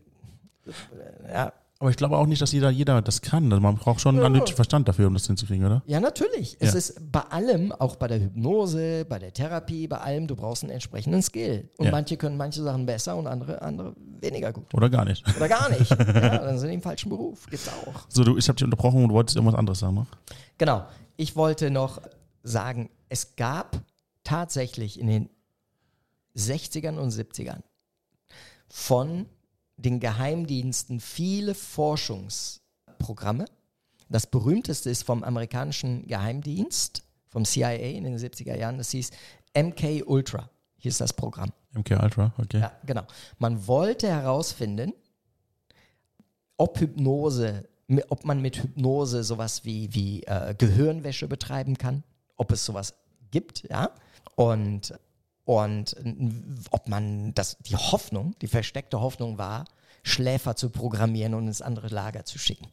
Ja, 1.31 1.53
Aber 1.83 1.89
ich 1.89 1.97
glaube 1.97 2.17
auch 2.17 2.25
nicht, 2.27 2.41
dass 2.41 2.53
jeder, 2.53 2.69
jeder 2.69 3.01
das 3.01 3.21
kann. 3.21 3.51
Also 3.51 3.59
man 3.61 3.75
braucht 3.75 3.99
schon 3.99 4.15
einen 4.15 4.21
Ja. 4.21 4.27
analytischen 4.27 4.55
Verstand 4.55 4.87
dafür, 4.87 5.07
um 5.07 5.13
das 5.15 5.27
hinzukriegen, 5.27 5.65
oder? 5.65 5.83
ja 5.85 5.99
natürlich. 5.99 6.55
Es 6.61 6.71
Ja. 6.71 6.77
ist 6.77 7.11
bei 7.11 7.19
allem, 7.19 7.73
auch 7.73 7.97
bei 7.97 8.07
der 8.07 8.21
Hypnose, 8.21 9.03
bei 9.03 9.19
der 9.19 9.33
Therapie, 9.33 9.85
bei 9.87 9.97
allem, 9.97 10.25
du 10.27 10.37
brauchst 10.37 10.63
einen 10.63 10.71
entsprechenden 10.71 11.21
Skill. 11.21 11.69
Und 11.77 11.87
Ja. 11.87 11.91
manche 11.91 12.15
können 12.15 12.37
manche 12.37 12.63
Sachen 12.63 12.85
besser 12.85 13.17
und 13.17 13.27
andere, 13.27 13.61
andere 13.61 13.93
weniger 14.21 14.53
gut. 14.53 14.73
Oder 14.73 14.89
gar 14.89 15.03
nicht. 15.03 15.25
Oder 15.35 15.49
gar 15.49 15.69
nicht. 15.71 15.89
ja, 15.91 16.37
dann 16.37 16.57
sind 16.57 16.69
die 16.69 16.75
im 16.75 16.81
falschen 16.81 17.09
Beruf. 17.09 17.47
Gibt's 17.49 17.67
auch. 17.67 18.05
So, 18.07 18.23
du, 18.23 18.37
ich 18.37 18.47
habe 18.47 18.55
dich 18.55 18.63
unterbrochen 18.63 19.03
und 19.03 19.09
du 19.09 19.15
wolltest 19.15 19.35
irgendwas 19.35 19.59
anderes 19.59 19.79
sagen 19.79 19.95
noch. 19.95 20.07
Genau. 20.57 20.85
Ich 21.17 21.35
wollte 21.35 21.69
noch 21.69 21.99
sagen, 22.43 22.89
es 23.09 23.35
gab 23.35 23.81
tatsächlich 24.23 24.97
in 24.97 25.07
den 25.07 25.29
60ern 26.37 26.97
und 26.97 27.09
70ern 27.11 27.59
von 28.69 29.25
den 29.77 29.99
Geheimdiensten 29.99 30.99
viele 30.99 31.55
Forschungsprogramme. 31.55 33.45
Das 34.09 34.27
berühmteste 34.27 34.89
ist 34.89 35.03
vom 35.03 35.23
amerikanischen 35.23 36.07
Geheimdienst, 36.07 37.03
vom 37.29 37.45
CIA 37.45 37.71
in 37.71 38.03
den 38.03 38.17
70er 38.17 38.55
Jahren. 38.55 38.77
Das 38.77 38.91
hieß 38.91 39.11
MK 39.55 40.03
Ultra. 40.05 40.49
Hier 40.77 40.89
ist 40.89 41.01
das 41.01 41.13
Programm. 41.13 41.51
MK 41.73 41.99
Ultra, 42.01 42.33
okay. 42.37 42.59
Ja, 42.59 42.71
genau. 42.85 43.03
Man 43.39 43.67
wollte 43.67 44.07
herausfinden, 44.07 44.93
ob 46.57 46.79
Hypnose, 46.79 47.67
ob 48.09 48.25
man 48.25 48.41
mit 48.41 48.61
Hypnose 48.61 49.23
sowas 49.23 49.65
wie, 49.65 49.93
wie 49.93 50.23
äh, 50.23 50.53
Gehirnwäsche 50.57 51.27
betreiben 51.27 51.77
kann, 51.77 52.03
ob 52.35 52.51
es 52.51 52.65
sowas 52.65 52.93
gibt, 53.31 53.63
ja. 53.69 53.89
Und, 54.35 54.93
und 55.45 55.93
n- 55.97 56.55
ob 56.71 56.87
man 56.87 57.33
das, 57.33 57.57
die 57.59 57.75
Hoffnung, 57.75 58.35
die 58.41 58.47
versteckte 58.47 59.01
Hoffnung 59.01 59.37
war, 59.37 59.65
Schläfer 60.03 60.55
zu 60.55 60.69
programmieren 60.69 61.33
und 61.33 61.47
ins 61.47 61.61
andere 61.61 61.87
Lager 61.87 62.25
zu 62.25 62.37
schicken. 62.39 62.67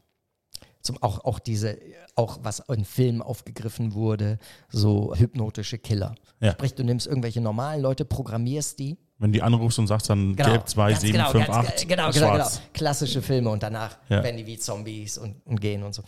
Zum, 0.82 1.02
auch, 1.02 1.24
auch 1.24 1.38
diese, 1.38 1.78
auch 2.14 2.38
was 2.42 2.60
in 2.60 2.84
Filmen 2.86 3.20
aufgegriffen 3.20 3.92
wurde, 3.92 4.38
so 4.70 5.14
hypnotische 5.14 5.78
Killer. 5.78 6.14
Ja. 6.40 6.52
Sprich, 6.52 6.74
du 6.74 6.82
nimmst 6.84 7.06
irgendwelche 7.06 7.40
normalen 7.42 7.82
Leute, 7.82 8.06
programmierst 8.06 8.78
die 8.78 8.96
Wenn 9.18 9.30
die 9.32 9.42
anrufst 9.42 9.78
und 9.78 9.88
sagst 9.88 10.08
dann 10.08 10.34
gelb 10.36 10.66
2, 10.68 10.90
ganz 10.90 11.00
7, 11.02 11.12
genau, 11.12 11.30
5, 11.32 11.46
ganz, 11.46 11.68
8, 11.68 11.88
genau, 11.88 12.10
genau, 12.10 12.32
genau. 12.32 12.48
Klassische 12.72 13.20
Filme 13.20 13.50
und 13.50 13.62
danach 13.62 13.98
Ja. 14.08 14.22
werden 14.22 14.38
die 14.38 14.46
wie 14.46 14.58
Zombies 14.58 15.18
und, 15.18 15.44
und 15.46 15.60
gehen 15.60 15.82
und 15.82 15.94
so. 15.94 16.02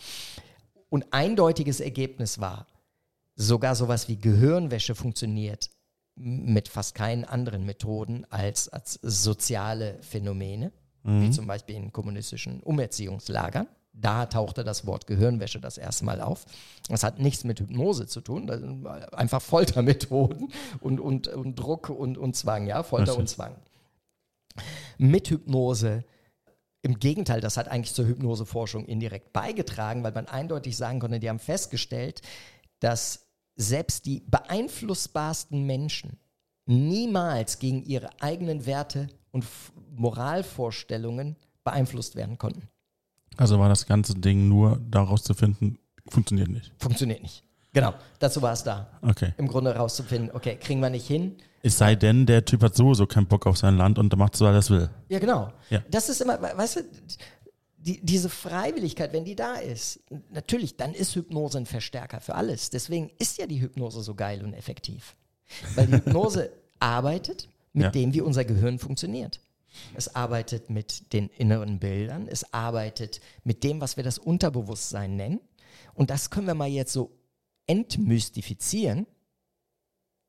Und 0.89 1.05
eindeutiges 1.11 1.79
Ergebnis 1.79 2.39
war, 2.39 2.65
sogar 3.35 3.75
sowas 3.75 4.07
wie 4.07 4.17
Gehirnwäsche 4.17 4.95
funktioniert 4.95 5.69
mit 6.15 6.67
fast 6.67 6.95
keinen 6.95 7.25
anderen 7.25 7.65
Methoden 7.65 8.25
als, 8.29 8.69
als 8.69 8.99
soziale 9.01 9.97
Phänomene, 10.01 10.71
wie 11.03 11.31
zum 11.31 11.47
Beispiel 11.47 11.75
in 11.75 11.91
kommunistischen 11.91 12.61
Umerziehungslagern. 12.61 13.67
Da 13.91 14.25
tauchte 14.25 14.63
das 14.63 14.87
Wort 14.87 15.05
Gehirnwäsche 15.05 15.59
das 15.59 15.77
erste 15.77 16.05
Mal 16.05 16.21
auf. 16.21 16.45
Das 16.89 17.03
hat 17.03 17.19
nichts 17.19 17.43
mit 17.43 17.59
Hypnose 17.59 18.07
zu 18.07 18.21
tun, 18.21 18.47
das 18.47 18.61
sind 18.61 18.87
einfach 18.87 19.41
Foltermethoden 19.41 20.51
und, 20.79 20.99
und, 20.99 21.27
und 21.27 21.55
Druck 21.55 21.89
und, 21.89 22.17
und 22.17 22.35
Zwang, 22.35 22.65
ja, 22.67 22.83
Folter 22.83 23.17
und 23.17 23.27
Zwang. 23.29 23.55
Mit 24.97 25.29
Hypnose 25.29 26.05
im 26.81 26.99
Gegenteil, 26.99 27.39
das 27.39 27.57
hat 27.57 27.67
eigentlich 27.67 27.93
zur 27.93 28.07
Hypnoseforschung 28.07 28.85
indirekt 28.85 29.31
beigetragen, 29.31 30.03
weil 30.03 30.11
man 30.11 30.27
eindeutig 30.27 30.75
sagen 30.75 30.99
konnte, 30.99 31.19
die 31.19 31.29
haben 31.29 31.39
festgestellt, 31.39 32.21
dass 32.79 33.22
selbst 33.55 34.05
die 34.05 34.21
beeinflussbarsten 34.21 35.65
Menschen 35.65 36.17
niemals 36.65 37.59
gegen 37.59 37.83
ihre 37.83 38.09
eigenen 38.21 38.65
Werte 38.65 39.07
und 39.31 39.45
Moralvorstellungen 39.95 41.35
beeinflusst 41.63 42.15
werden 42.15 42.37
konnten. 42.37 42.69
Also 43.37 43.59
war 43.59 43.69
das 43.69 43.85
ganze 43.85 44.15
Ding 44.15 44.47
nur 44.47 44.79
daraus 44.89 45.23
zu 45.23 45.33
finden, 45.33 45.77
funktioniert 46.07 46.49
nicht. 46.49 46.71
Funktioniert 46.77 47.21
nicht. 47.21 47.43
Genau, 47.73 47.93
dazu 48.19 48.41
war 48.41 48.53
es 48.53 48.63
da. 48.63 48.87
Okay. 49.01 49.33
Im 49.37 49.47
Grunde 49.47 49.75
rauszufinden, 49.75 50.31
okay, 50.33 50.57
kriegen 50.57 50.79
wir 50.79 50.91
nicht 50.91 51.07
hin. 51.07 51.37
Es 51.63 51.77
sei 51.77 51.95
denn, 51.95 52.25
der 52.25 52.45
Typ 52.45 52.61
hat 52.61 52.75
sowieso 52.75 53.07
keinen 53.07 53.25
Bock 53.25 53.47
auf 53.47 53.57
sein 53.57 53.77
Land 53.77 53.97
und 53.97 54.15
macht 54.15 54.35
so, 54.35 54.45
was 54.45 54.69
er 54.69 54.75
will. 54.75 54.89
Ja, 55.09 55.17
genau. 55.17 55.51
Ja. 55.69 55.81
Das 55.89 56.09
ist 56.09 56.21
immer, 56.21 56.39
weißt 56.39 56.75
du, 56.75 56.81
die, 57.85 57.99
diese 58.01 58.29
Freiwilligkeit, 58.29 59.11
wenn 59.13 59.25
die 59.25 59.35
da 59.35 59.55
ist, 59.55 59.99
natürlich, 60.31 60.77
dann 60.77 60.93
ist 60.93 61.15
Hypnose 61.15 61.57
ein 61.57 61.65
Verstärker 61.65 62.21
für 62.21 62.35
alles. 62.35 62.69
Deswegen 62.69 63.11
ist 63.19 63.37
ja 63.37 63.45
die 63.45 63.59
Hypnose 63.61 64.01
so 64.03 64.15
geil 64.15 64.43
und 64.43 64.53
effektiv. 64.53 65.15
Weil 65.75 65.87
die 65.87 65.93
Hypnose 65.93 66.51
arbeitet 66.79 67.49
mit 67.73 67.83
Ja. 67.85 67.91
dem, 67.91 68.13
wie 68.13 68.21
unser 68.21 68.45
Gehirn 68.45 68.79
funktioniert. 68.79 69.41
Es 69.95 70.15
arbeitet 70.15 70.69
mit 70.69 71.11
den 71.13 71.29
inneren 71.29 71.79
Bildern, 71.79 72.27
es 72.27 72.53
arbeitet 72.53 73.19
mit 73.43 73.63
dem, 73.63 73.81
was 73.81 73.97
wir 73.97 74.03
das 74.03 74.19
Unterbewusstsein 74.19 75.15
nennen. 75.15 75.39
Und 75.95 76.09
das 76.09 76.29
können 76.29 76.47
wir 76.47 76.53
mal 76.53 76.69
jetzt 76.69 76.93
so 76.93 77.11
entmystifizieren. 77.67 79.07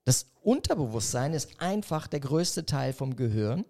Das 0.05 0.27
Unterbewusstsein 0.43 1.35
ist 1.35 1.61
einfach 1.61 2.07
der 2.07 2.21
größte 2.21 2.67
Teil 2.67 2.93
vom 2.93 3.17
Gehirn. 3.17 3.65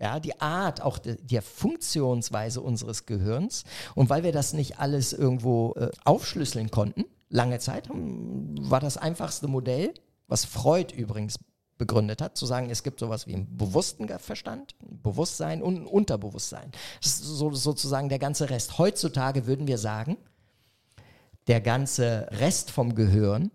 Ja, 0.00 0.20
die 0.20 0.40
Art, 0.40 0.80
auch 0.80 0.98
der 0.98 1.42
Funktionsweise 1.42 2.60
unseres 2.60 3.04
Gehirns. 3.04 3.64
Und 3.96 4.10
weil 4.10 4.22
wir 4.22 4.32
das 4.32 4.52
nicht 4.52 4.78
alles 4.78 5.12
irgendwo 5.12 5.74
äh, 5.74 5.90
aufschlüsseln 6.04 6.70
konnten, 6.70 7.04
lange 7.28 7.58
Zeit, 7.58 7.88
haben, 7.88 8.54
war 8.70 8.80
das 8.80 8.96
einfachste 8.96 9.48
Modell, 9.48 9.92
was 10.28 10.44
Freud 10.44 10.94
übrigens 10.94 11.38
begründet 11.78 12.20
hat, 12.20 12.36
zu 12.36 12.44
sagen, 12.44 12.70
es 12.70 12.82
gibt 12.82 13.00
sowas 13.00 13.26
wie 13.26 13.34
einen 13.34 13.56
bewussten 13.56 14.08
Verstand, 14.18 14.74
ein 14.82 15.00
Bewusstsein 15.00 15.62
und 15.62 15.76
ein 15.76 15.86
Unterbewusstsein. 15.86 16.70
Das 17.00 17.12
ist 17.12 17.22
so, 17.22 17.52
sozusagen 17.52 18.08
der 18.08 18.18
ganze 18.18 18.50
Rest. 18.50 18.78
Heutzutage 18.78 19.46
würden 19.46 19.66
wir 19.66 19.78
sagen, 19.78 20.16
der 21.46 21.60
ganze 21.60 22.28
Rest 22.32 22.70
vom 22.70 22.94
Gehirn, 22.94 23.50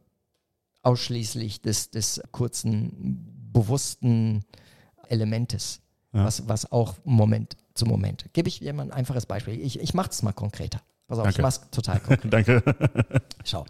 ausschließlich 0.82 1.62
des, 1.62 1.91
des 1.91 2.22
kurzen, 2.32 3.50
bewussten 3.54 4.44
Elementes, 5.08 5.83
Ja. 6.14 6.26
was, 6.26 6.47
was 6.47 6.72
auch 6.72 6.95
Moment 7.03 7.57
zu 7.74 7.86
Moment. 7.86 8.26
Gebe 8.34 8.47
ich 8.47 8.59
dir 8.59 8.72
mal 8.74 8.84
ein 8.84 8.91
einfaches 8.91 9.26
Beispiel. 9.26 9.59
Ich, 9.59 9.80
ich 9.80 9.93
mache 9.93 10.11
es 10.11 10.22
mal 10.22 10.32
konkreter. 10.32 10.82
Pass 11.07 11.20
auf, 11.20 11.28
ich 11.28 11.36
Danke. 11.36 11.41
mache 11.41 11.61
es 11.66 11.72
total 11.72 11.99
konkret. 11.99 12.32
Danke. 12.34 12.64
Schau, 13.43 13.66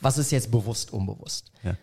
was 0.00 0.18
ist 0.18 0.32
jetzt 0.32 0.50
bewusst, 0.50 0.92
unbewusst? 0.92 1.52
Ja. 1.62 1.76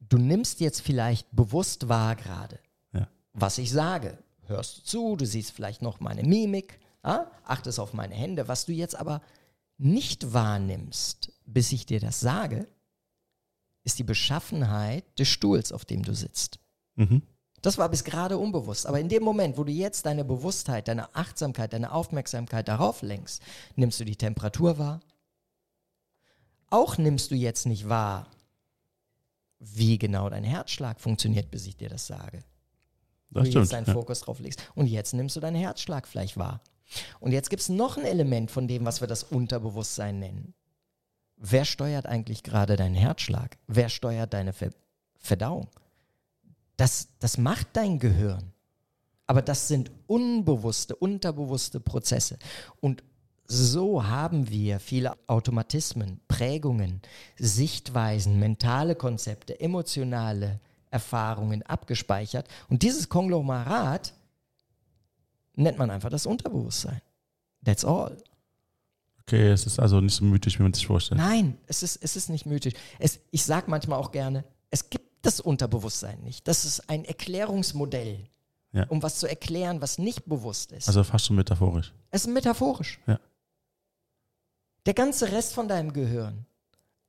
Du 0.00 0.18
nimmst 0.18 0.60
jetzt 0.60 0.80
vielleicht 0.82 1.26
bewusst 1.34 1.88
wahr 1.88 2.14
gerade, 2.14 2.58
Ja. 2.92 3.08
was 3.32 3.58
ich 3.58 3.70
sage. 3.72 4.18
Hörst 4.46 4.76
du 4.78 4.82
zu, 4.82 5.16
du 5.16 5.24
siehst 5.24 5.52
vielleicht 5.52 5.80
noch 5.80 5.98
meine 6.00 6.22
Mimik, 6.22 6.78
ah? 7.02 7.24
achtest 7.44 7.80
auf 7.80 7.94
meine 7.94 8.14
Hände. 8.14 8.46
Was 8.46 8.66
du 8.66 8.72
jetzt 8.72 8.94
aber 8.94 9.22
nicht 9.78 10.34
wahrnimmst, 10.34 11.32
bis 11.46 11.72
ich 11.72 11.86
dir 11.86 11.98
das 12.00 12.20
sage, 12.20 12.68
ist 13.82 13.98
die 13.98 14.04
Beschaffenheit 14.04 15.04
des 15.18 15.28
Stuhls, 15.28 15.72
auf 15.72 15.86
dem 15.86 16.02
du 16.02 16.14
sitzt. 16.14 16.58
Mhm. 16.96 17.22
Das 17.64 17.78
war 17.78 17.88
bis 17.88 18.04
gerade 18.04 18.36
unbewusst. 18.36 18.86
Aber 18.86 19.00
in 19.00 19.08
dem 19.08 19.22
Moment, 19.22 19.56
wo 19.56 19.64
du 19.64 19.72
jetzt 19.72 20.04
deine 20.04 20.22
Bewusstheit, 20.22 20.86
deine 20.86 21.14
Achtsamkeit, 21.14 21.72
deine 21.72 21.92
Aufmerksamkeit 21.92 22.68
darauf 22.68 23.00
lenkst, 23.00 23.40
nimmst 23.74 23.98
du 23.98 24.04
die 24.04 24.16
Temperatur 24.16 24.76
wahr. 24.76 25.00
Auch 26.68 26.98
nimmst 26.98 27.30
du 27.30 27.34
jetzt 27.34 27.64
nicht 27.64 27.88
wahr, 27.88 28.26
wie 29.60 29.96
genau 29.96 30.28
dein 30.28 30.44
Herzschlag 30.44 31.00
funktioniert, 31.00 31.50
bis 31.50 31.66
ich 31.66 31.74
dir 31.78 31.88
das 31.88 32.06
sage. 32.06 32.44
Wo 33.30 33.40
Das 33.40 33.48
du 33.48 33.60
jetzt 33.60 33.68
stimmt. 33.68 33.72
deinen 33.72 33.86
Ja. 33.86 33.92
Fokus 33.94 34.20
drauf 34.20 34.40
legst. 34.40 34.62
Und 34.74 34.86
jetzt 34.86 35.14
nimmst 35.14 35.34
du 35.34 35.40
deinen 35.40 35.56
Herzschlag 35.56 36.06
vielleicht 36.06 36.36
wahr. 36.36 36.60
Und 37.18 37.32
jetzt 37.32 37.48
gibt 37.48 37.62
es 37.62 37.70
noch 37.70 37.96
ein 37.96 38.04
Element 38.04 38.50
von 38.50 38.68
dem, 38.68 38.84
was 38.84 39.00
wir 39.00 39.08
das 39.08 39.22
Unterbewusstsein 39.22 40.18
nennen. 40.18 40.52
Wer 41.38 41.64
steuert 41.64 42.04
eigentlich 42.04 42.42
gerade 42.42 42.76
deinen 42.76 42.94
Herzschlag? 42.94 43.56
Wer 43.68 43.88
steuert 43.88 44.34
deine 44.34 44.52
Ver 44.52 44.68
Verdauung? 45.18 45.70
Das, 46.76 47.08
das 47.18 47.38
macht 47.38 47.68
dein 47.74 47.98
Gehirn. 47.98 48.52
Aber 49.26 49.42
das 49.42 49.68
sind 49.68 49.90
unbewusste, 50.06 50.96
unterbewusste 50.96 51.80
Prozesse. 51.80 52.38
Und 52.80 53.02
so 53.46 54.06
haben 54.06 54.48
wir 54.50 54.80
viele 54.80 55.14
Automatismen, 55.26 56.20
Prägungen, 56.28 57.00
Sichtweisen, 57.38 58.38
mentale 58.38 58.94
Konzepte, 58.94 59.58
emotionale 59.60 60.60
Erfahrungen 60.90 61.62
abgespeichert. 61.62 62.48
Und 62.68 62.82
dieses 62.82 63.08
Konglomerat 63.08 64.14
nennt 65.56 65.78
man 65.78 65.90
einfach 65.90 66.10
das 66.10 66.26
Unterbewusstsein. 66.26 67.00
That's 67.64 67.84
all. 67.84 68.16
Okay, 69.22 69.50
es 69.50 69.66
ist 69.66 69.78
also 69.78 70.00
nicht 70.00 70.14
so 70.14 70.24
mythisch, 70.24 70.58
wie 70.58 70.62
man 70.62 70.74
sich 70.74 70.86
vorstellt. 70.86 71.18
Nein, 71.18 71.56
es 71.66 71.82
ist, 71.82 71.96
es 72.02 72.14
ist 72.14 72.28
nicht 72.28 72.44
mythisch. 72.44 72.74
Es, 72.98 73.20
ich 73.30 73.42
sage 73.42 73.70
manchmal 73.70 73.98
auch 73.98 74.12
gerne, 74.12 74.44
es 74.70 74.90
gibt 74.90 75.04
das 75.26 75.40
Unterbewusstsein 75.40 76.20
nicht. 76.20 76.46
Das 76.48 76.64
ist 76.64 76.88
ein 76.90 77.04
Erklärungsmodell, 77.04 78.18
Ja. 78.72 78.86
um 78.88 79.02
was 79.02 79.18
zu 79.18 79.26
erklären, 79.26 79.80
was 79.80 79.98
nicht 79.98 80.24
bewusst 80.26 80.72
ist. 80.72 80.88
Also 80.88 81.04
fast 81.04 81.26
schon 81.26 81.36
metaphorisch. 81.36 81.92
es 82.10 82.22
ist 82.26 82.32
metaphorisch. 82.32 82.98
Ja. 83.06 83.18
Der 84.86 84.94
ganze 84.94 85.32
Rest 85.32 85.54
von 85.54 85.66
deinem 85.68 85.92
Gehirn, 85.92 86.44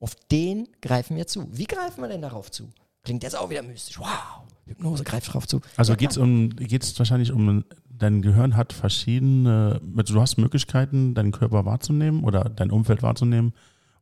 auf 0.00 0.14
den 0.30 0.68
greifen 0.80 1.16
wir 1.16 1.26
zu. 1.26 1.46
Wie 1.52 1.66
greifen 1.66 2.00
wir 2.00 2.08
denn 2.08 2.22
darauf 2.22 2.50
zu? 2.50 2.70
Klingt 3.02 3.22
jetzt 3.22 3.36
auch 3.36 3.50
wieder 3.50 3.62
mystisch. 3.62 3.98
Wow, 3.98 4.42
Hypnose 4.66 5.04
greift 5.04 5.28
darauf 5.28 5.46
zu. 5.46 5.60
Also 5.76 5.92
Ja, 5.92 5.96
geht's 5.96 6.14
klar. 6.14 6.26
um, 6.26 6.50
geht's 6.56 6.98
wahrscheinlich 6.98 7.32
um, 7.32 7.64
dein 7.88 8.22
Gehirn 8.22 8.56
hat 8.56 8.72
verschiedene, 8.72 9.80
du 9.82 10.20
hast 10.20 10.38
Möglichkeiten, 10.38 11.14
deinen 11.14 11.32
Körper 11.32 11.64
wahrzunehmen 11.64 12.24
oder 12.24 12.44
dein 12.44 12.70
Umfeld 12.70 13.02
wahrzunehmen. 13.02 13.52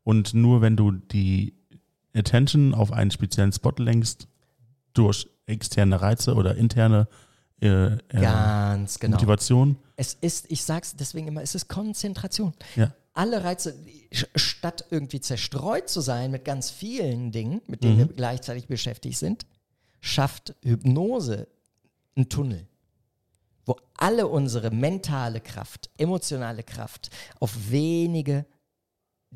Und 0.04 0.34
nur 0.34 0.60
wenn 0.60 0.76
du 0.76 0.92
die 0.92 1.54
Attention 2.14 2.74
auf 2.74 2.92
einen 2.92 3.10
speziellen 3.10 3.52
Spot 3.52 3.72
lenkst, 3.78 4.28
durch 4.92 5.28
externe 5.46 6.00
Reize 6.00 6.34
oder 6.34 6.54
interne 6.56 7.08
äh, 7.60 7.66
äh, 7.94 7.98
Ganz 8.08 8.98
genau. 8.98 9.16
Motivation, 9.16 9.76
Es 9.96 10.14
ist, 10.14 10.50
ich 10.50 10.64
sag's 10.64 10.94
deswegen 10.96 11.28
immer, 11.28 11.42
es 11.42 11.54
ist 11.54 11.68
Konzentration. 11.68 12.52
ja, 12.76 12.92
Alle 13.12 13.42
Reize, 13.44 13.74
statt 14.34 14.84
irgendwie 14.90 15.20
zerstreut 15.20 15.88
zu 15.88 16.00
sein 16.00 16.30
mit 16.30 16.44
ganz 16.44 16.70
vielen 16.70 17.32
Dingen, 17.32 17.60
mit 17.66 17.82
denen 17.84 17.94
Mhm. 17.94 17.98
wir 17.98 18.06
gleichzeitig 18.08 18.66
beschäftigt 18.66 19.18
sind, 19.18 19.46
schafft 20.00 20.54
Hypnose 20.62 21.48
einen 22.16 22.28
Tunnel, 22.28 22.66
wo 23.66 23.76
alle 23.96 24.26
unsere 24.26 24.70
mentale 24.70 25.40
Kraft, 25.40 25.90
emotionale 25.96 26.62
Kraft 26.62 27.10
auf 27.40 27.70
wenige 27.70 28.46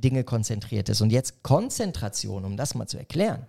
Dinge 0.00 0.24
konzentriert 0.24 0.88
ist. 0.88 1.00
Und 1.00 1.10
jetzt 1.10 1.42
Konzentration, 1.42 2.44
um 2.44 2.56
das 2.56 2.74
mal 2.74 2.86
zu 2.86 2.98
erklären, 2.98 3.46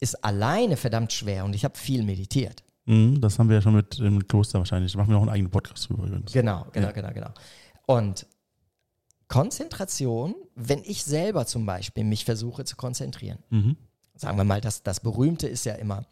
ist 0.00 0.22
alleine 0.24 0.76
verdammt 0.76 1.12
schwer 1.12 1.44
und 1.44 1.54
ich 1.54 1.64
habe 1.64 1.76
viel 1.76 2.02
meditiert. 2.02 2.62
Mhm, 2.84 3.20
das 3.20 3.38
haben 3.38 3.48
wir 3.48 3.56
ja 3.56 3.62
schon 3.62 3.74
mit 3.74 3.98
dem 3.98 4.26
Kloster 4.28 4.58
wahrscheinlich. 4.58 4.92
Da 4.92 4.98
machen 4.98 5.08
wir 5.08 5.14
noch 5.14 5.22
einen 5.22 5.30
eigenen 5.30 5.50
Podcast 5.50 5.88
drüber 5.88 6.04
übrigens. 6.04 6.32
Genau, 6.32 6.66
genau, 6.72 6.86
Ja. 6.88 6.92
genau, 6.92 7.10
genau. 7.12 7.30
Und 7.86 8.26
Konzentration, 9.28 10.34
wenn 10.54 10.82
ich 10.84 11.02
selber 11.04 11.46
zum 11.46 11.66
Beispiel 11.66 12.04
mich 12.04 12.24
versuche 12.24 12.64
zu 12.64 12.76
konzentrieren, 12.76 13.38
Mhm. 13.50 13.76
sagen 14.14 14.36
wir 14.36 14.44
mal, 14.44 14.60
das, 14.60 14.82
das 14.82 15.00
Berühmte 15.00 15.48
ist 15.48 15.64
ja 15.64 15.74
immer, 15.74 16.06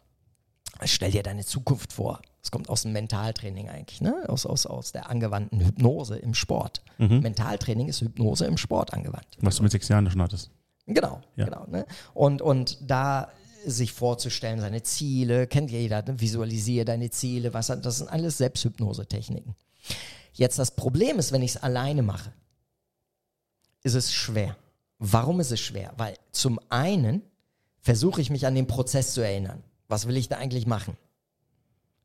stell 0.83 1.11
dir 1.11 1.23
deine 1.23 1.45
Zukunft 1.45 1.93
vor. 1.93 2.21
Das 2.45 2.51
kommt 2.51 2.69
aus 2.69 2.83
dem 2.83 2.91
Mentaltraining 2.93 3.69
eigentlich, 3.69 4.01
ne? 4.01 4.23
aus, 4.27 4.45
aus, 4.45 4.67
aus 4.67 4.91
der 4.91 5.09
angewandten 5.09 5.61
Hypnose 5.61 6.17
im 6.19 6.35
Sport. 6.35 6.83
Mhm. 6.99 7.21
Mentaltraining 7.21 7.87
ist 7.87 8.01
Hypnose 8.01 8.45
im 8.45 8.57
Sport 8.57 8.93
angewandt. 8.93 9.25
Was 9.39 9.55
du 9.57 9.63
mit 9.63 9.71
sechs 9.71 9.87
Jahren 9.87 10.07
schon 10.11 10.21
hattest. 10.21 10.51
Genau, 10.85 11.23
Ja. 11.37 11.45
genau. 11.45 11.65
Ne? 11.65 11.87
Und, 12.13 12.43
und 12.43 12.77
da 12.87 13.29
sich 13.65 13.93
vorzustellen, 13.93 14.59
seine 14.59 14.83
Ziele, 14.83 15.47
kennt 15.47 15.71
ja 15.71 15.79
jeder, 15.79 16.03
ne? 16.03 16.21
visualisiere 16.21 16.85
deine 16.85 17.09
Ziele, 17.09 17.51
was, 17.55 17.65
das 17.65 17.97
sind 17.97 18.11
alles 18.11 18.37
Selbsthypnose-Techniken. 18.37 19.55
Jetzt 20.33 20.59
das 20.59 20.69
Problem 20.69 21.17
ist, 21.17 21.31
wenn 21.31 21.41
ich 21.41 21.55
es 21.55 21.63
alleine 21.63 22.03
mache, 22.03 22.31
ist 23.81 23.95
es 23.95 24.13
schwer. 24.13 24.55
Warum 24.99 25.39
ist 25.39 25.51
es 25.51 25.61
schwer? 25.61 25.93
Weil 25.97 26.13
zum 26.31 26.59
einen 26.69 27.23
versuche 27.81 28.21
ich 28.21 28.29
mich 28.29 28.45
an 28.45 28.53
den 28.53 28.67
Prozess 28.67 29.13
zu 29.15 29.21
erinnern. 29.21 29.63
Was 29.87 30.07
will 30.07 30.15
ich 30.15 30.29
da 30.29 30.37
eigentlich 30.37 30.67
machen? 30.67 30.95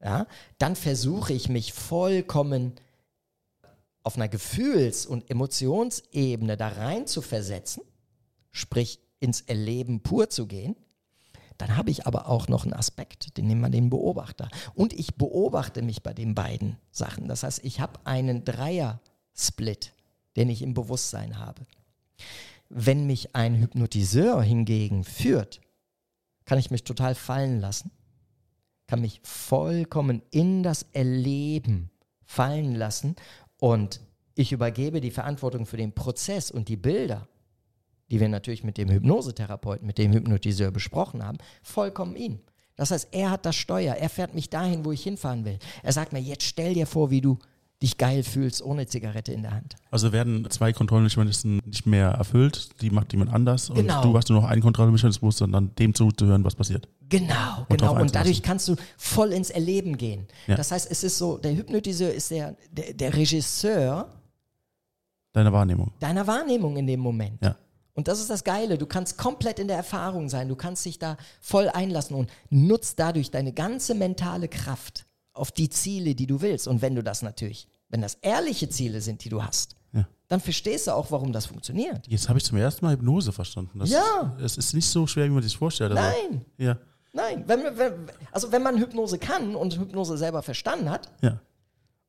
Ja, 0.02 0.26
dann 0.58 0.76
versuche 0.76 1.32
ich 1.34 1.48
mich 1.48 1.72
vollkommen 1.72 2.74
auf 4.02 4.16
einer 4.16 4.28
Gefühls- 4.28 5.04
und 5.04 5.30
Emotionsebene 5.30 6.56
da 6.56 6.68
rein 6.68 7.06
zu 7.06 7.20
versetzen, 7.20 7.82
sprich 8.50 9.00
ins 9.18 9.42
Erleben 9.42 10.00
pur 10.00 10.30
zu 10.30 10.46
gehen. 10.46 10.74
Dann 11.58 11.76
habe 11.76 11.90
ich 11.90 12.06
aber 12.06 12.26
auch 12.26 12.48
noch 12.48 12.64
einen 12.64 12.72
Aspekt, 12.72 13.36
den 13.36 13.46
nehmen 13.46 13.60
wir 13.60 13.68
den 13.68 13.90
Beobachter. 13.90 14.48
Und 14.74 14.94
ich 14.94 15.16
beobachte 15.16 15.82
mich 15.82 16.02
bei 16.02 16.14
den 16.14 16.34
beiden 16.34 16.78
Sachen. 16.90 17.28
Das 17.28 17.42
heißt, 17.42 17.62
ich 17.64 17.80
habe 17.80 18.00
einen 18.04 18.46
Dreier-Split, 18.46 19.92
den 20.36 20.48
ich 20.48 20.62
im 20.62 20.72
Bewusstsein 20.72 21.38
habe. 21.38 21.66
Wenn 22.70 23.06
mich 23.06 23.34
ein 23.36 23.56
Hypnotiseur 23.56 24.42
hingegen 24.42 25.04
führt, 25.04 25.60
kann 26.46 26.58
ich 26.58 26.70
mich 26.70 26.84
total 26.84 27.14
fallen 27.14 27.60
lassen, 27.60 27.90
kann 28.90 29.00
mich 29.02 29.20
vollkommen 29.22 30.20
in 30.32 30.64
das 30.64 30.84
Erleben 30.92 31.90
fallen 32.24 32.74
lassen 32.74 33.14
und 33.60 34.00
ich 34.34 34.50
übergebe 34.50 35.00
die 35.00 35.12
Verantwortung 35.12 35.64
für 35.64 35.76
den 35.76 35.92
Prozess 35.92 36.50
und 36.50 36.66
die 36.68 36.76
Bilder, 36.76 37.28
die 38.10 38.18
wir 38.18 38.28
natürlich 38.28 38.64
mit 38.64 38.78
dem 38.78 38.90
Hypnosetherapeuten, 38.90 39.86
mit 39.86 39.96
dem 39.98 40.12
Hypnotiseur 40.12 40.72
besprochen 40.72 41.24
haben, 41.24 41.38
vollkommen 41.62 42.16
ihm. 42.16 42.40
Das 42.74 42.90
heißt, 42.90 43.10
er 43.12 43.30
hat 43.30 43.46
das 43.46 43.54
Steuer, 43.54 43.94
er 43.94 44.08
fährt 44.08 44.34
mich 44.34 44.50
dahin, 44.50 44.84
wo 44.84 44.90
ich 44.90 45.04
hinfahren 45.04 45.44
will. 45.44 45.60
Er 45.84 45.92
sagt 45.92 46.12
mir, 46.12 46.18
jetzt 46.20 46.42
stell 46.42 46.74
dir 46.74 46.86
vor, 46.86 47.12
wie 47.12 47.20
du 47.20 47.38
dich 47.80 47.96
geil 47.96 48.24
fühlst 48.24 48.60
ohne 48.60 48.86
Zigarette 48.88 49.32
in 49.32 49.42
der 49.42 49.52
Hand. 49.52 49.76
Also 49.92 50.12
werden 50.12 50.50
zwei 50.50 50.72
Kontrollmechanismen 50.72 51.60
nicht 51.64 51.86
mehr 51.86 52.08
erfüllt, 52.08 52.70
die 52.82 52.90
macht 52.90 53.12
jemand 53.12 53.32
anders 53.32 53.70
und 53.70 53.76
Genau. 53.76 54.02
du 54.02 54.16
hast 54.16 54.30
nur 54.30 54.40
noch 54.40 54.48
einen 54.48 54.62
Kontrollmechanismus 54.62 55.40
und 55.42 55.52
dann 55.52 55.74
dem 55.76 55.94
zuzuhören, 55.94 56.42
was 56.42 56.56
passiert. 56.56 56.88
Genau, 57.10 57.66
Und 57.68 57.78
genau. 57.78 58.00
Und 58.00 58.14
dadurch 58.14 58.42
kannst 58.42 58.66
du 58.68 58.76
voll 58.96 59.32
ins 59.32 59.50
Erleben 59.50 59.96
gehen. 59.98 60.26
Ja. 60.46 60.54
Das 60.56 60.70
heißt, 60.72 60.90
es 60.90 61.04
ist 61.04 61.18
so, 61.18 61.36
der 61.36 61.54
Hypnotiseur 61.54 62.12
ist 62.14 62.30
der, 62.30 62.56
der, 62.70 62.94
der 62.94 63.14
Regisseur 63.14 64.08
Deine 65.32 65.52
Wahrnehmung. 65.52 65.92
deiner 66.00 66.26
Wahrnehmung 66.26 66.76
in 66.76 66.86
dem 66.86 67.00
Moment. 67.00 67.38
Ja. 67.42 67.56
Und 67.94 68.08
das 68.08 68.20
ist 68.20 68.30
das 68.30 68.42
Geile. 68.44 68.78
Du 68.78 68.86
kannst 68.86 69.18
komplett 69.18 69.58
in 69.58 69.68
der 69.68 69.76
Erfahrung 69.76 70.28
sein. 70.28 70.48
Du 70.48 70.56
kannst 70.56 70.84
dich 70.84 70.98
da 70.98 71.16
voll 71.40 71.68
einlassen 71.68 72.16
und 72.16 72.30
nutzt 72.48 72.98
dadurch 72.98 73.30
deine 73.30 73.52
ganze 73.52 73.94
mentale 73.94 74.48
Kraft 74.48 75.06
auf 75.32 75.52
die 75.52 75.68
Ziele, 75.68 76.14
die 76.14 76.26
du 76.26 76.40
willst. 76.40 76.66
Und 76.66 76.82
wenn 76.82 76.94
du 76.94 77.02
das 77.02 77.22
natürlich, 77.22 77.68
wenn 77.88 78.00
das 78.00 78.14
ehrliche 78.22 78.68
Ziele 78.68 79.00
sind, 79.00 79.22
die 79.24 79.28
du 79.28 79.42
hast, 79.42 79.76
Ja. 79.92 80.06
dann 80.28 80.40
verstehst 80.40 80.86
du 80.86 80.92
auch, 80.92 81.10
warum 81.10 81.32
das 81.32 81.46
funktioniert. 81.46 82.06
Jetzt 82.08 82.28
habe 82.28 82.38
ich 82.38 82.44
zum 82.44 82.58
ersten 82.58 82.84
Mal 82.84 82.92
Hypnose 82.94 83.32
verstanden. 83.32 83.78
Das 83.80 83.90
Ja. 83.90 84.36
Es 84.42 84.56
ist 84.56 84.72
nicht 84.74 84.88
so 84.88 85.06
schwer, 85.06 85.26
wie 85.26 85.30
man 85.30 85.42
sich 85.42 85.56
vorstellt. 85.56 85.92
Also, 85.92 86.02
Nein, 86.30 86.44
Ja, 86.58 86.78
nein. 87.12 87.44
Wenn, 87.46 87.62
wenn, 87.76 87.92
also 88.32 88.52
wenn 88.52 88.62
man 88.62 88.78
Hypnose 88.78 89.18
kann 89.18 89.54
und 89.54 89.78
Hypnose 89.78 90.16
selber 90.16 90.42
verstanden 90.42 90.90
hat, 90.90 91.10
ja. 91.20 91.40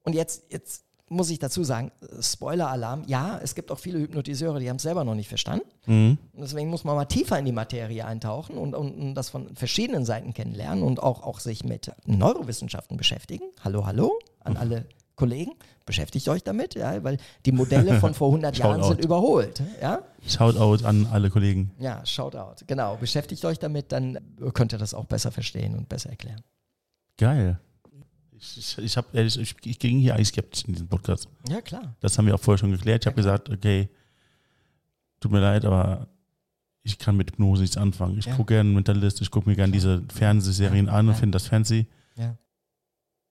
Und 0.03 0.13
jetzt, 0.13 0.51
jetzt 0.51 0.83
muss 1.09 1.29
ich 1.29 1.39
dazu 1.39 1.63
sagen, 1.63 1.91
Spoiler-Alarm, 2.21 3.03
ja, 3.05 3.39
es 3.43 3.53
gibt 3.53 3.69
auch 3.69 3.77
viele 3.77 3.99
Hypnotiseure, 3.99 4.59
die 4.59 4.69
haben 4.69 4.77
es 4.77 4.83
selber 4.83 5.03
noch 5.03 5.13
nicht 5.13 5.27
verstanden. 5.27 5.67
Mhm. 5.85 6.17
Und 6.33 6.41
deswegen 6.41 6.69
muss 6.69 6.85
man 6.85 6.95
mal 6.95 7.05
tiefer 7.05 7.37
in 7.37 7.45
die 7.45 7.51
Materie 7.51 8.05
eintauchen 8.05 8.57
und, 8.57 8.73
und, 8.73 8.93
und 8.93 9.15
das 9.15 9.29
von 9.29 9.53
verschiedenen 9.55 10.05
Seiten 10.05 10.33
kennenlernen 10.33 10.83
und 10.83 11.03
auch, 11.03 11.23
auch 11.23 11.39
sich 11.39 11.65
mit 11.65 11.91
Neurowissenschaften 12.05 12.95
beschäftigen. 12.95 13.43
Hallo, 13.63 13.85
hallo 13.85 14.17
an 14.39 14.55
alle 14.55 14.85
Kollegen, 15.21 15.51
beschäftigt 15.85 16.27
euch 16.29 16.43
damit, 16.43 16.73
ja, 16.73 17.03
weil 17.03 17.17
die 17.45 17.51
Modelle 17.51 17.99
von 17.99 18.13
vor 18.15 18.29
100 18.29 18.57
Jahren 18.61 18.83
sind 18.83 19.05
überholt. 19.05 19.61
Ja? 19.81 20.01
Shoutout 20.27 20.83
an 20.85 21.05
alle 21.11 21.29
Kollegen. 21.29 21.69
ja, 21.79 22.03
Shoutout, 22.05 22.65
genau. 22.65 22.97
Beschäftigt 22.97 23.45
euch 23.45 23.59
damit, 23.59 23.91
dann 23.91 24.17
könnt 24.53 24.73
ihr 24.73 24.79
das 24.79 24.93
auch 24.95 25.05
besser 25.05 25.31
verstehen 25.31 25.75
und 25.75 25.87
besser 25.89 26.09
erklären. 26.09 26.41
Geil. 27.17 27.59
Ich, 28.31 28.57
ich, 28.57 28.77
ich, 28.79 28.97
hab, 28.97 29.13
ehrlich, 29.13 29.37
ich, 29.37 29.55
ich 29.63 29.77
ging 29.77 29.99
hier 29.99 30.15
eigentlich 30.15 30.29
skeptisch 30.29 30.63
in 30.65 30.73
diesem 30.73 30.87
Podcast. 30.87 31.27
Ja, 31.47 31.61
klar. 31.61 31.95
Das 31.99 32.17
haben 32.17 32.25
wir 32.25 32.33
auch 32.33 32.39
vorher 32.39 32.57
schon 32.57 32.71
geklärt. 32.71 33.03
Ich 33.03 33.05
habe 33.07 33.15
gesagt, 33.15 33.49
okay, 33.51 33.89
tut 35.19 35.31
mir 35.31 35.39
leid, 35.39 35.63
aber 35.65 36.07
ich 36.83 36.97
kann 36.97 37.15
mit 37.15 37.29
Hypnose 37.29 37.61
nichts 37.61 37.77
anfangen. 37.77 38.17
Ich 38.17 38.25
Ja. 38.25 38.35
gucke 38.35 38.55
gerne 38.55 38.71
Mentalist, 38.71 39.21
ich 39.21 39.29
gucke 39.29 39.47
mir 39.47 39.55
gerne 39.55 39.71
diese 39.71 40.01
Fernsehserien 40.11 40.89
an 40.89 41.05
und 41.07 41.13
Ja. 41.13 41.19
finde 41.19 41.35
das 41.35 41.45
fancy. 41.47 41.85
Ja. 42.15 42.35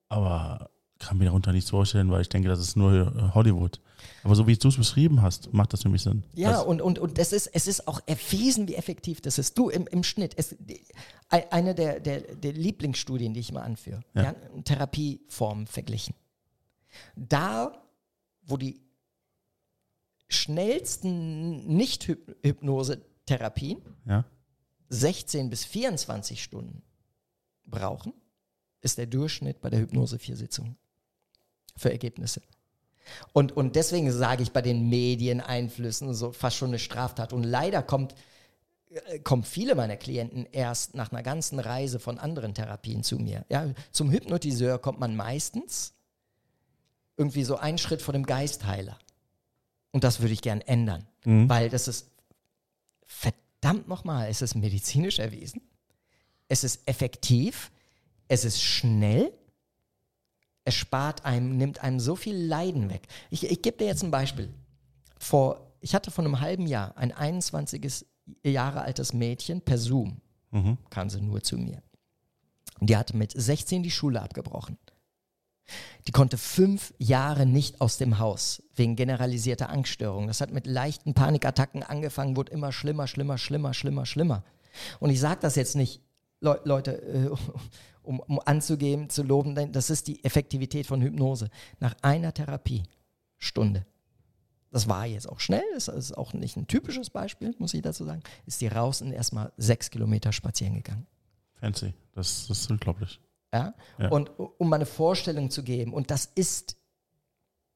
Aber 0.09 0.71
kann 1.01 1.19
mir 1.19 1.25
darunter 1.25 1.53
nichts 1.53 1.71
vorstellen, 1.71 2.11
weil 2.11 2.21
ich 2.23 2.29
denke, 2.29 2.49
das 2.49 2.61
ist 2.61 2.77
nur 2.77 3.35
Hollywood. 3.35 3.81
Aber 4.23 4.35
so 4.35 4.47
wie 4.47 4.57
du 4.57 4.69
es 4.69 4.77
beschrieben 4.77 5.21
hast, 5.23 5.53
macht 5.53 5.73
das 5.73 5.83
für 5.83 5.89
mich 5.89 6.03
Sinn. 6.03 6.23
Ja, 6.35 6.53
das, 6.53 6.63
und, 6.65 6.81
und, 6.81 6.99
und 6.99 7.19
das 7.19 7.33
ist, 7.33 7.49
es 7.49 7.67
ist 7.67 7.89
auch 7.89 8.01
erwiesen, 8.07 8.69
wie 8.69 8.75
effektiv 8.77 9.21
das 9.21 9.39
ist. 9.39 9.59
Du, 9.59 9.69
im, 9.71 9.87
im 9.89 10.05
Schnitt, 10.05 10.35
es, 10.37 10.55
die, 10.59 10.81
ei- 11.31 11.51
eine 11.51 11.75
der, 11.75 11.99
der, 12.01 12.21
der 12.37 12.53
Lieblingsstudien, 12.53 13.35
die 13.35 13.41
ich 13.41 13.53
mal 13.53 13.63
anführe, 13.63 14.03
Ja. 14.15 14.23
ja. 14.23 14.35
Therapieformen 14.65 15.67
verglichen. 15.67 16.15
Da, 17.17 17.83
wo 18.43 18.57
die 18.57 18.81
schnellsten 20.29 21.67
Nicht-Hypnose-Therapien 21.77 23.79
ja. 24.07 24.25
16 24.89 25.51
bis 25.51 25.65
24 25.65 26.43
Stunden 26.43 26.83
brauchen, 27.65 28.13
ist 28.81 28.99
der 28.99 29.07
Durchschnitt 29.07 29.61
bei 29.61 29.71
der 29.71 29.81
Hypnose 29.81 30.19
vier 30.19 30.37
Sitzungen 30.37 30.77
für 31.81 31.91
Ergebnisse. 31.91 32.43
Und, 33.33 33.57
und 33.57 33.75
deswegen 33.75 34.13
sage 34.13 34.43
ich 34.43 34.53
bei 34.53 34.63
den 34.63 34.89
Medieneinflüssen 34.89 36.15
so 36.15 36.33
fast 36.33 36.57
schon 36.57 36.69
eine 36.69 36.79
Straftat. 36.79 37.33
Und 37.33 37.43
leider 37.43 37.83
kommt, 37.83 38.15
äh, 38.91 39.19
kommen 39.19 39.43
viele 39.43 39.75
meiner 39.75 39.97
Klienten 39.97 40.47
erst 40.53 40.95
nach 40.95 41.11
einer 41.11 41.23
ganzen 41.23 41.59
Reise 41.59 41.99
von 41.99 42.19
anderen 42.19 42.55
Therapien 42.55 43.03
zu 43.03 43.17
mir. 43.19 43.45
Ja, 43.49 43.69
zum 43.91 44.11
Hypnotiseur 44.11 44.79
kommt 44.79 45.01
man 45.01 45.17
meistens 45.17 45.95
irgendwie 47.17 47.45
so 47.45 47.57
einen 47.57 47.79
Schritt 47.79 48.03
vor 48.03 48.13
dem 48.13 48.27
Geistheiler. 48.27 48.99
Und 49.91 50.05
das 50.05 50.21
würde 50.21 50.35
ich 50.35 50.43
gern 50.43 50.61
ändern, 50.61 51.07
Mhm. 51.25 51.49
weil 51.49 51.69
das 51.69 51.89
ist 51.89 52.07
verdammt 53.07 53.89
nochmal, 53.89 54.29
es 54.29 54.41
ist 54.41 54.55
medizinisch 54.55 55.19
erwiesen, 55.19 55.63
es 56.49 56.63
ist 56.65 56.87
effektiv, 56.87 57.73
es 58.29 58.45
ist 58.45 58.63
schnell, 58.63 59.33
es 60.65 60.75
spart 60.75 61.25
einem, 61.25 61.57
nimmt 61.57 61.83
einem 61.83 62.01
so 62.01 62.17
viel 62.17 62.37
Leiden 62.37 62.91
weg. 62.91 63.03
Ich, 63.31 63.51
ich 63.51 63.63
gebe 63.63 63.79
dir 63.79 63.87
jetzt 63.87 64.03
ein 64.05 64.11
Beispiel. 64.11 64.53
Vor, 65.19 65.73
ich 65.81 65.95
hatte 65.95 66.11
vor 66.11 66.25
einem 66.25 66.41
halben 66.41 66.67
Jahr 66.67 66.97
ein 66.97 67.13
21 67.13 68.07
Jahre 68.45 68.83
altes 68.83 69.13
Mädchen 69.13 69.61
per 69.61 69.79
Zoom, 69.79 70.21
Mhm. 70.53 70.79
kam 70.91 71.09
sie 71.11 71.21
nur 71.21 71.43
zu 71.43 71.57
mir. 71.57 71.83
Die 72.81 72.97
hatte 72.97 73.17
mit 73.17 73.33
16 73.33 73.83
die 73.83 73.91
Schule 73.91 74.21
abgebrochen. 74.21 74.79
Die 76.09 76.13
konnte 76.13 76.37
fünf 76.37 76.93
Jahre 76.99 77.47
nicht 77.47 77.81
aus 77.81 77.99
dem 77.99 78.19
Haus 78.19 78.63
wegen 78.75 78.97
generalisierter 78.97 79.71
Angststörung. 79.71 80.27
Das 80.27 80.41
hat 80.41 80.51
mit 80.51 80.67
leichten 80.67 81.15
Panikattacken 81.15 81.83
angefangen, 81.85 82.37
wurde 82.37 82.53
immer 82.53 82.73
schlimmer, 82.73 83.07
schlimmer, 83.07 83.39
schlimmer, 83.39 83.75
schlimmer, 83.75 84.07
schlimmer. 84.07 84.45
Und 84.99 85.11
ich 85.11 85.21
sage 85.21 85.39
das 85.41 85.55
jetzt 85.57 85.77
nicht, 85.77 86.01
Leu 86.41 86.57
Leute, 86.65 87.03
äh, 87.03 87.31
um, 88.11 88.19
um 88.19 88.41
anzugeben, 88.45 89.09
zu 89.09 89.23
loben, 89.23 89.55
denn 89.55 89.71
das 89.71 89.89
ist 89.89 90.09
die 90.09 90.25
Effektivität 90.25 90.87
von 90.87 91.01
Hypnose. 91.01 91.49
Nach 91.79 91.95
einer 92.03 92.35
Therapiestunde, 92.35 93.87
das 94.73 94.89
war 94.89 95.07
jetzt 95.07 95.29
auch 95.29 95.39
schnell, 95.39 95.63
das 95.75 95.87
ist 95.87 96.19
auch 96.19 96.33
nicht 96.33 96.57
ein 96.57 96.67
typisches 96.67 97.09
Beispiel, 97.11 97.55
muss 97.59 97.73
ich 97.73 97.83
dazu 97.83 98.05
sagen, 98.05 98.23
ist 98.47 98.61
die 98.61 98.67
raus 98.67 99.01
und 99.01 99.13
erstmal 99.13 99.53
sechs 99.57 99.91
Kilometer 99.91 100.33
spazieren 100.33 100.75
gegangen. 100.75 101.07
Fancy. 101.55 101.95
Das, 102.13 102.49
das 102.49 102.63
ist 102.63 102.71
unglaublich. 102.71 103.21
Ja? 103.53 103.75
Ja. 103.99 104.09
Und 104.09 104.31
um 104.39 104.69
mal 104.69 104.77
eine 104.77 104.87
Vorstellung 104.87 105.51
zu 105.51 105.63
geben, 105.63 105.93
und 105.93 106.11
das 106.11 106.25
ist 106.35 106.77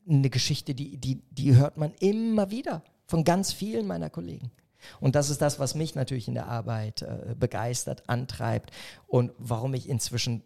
eine 0.09 0.30
Geschichte, 0.30 0.74
die, 0.74 0.97
die, 0.99 1.22
die 1.30 1.55
hört 1.55 1.76
man 1.76 1.93
immer 2.01 2.51
wieder 2.51 2.82
von 3.07 3.22
ganz 3.22 3.53
vielen 3.53 3.87
meiner 3.87 4.11
Kollegen. 4.11 4.51
Und 5.01 5.14
das 5.14 5.30
ist 5.30 5.41
das, 5.41 5.59
was 5.59 5.74
mich 5.74 5.95
natürlich 5.95 6.28
in 6.28 6.35
der 6.35 6.49
Arbeit 6.49 7.03
äh, 7.03 7.35
begeistert, 7.39 8.09
antreibt 8.09 8.70
und 9.07 9.32
warum 9.39 9.74
ich 9.74 9.89
inzwischen 9.89 10.43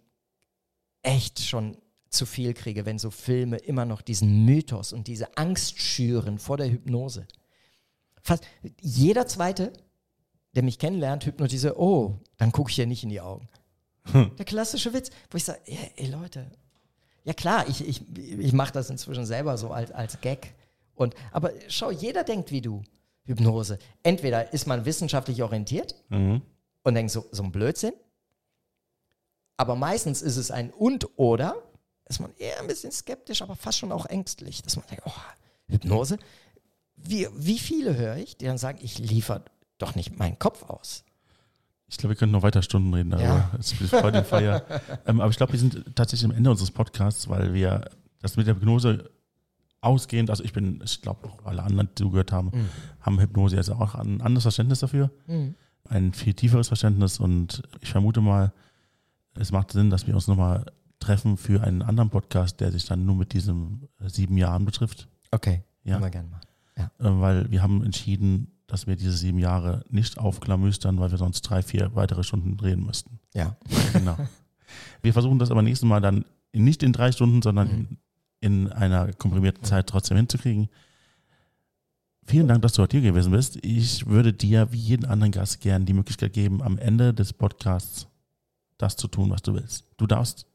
echt 1.02 1.40
schon 1.40 1.76
zu 2.10 2.26
viel 2.26 2.54
kriege, 2.54 2.86
wenn 2.86 2.98
so 2.98 3.10
Filme 3.10 3.56
immer 3.58 3.84
noch 3.84 4.02
diesen 4.02 4.44
Mythos 4.44 4.92
und 4.92 5.06
diese 5.06 5.36
Angst 5.36 5.78
schüren 5.78 6.38
vor 6.38 6.56
der 6.56 6.70
Hypnose. 6.70 7.26
Fast 8.22 8.44
jeder 8.80 9.26
zweite, 9.26 9.72
der 10.54 10.62
mich 10.62 10.78
kennenlernt, 10.78 11.26
hypnotisiert, 11.26 11.76
oh, 11.76 12.18
dann 12.36 12.52
gucke 12.52 12.70
ich 12.70 12.76
dir 12.76 12.86
nicht 12.86 13.04
in 13.04 13.10
die 13.10 13.20
Augen. 13.20 13.48
Der 14.12 14.44
klassische 14.44 14.92
Witz, 14.94 15.10
wo 15.30 15.36
ich 15.36 15.44
sage, 15.44 15.60
ey, 15.66 15.92
ey 15.96 16.06
Leute, 16.10 16.50
ja 17.24 17.34
klar, 17.34 17.68
ich, 17.68 17.86
ich, 17.86 18.02
ich 18.16 18.52
mache 18.52 18.72
das 18.72 18.88
inzwischen 18.88 19.26
selber 19.26 19.58
so 19.58 19.70
als, 19.70 19.90
als 19.92 20.20
Gag. 20.20 20.54
Und, 20.94 21.14
aber 21.30 21.52
schau, 21.68 21.90
jeder 21.90 22.24
denkt 22.24 22.50
wie 22.50 22.62
du. 22.62 22.82
Hypnose. 23.28 23.78
Entweder 24.02 24.52
ist 24.52 24.66
man 24.66 24.84
wissenschaftlich 24.84 25.42
orientiert 25.42 25.94
Mhm. 26.08 26.42
und 26.82 26.94
denkt 26.94 27.12
so, 27.12 27.26
so 27.30 27.42
ein 27.42 27.52
Blödsinn. 27.52 27.92
Aber 29.56 29.76
meistens 29.76 30.22
ist 30.22 30.36
es 30.36 30.50
ein 30.50 30.70
Und-Oder, 30.70 31.56
ist 32.08 32.20
man 32.20 32.32
eher 32.38 32.58
ein 32.60 32.66
bisschen 32.66 32.90
skeptisch, 32.92 33.42
aber 33.42 33.54
fast 33.56 33.78
schon 33.78 33.92
auch 33.92 34.06
ängstlich, 34.06 34.62
dass 34.62 34.76
man 34.76 34.86
denkt, 34.86 35.04
oh, 35.06 35.12
Hypnose. 35.68 36.18
Wie, 36.96 37.28
wie 37.36 37.58
viele 37.58 37.96
höre 37.96 38.16
ich, 38.16 38.36
die 38.36 38.46
dann 38.46 38.58
sagen, 38.58 38.78
ich 38.82 38.98
liefere 38.98 39.44
doch 39.78 39.94
nicht 39.94 40.18
meinen 40.18 40.38
Kopf 40.38 40.64
aus. 40.64 41.04
Ich 41.90 41.96
glaube, 41.96 42.14
wir 42.14 42.18
könnten 42.18 42.32
noch 42.32 42.42
weiter 42.42 42.62
Stunden 42.62 42.92
reden 42.92 43.10
darüber. 43.10 43.28
Ja. 43.28 43.50
Es 43.58 43.72
ist 43.72 43.90
Freude 43.90 44.18
und 44.18 44.26
Feier. 44.26 44.64
ähm, 45.06 45.20
aber 45.20 45.30
ich 45.30 45.36
glaube, 45.36 45.52
wir 45.52 45.60
sind 45.60 45.84
tatsächlich 45.94 46.30
am 46.30 46.36
Ende 46.36 46.50
unseres 46.50 46.70
Podcasts, 46.70 47.28
weil 47.28 47.54
wir 47.54 47.88
das 48.20 48.36
mit 48.36 48.46
der 48.46 48.54
Hypnose 48.56 49.10
ausgehend, 49.80 50.30
also 50.30 50.42
ich 50.44 50.52
bin, 50.52 50.80
ich 50.84 51.00
glaube 51.02 51.28
auch 51.28 51.44
alle 51.46 51.62
anderen, 51.62 51.88
die 51.88 51.94
zugehört 52.02 52.32
haben, 52.32 52.50
Mhm. 52.52 52.68
haben 53.00 53.20
Hypnose 53.20 53.56
jetzt 53.56 53.70
auch 53.70 53.94
ein 53.94 54.20
anderes 54.20 54.42
Verständnis 54.42 54.80
dafür, 54.80 55.10
ein 55.88 56.12
viel 56.12 56.34
tieferes 56.34 56.68
Verständnis 56.68 57.20
und 57.20 57.62
ich 57.80 57.90
vermute 57.90 58.20
mal, 58.20 58.52
es 59.34 59.52
macht 59.52 59.70
Sinn, 59.72 59.88
dass 59.90 60.06
wir 60.06 60.14
uns 60.14 60.26
nochmal 60.26 60.66
treffen 60.98 61.36
für 61.36 61.62
einen 61.62 61.82
anderen 61.82 62.10
Podcast, 62.10 62.60
der 62.60 62.72
sich 62.72 62.84
dann 62.86 63.06
nur 63.06 63.14
mit 63.14 63.32
diesen 63.32 63.88
äh, 64.00 64.08
sieben 64.08 64.36
Jahren 64.36 64.64
betrifft, 64.64 65.08
Okay, 65.30 65.62
Ja. 65.84 65.92
können 65.94 66.04
wir 66.06 66.10
gerne 66.10 66.28
machen. 66.28 66.44
äh, 66.76 67.20
weil 67.20 67.50
wir 67.50 67.62
haben 67.62 67.84
entschieden, 67.84 68.50
dass 68.66 68.86
wir 68.86 68.96
diese 68.96 69.12
sieben 69.12 69.38
Jahre 69.38 69.84
nicht 69.88 70.18
aufklamüstern, 70.18 70.98
weil 70.98 71.10
wir 71.10 71.18
sonst 71.18 71.42
drei, 71.42 71.62
vier 71.62 71.94
weitere 71.94 72.22
Stunden 72.24 72.58
reden 72.60 72.84
müssten. 72.84 73.18
Ja. 73.34 73.56
Genau. 73.94 74.16
Wir 75.02 75.14
versuchen 75.14 75.38
das 75.38 75.50
aber 75.50 75.62
nächstes 75.62 75.88
Mal 75.88 76.00
dann 76.02 76.26
nicht 76.52 76.82
in 76.82 76.92
drei 76.92 77.10
Stunden, 77.12 77.40
sondern 77.40 77.68
Mhm. 77.68 77.98
In 78.40 78.70
einer 78.72 79.12
komprimierten 79.14 79.64
Zeit 79.64 79.88
trotzdem 79.88 80.16
hinzukriegen. 80.16 80.68
Vielen 82.24 82.46
Dank, 82.46 82.62
dass 82.62 82.74
du 82.74 82.82
heute 82.82 82.98
hier 82.98 83.10
gewesen 83.10 83.32
bist. 83.32 83.58
Ich 83.64 84.06
würde 84.06 84.32
dir 84.32 84.70
wie 84.70 84.78
jeden 84.78 85.06
anderen 85.06 85.32
Gast 85.32 85.60
gern 85.60 85.86
die 85.86 85.94
Möglichkeit 85.94 86.34
geben, 86.34 86.62
am 86.62 86.76
Ende 86.78 87.14
des 87.14 87.32
Podcasts 87.32 88.06
das 88.76 88.96
zu 88.96 89.08
tun, 89.08 89.30
was 89.30 89.42
du 89.42 89.54
willst. 89.54 89.86
Du 89.96 90.06
darfst 90.06 90.46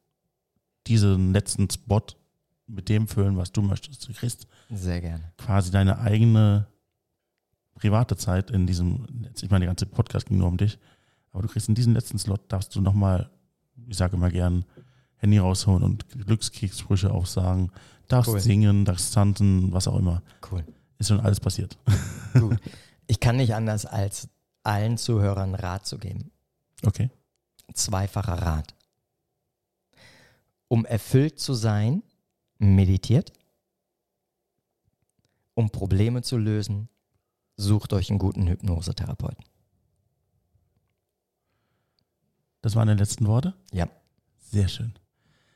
diesen 0.88 1.34
letzten 1.34 1.70
Spot 1.70 2.02
mit 2.68 2.90
dem 2.90 3.08
füllen, 3.08 3.38
was 3.38 3.52
du 3.52 3.62
möchtest. 3.62 4.08
Du 4.08 4.14
kriegst 4.14 4.48
Sehr 4.70 5.02
gerne. 5.02 5.34
quasi 5.38 5.72
deine 5.72 5.98
eigene 6.00 6.68
private 7.76 8.16
Zeit 8.16 8.52
in 8.52 8.68
diesem, 8.68 9.06
ich 9.42 9.50
meine, 9.50 9.66
der 9.66 9.70
ganze 9.70 9.86
Podcast 9.86 10.28
ging 10.28 10.38
nur 10.38 10.48
um 10.48 10.58
dich, 10.58 10.78
aber 11.32 11.42
du 11.42 11.48
kriegst 11.50 11.68
in 11.70 11.76
diesem 11.76 11.94
letzten 11.94 12.20
Slot, 12.20 12.42
darfst 12.52 12.76
du 12.76 12.82
nochmal, 12.82 13.30
ich 13.88 13.98
sage 13.98 14.16
immer 14.16 14.30
gern, 14.30 14.64
Handy 15.24 15.38
rausholen 15.38 15.84
und 15.84 16.10
Glückskekssprüche 16.10 17.10
aufsagen, 17.10 17.72
darfst 18.10 18.30
Cool. 18.30 18.42
singen, 18.42 18.84
darfst 18.84 19.14
tanzen, 19.14 19.72
was 19.72 19.88
auch 19.88 19.98
immer. 19.98 20.22
Cool. 20.52 20.66
Ist 20.98 21.08
schon 21.08 21.22
alles 21.22 21.40
passiert. 21.40 21.78
Gut. 22.34 22.60
Ich 23.08 23.22
kann 23.22 23.38
nicht 23.38 23.56
anders, 23.56 23.86
als 23.86 24.28
allen 24.64 24.98
Zuhörern 24.98 25.56
Rat 25.56 25.86
zu 25.86 25.98
geben. 25.98 26.32
Okay. 26.86 27.10
Zweifacher 27.74 28.34
Rat. 28.34 28.76
Um 30.68 30.86
erfüllt 30.86 31.40
zu 31.40 31.54
sein, 31.54 32.04
meditiert. 32.60 33.32
Um 35.54 35.70
Probleme 35.70 36.22
zu 36.22 36.38
lösen, 36.38 36.90
sucht 37.56 37.94
euch 37.94 38.10
einen 38.10 38.20
guten 38.20 38.46
Hypnosetherapeuten. 38.48 39.46
Das 42.62 42.76
waren 42.76 42.90
die 42.90 42.94
letzten 42.96 43.26
Worte? 43.28 43.54
Ja. 43.72 43.88
Sehr 44.40 44.68
schön. 44.68 44.94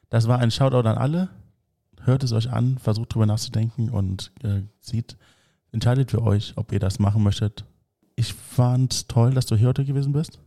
Das 0.10 0.28
war 0.28 0.40
ein 0.40 0.52
Shoutout 0.52 0.88
an 0.88 0.98
alle. 0.98 1.30
Hört 2.02 2.24
es 2.24 2.32
euch 2.32 2.50
an, 2.52 2.78
versucht 2.78 3.14
drüber 3.14 3.26
nachzudenken 3.26 3.90
und 3.90 4.32
äh, 4.44 4.62
sieht, 4.80 5.18
entscheidet 5.72 6.12
für 6.12 6.24
euch, 6.24 6.54
ob 6.56 6.72
ihr 6.72 6.80
das 6.80 7.00
machen 7.00 7.24
möchtet. 7.24 7.66
Ich 8.16 8.34
fand 8.34 9.10
toll, 9.10 9.34
dass 9.34 9.46
du 9.46 9.56
hier 9.56 9.68
heute 9.68 9.84
gewesen 9.86 10.14
bist. 10.14 10.40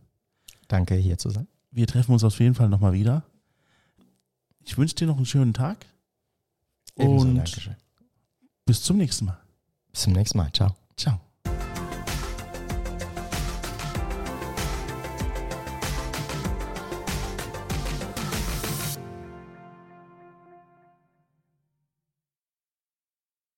Danke, 0.67 0.95
hier 0.95 1.17
zu 1.17 1.29
sein. 1.29 1.47
Wir 1.69 1.87
treffen 1.87 2.13
uns 2.13 2.23
auf 2.23 2.39
jeden 2.39 2.55
Fall 2.55 2.69
nochmal 2.69 2.93
wieder. 2.93 3.23
Ich 4.63 4.77
wünsche 4.77 4.95
dir 4.95 5.07
noch 5.07 5.17
einen 5.17 5.25
schönen 5.25 5.53
Tag 5.53 5.85
Ebenso, 6.95 7.27
und 7.27 7.35
Dankeschön. 7.35 7.75
bis 8.65 8.81
zum 8.83 8.97
nächsten 8.97 9.25
Mal. 9.25 9.39
Bis 9.91 10.01
zum 10.01 10.13
nächsten 10.13 10.37
Mal. 10.37 10.51
Ciao. 10.51 10.75
Ciao. 10.97 11.30